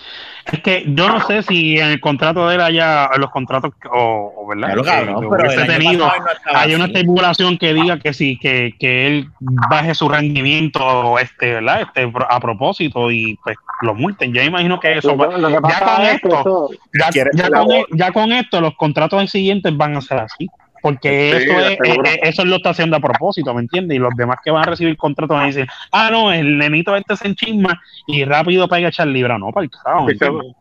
[0.51, 4.33] Es que yo no sé si en el contrato de él haya, los contratos, o,
[4.37, 4.83] o verdad, Claro,
[5.15, 6.13] cabrón, pero el tenido, no
[6.53, 11.81] hay una estipulación que diga que sí, que, que él baje su rendimiento, este, ¿verdad?
[11.81, 14.33] Este, a propósito y pues lo multen.
[14.33, 16.69] Yo imagino que eso va- Lo, lo que ya con es esto, eso-
[17.13, 20.49] ya, ya con, e- ya con esto, los contratos siguientes van a ser así.
[20.81, 23.95] Porque Sí, eso, es, eh, eh, eso lo está haciendo a propósito, ¿me entiendes?
[23.97, 26.95] Y los demás que van a recibir contratos van a decir, ah, no, el nenito
[26.95, 29.37] este se enchisma y rápido pega a echar libra.
[29.37, 30.07] No, para el carajo.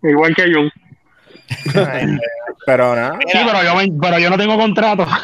[0.02, 0.70] igual que Jun.
[2.66, 3.18] pero nada.
[3.26, 5.06] Sí, pero yo, me- pero yo no tengo contrato.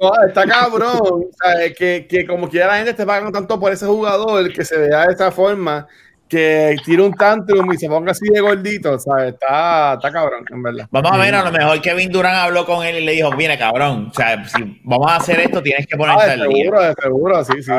[0.00, 0.98] No, está cabrón.
[1.00, 4.64] o sea, que, que como quiera la gente esté pagando tanto por ese jugador que
[4.64, 5.86] se vea de esa forma,
[6.34, 9.34] que tire un tantrum y se ponga así de gordito, ¿sabes?
[9.34, 10.86] Está, está cabrón, en verdad.
[10.90, 13.56] Vamos a ver, a lo mejor Kevin Durant habló con él y le dijo, mira,
[13.58, 16.62] cabrón, o sea, si vamos a hacer esto, tienes que Ah, ponerte de al día.
[16.64, 17.72] seguro, de seguro, sí, sí.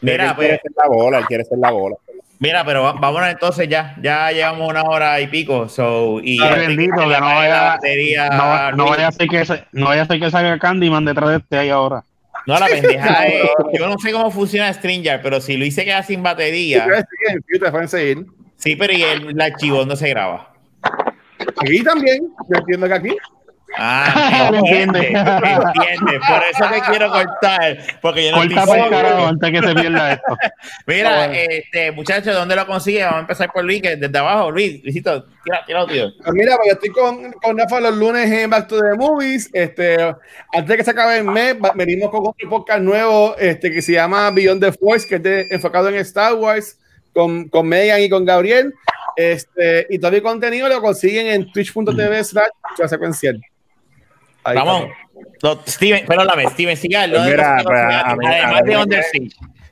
[0.00, 1.96] Mira, él pues, quiere ser la bola, él quiere ser la bola.
[2.38, 6.54] mira, pero vámonos entonces ya, ya llevamos una hora y pico, so, y Ay, ya
[6.56, 10.06] bendito, que no vaya- batería, No, no vaya a ser que se- no vaya a
[10.06, 12.04] ser que salga Candyman detrás de este ahí ahora.
[12.46, 13.42] No, la pendeja es,
[13.76, 16.86] yo no sé cómo funciona Stringer, pero si Luis se queda sin batería,
[18.56, 20.54] sí, pero y el, archivo no se graba.
[21.60, 23.16] Aquí también, yo entiendo que aquí.
[23.78, 26.20] Ah, Lo entiende, entiende.
[26.26, 28.90] Por eso te quiero cortar, porque yo no Corta estoy para el seguro.
[29.02, 30.36] carajo antes que se pierda esto.
[30.86, 33.02] Mira, este, muchachos, ¿dónde lo consigue?
[33.02, 36.10] Vamos a empezar por Luis, que desde abajo, Luis, Luisito, tira, tira, tío.
[36.22, 39.50] Pues mira, pues yo estoy con, con Rafa los lunes en Back to the Movies.
[39.52, 43.82] Este, antes de que se acabe el mes, venimos con otro podcast nuevo este, que
[43.82, 46.78] se llama Beyond the Force, que es de- enfocado en Star Wars,
[47.12, 48.72] con, con Megan y con Gabriel.
[49.16, 52.48] Este, y todo mi contenido lo consiguen en twitch.tv slash
[52.86, 53.40] secuencial.
[54.46, 54.82] Ahí Vamos.
[54.84, 54.96] está.
[55.42, 57.10] No, Steven, perdóname, Steven Seagal.
[57.10, 59.04] Pues ¿dónde mira, pues, a mí- Además a mí de Under.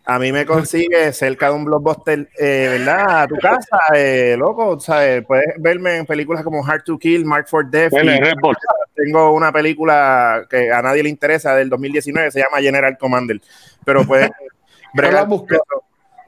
[0.06, 3.22] A mí me consigue cerca de un blockbuster, eh, ¿verdad?
[3.22, 5.24] A tu casa, eh, loco, ¿sabes?
[5.26, 7.90] Puedes verme en películas como Hard to Kill, Mark for Death.
[7.94, 13.40] Y tengo una película que a nadie le interesa del 2019, se llama General Commander.
[13.82, 14.28] Pero puedes
[14.92, 15.26] bregar.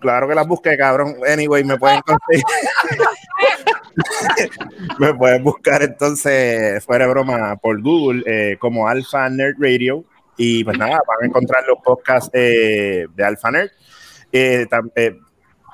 [0.00, 1.16] Claro que las busqué, cabrón.
[1.30, 2.44] Anyway, me pueden conseguir.
[4.98, 10.04] me pueden buscar entonces, fuera de broma, por Google, eh, como Alpha Nerd Radio.
[10.36, 13.70] Y pues nada, van a encontrar los podcasts eh, de Alpha Nerd.
[14.32, 14.66] Eh,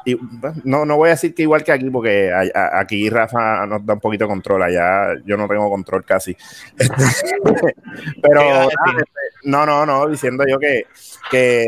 [0.04, 3.08] y, pues, no, no voy a decir que igual que aquí, porque a- a- aquí
[3.10, 6.36] Rafa nos da un poquito de control, allá yo no tengo control casi.
[8.22, 9.04] Pero este,
[9.44, 10.86] no, no, no, diciendo yo que,
[11.30, 11.66] que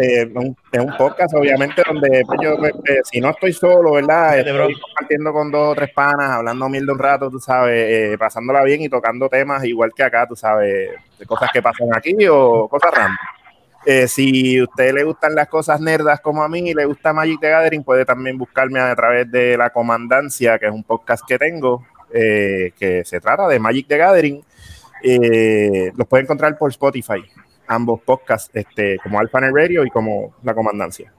[0.00, 3.92] eh, un- es un podcast, obviamente, donde pues, yo, pues, eh, si no estoy solo,
[3.92, 4.38] ¿verdad?
[4.38, 7.74] Estoy compartiendo con dos o tres panas, hablando mierda un rato, tú sabes,
[8.12, 11.88] eh, pasándola bien y tocando temas igual que acá, tú sabes, de cosas que pasan
[11.94, 13.16] aquí o cosas random.
[13.86, 17.12] Eh, si a usted le gustan las cosas nerdas como a mí y le gusta
[17.12, 21.24] Magic the Gathering, puede también buscarme a través de La Comandancia, que es un podcast
[21.26, 24.44] que tengo, eh, que se trata de Magic the Gathering.
[25.02, 27.24] Eh, los puede encontrar por Spotify,
[27.66, 31.12] ambos podcasts, este, como Alpha Net Radio y como La Comandancia.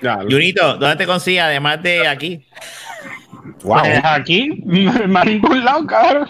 [0.00, 2.46] Junito, ¿dónde te consigues además de aquí?
[3.62, 3.80] Wow.
[3.80, 4.62] Pues aquí,
[5.08, 6.28] más ningún lado, cabrón.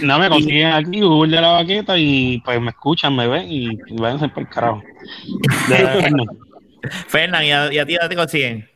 [0.00, 3.66] No me consiguen aquí, Google de la baqueta y pues me escuchan, me ven y,
[3.86, 4.82] y váyanse por el carajo.
[7.08, 8.70] Fernan, ¿y a, y a ti dónde te consiguen?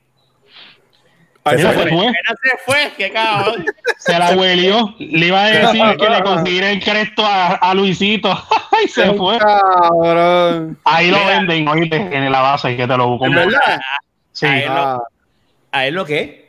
[1.47, 3.67] Mira, se fue, Fernan se fue, qué cabrón.
[3.99, 4.95] se la huelió.
[4.99, 8.31] Le iba a decir que le conseguiré el cresto a, a Luisito.
[8.85, 9.39] y se fue.
[9.39, 10.79] Cabrón.
[10.85, 11.29] Ahí lo Mira.
[11.39, 13.27] venden, oíste, en la base que te lo busco.
[13.27, 13.81] ¿En verdad?
[14.33, 14.47] Sí.
[14.47, 15.03] A él, lo, Ah,
[15.73, 16.44] ¿A él lo qué?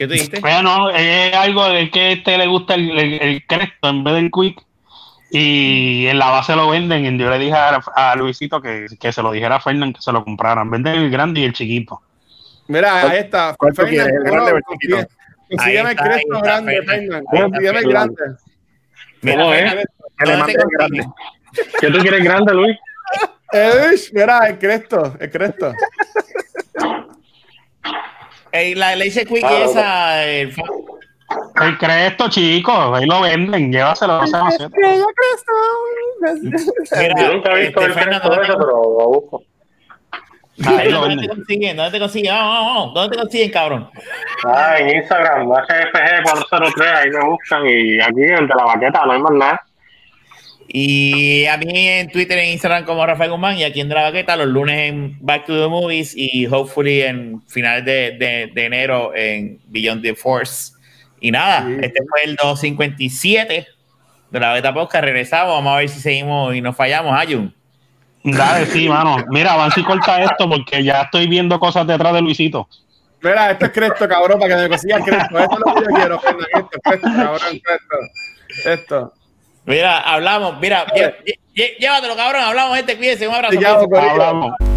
[0.00, 0.40] ¿Qué tú dijiste?
[0.40, 4.02] Pero no, es algo de que a este le gusta el, el, el cresto en
[4.02, 4.64] vez del quick.
[5.30, 7.04] Y en la base lo venden.
[7.04, 10.00] Y yo le dije a, a Luisito que, que se lo dijera a Fernán que
[10.00, 10.70] se lo compraran.
[10.70, 12.00] Venden el grande y el chiquito.
[12.68, 13.54] Mira, ahí está.
[13.58, 15.14] ¿Cuál tú quieres, el grande o el consigue- chiquito?
[15.50, 16.86] Consígueme el está, grande, Fernan.
[17.30, 17.50] Fernan.
[17.50, 18.22] Consígueme el grande.
[19.20, 19.60] Mira, ¿Cómo es?
[19.60, 19.84] Fernan,
[20.18, 21.06] Que le ¿dónde mande te el grande.
[21.78, 22.76] ¿Qué tú quieres grande, Luis?
[23.52, 25.74] Eish, mira, el Cristo, el Cristo.
[28.52, 30.24] Ey, la leche quick Ah, esa.
[30.26, 30.52] el
[31.62, 32.98] El cresto, chicos.
[32.98, 33.70] Ahí lo venden.
[33.72, 34.20] Llévaselo.
[34.22, 34.48] Mira,
[37.16, 39.42] Yo nunca he visto este, el Fernan, cresto ¿dónde ese, te- pero lo busco.
[40.66, 41.76] Ahí lo ¿Dónde te consiguen?
[41.76, 42.32] ¿Dónde te consiguen?
[42.34, 42.94] Vamos, vamos, vamos.
[42.94, 43.90] ¿Dónde te consiguen, cabrón?
[44.44, 47.66] Ah, en Instagram, HFG403, ahí me buscan.
[47.66, 49.60] Y aquí, en De la Baqueta, no hay más nada.
[50.72, 54.02] Y a mí en Twitter e Instagram como Rafael Guzmán y aquí en De la
[54.02, 58.64] Baqueta los lunes en Back to the Movies y hopefully en finales de, de- de
[58.66, 60.72] enero en Beyond the Force.
[61.20, 61.76] Y nada, Sí.
[61.82, 63.66] este fue el 257
[64.30, 65.04] de la Beta Podcast.
[65.04, 67.52] Regresamos, vamos a ver si seguimos y nos fallamos, Ayun.
[68.22, 69.16] Dale, sí, mano.
[69.30, 72.68] Mira, avanza y corta esto porque ya estoy viendo cosas detrás de Luisito.
[73.22, 75.38] Mira, esto es Cristo, cabrón, para que me consigan Cristo.
[75.38, 76.46] Esto es lo que yo quiero, Fernan.
[76.54, 78.70] Esto es Cristo, cabrón, Cristo.
[78.70, 79.14] Esto.
[79.66, 80.86] Mira, hablamos, mira,
[81.78, 83.56] llévatelo, cabrón, hablamos, gente, cuídense, un abrazo.
[83.56, 83.88] Te llamo, cuídense.
[83.88, 84.10] Corillo.
[84.10, 84.69] Hablamos.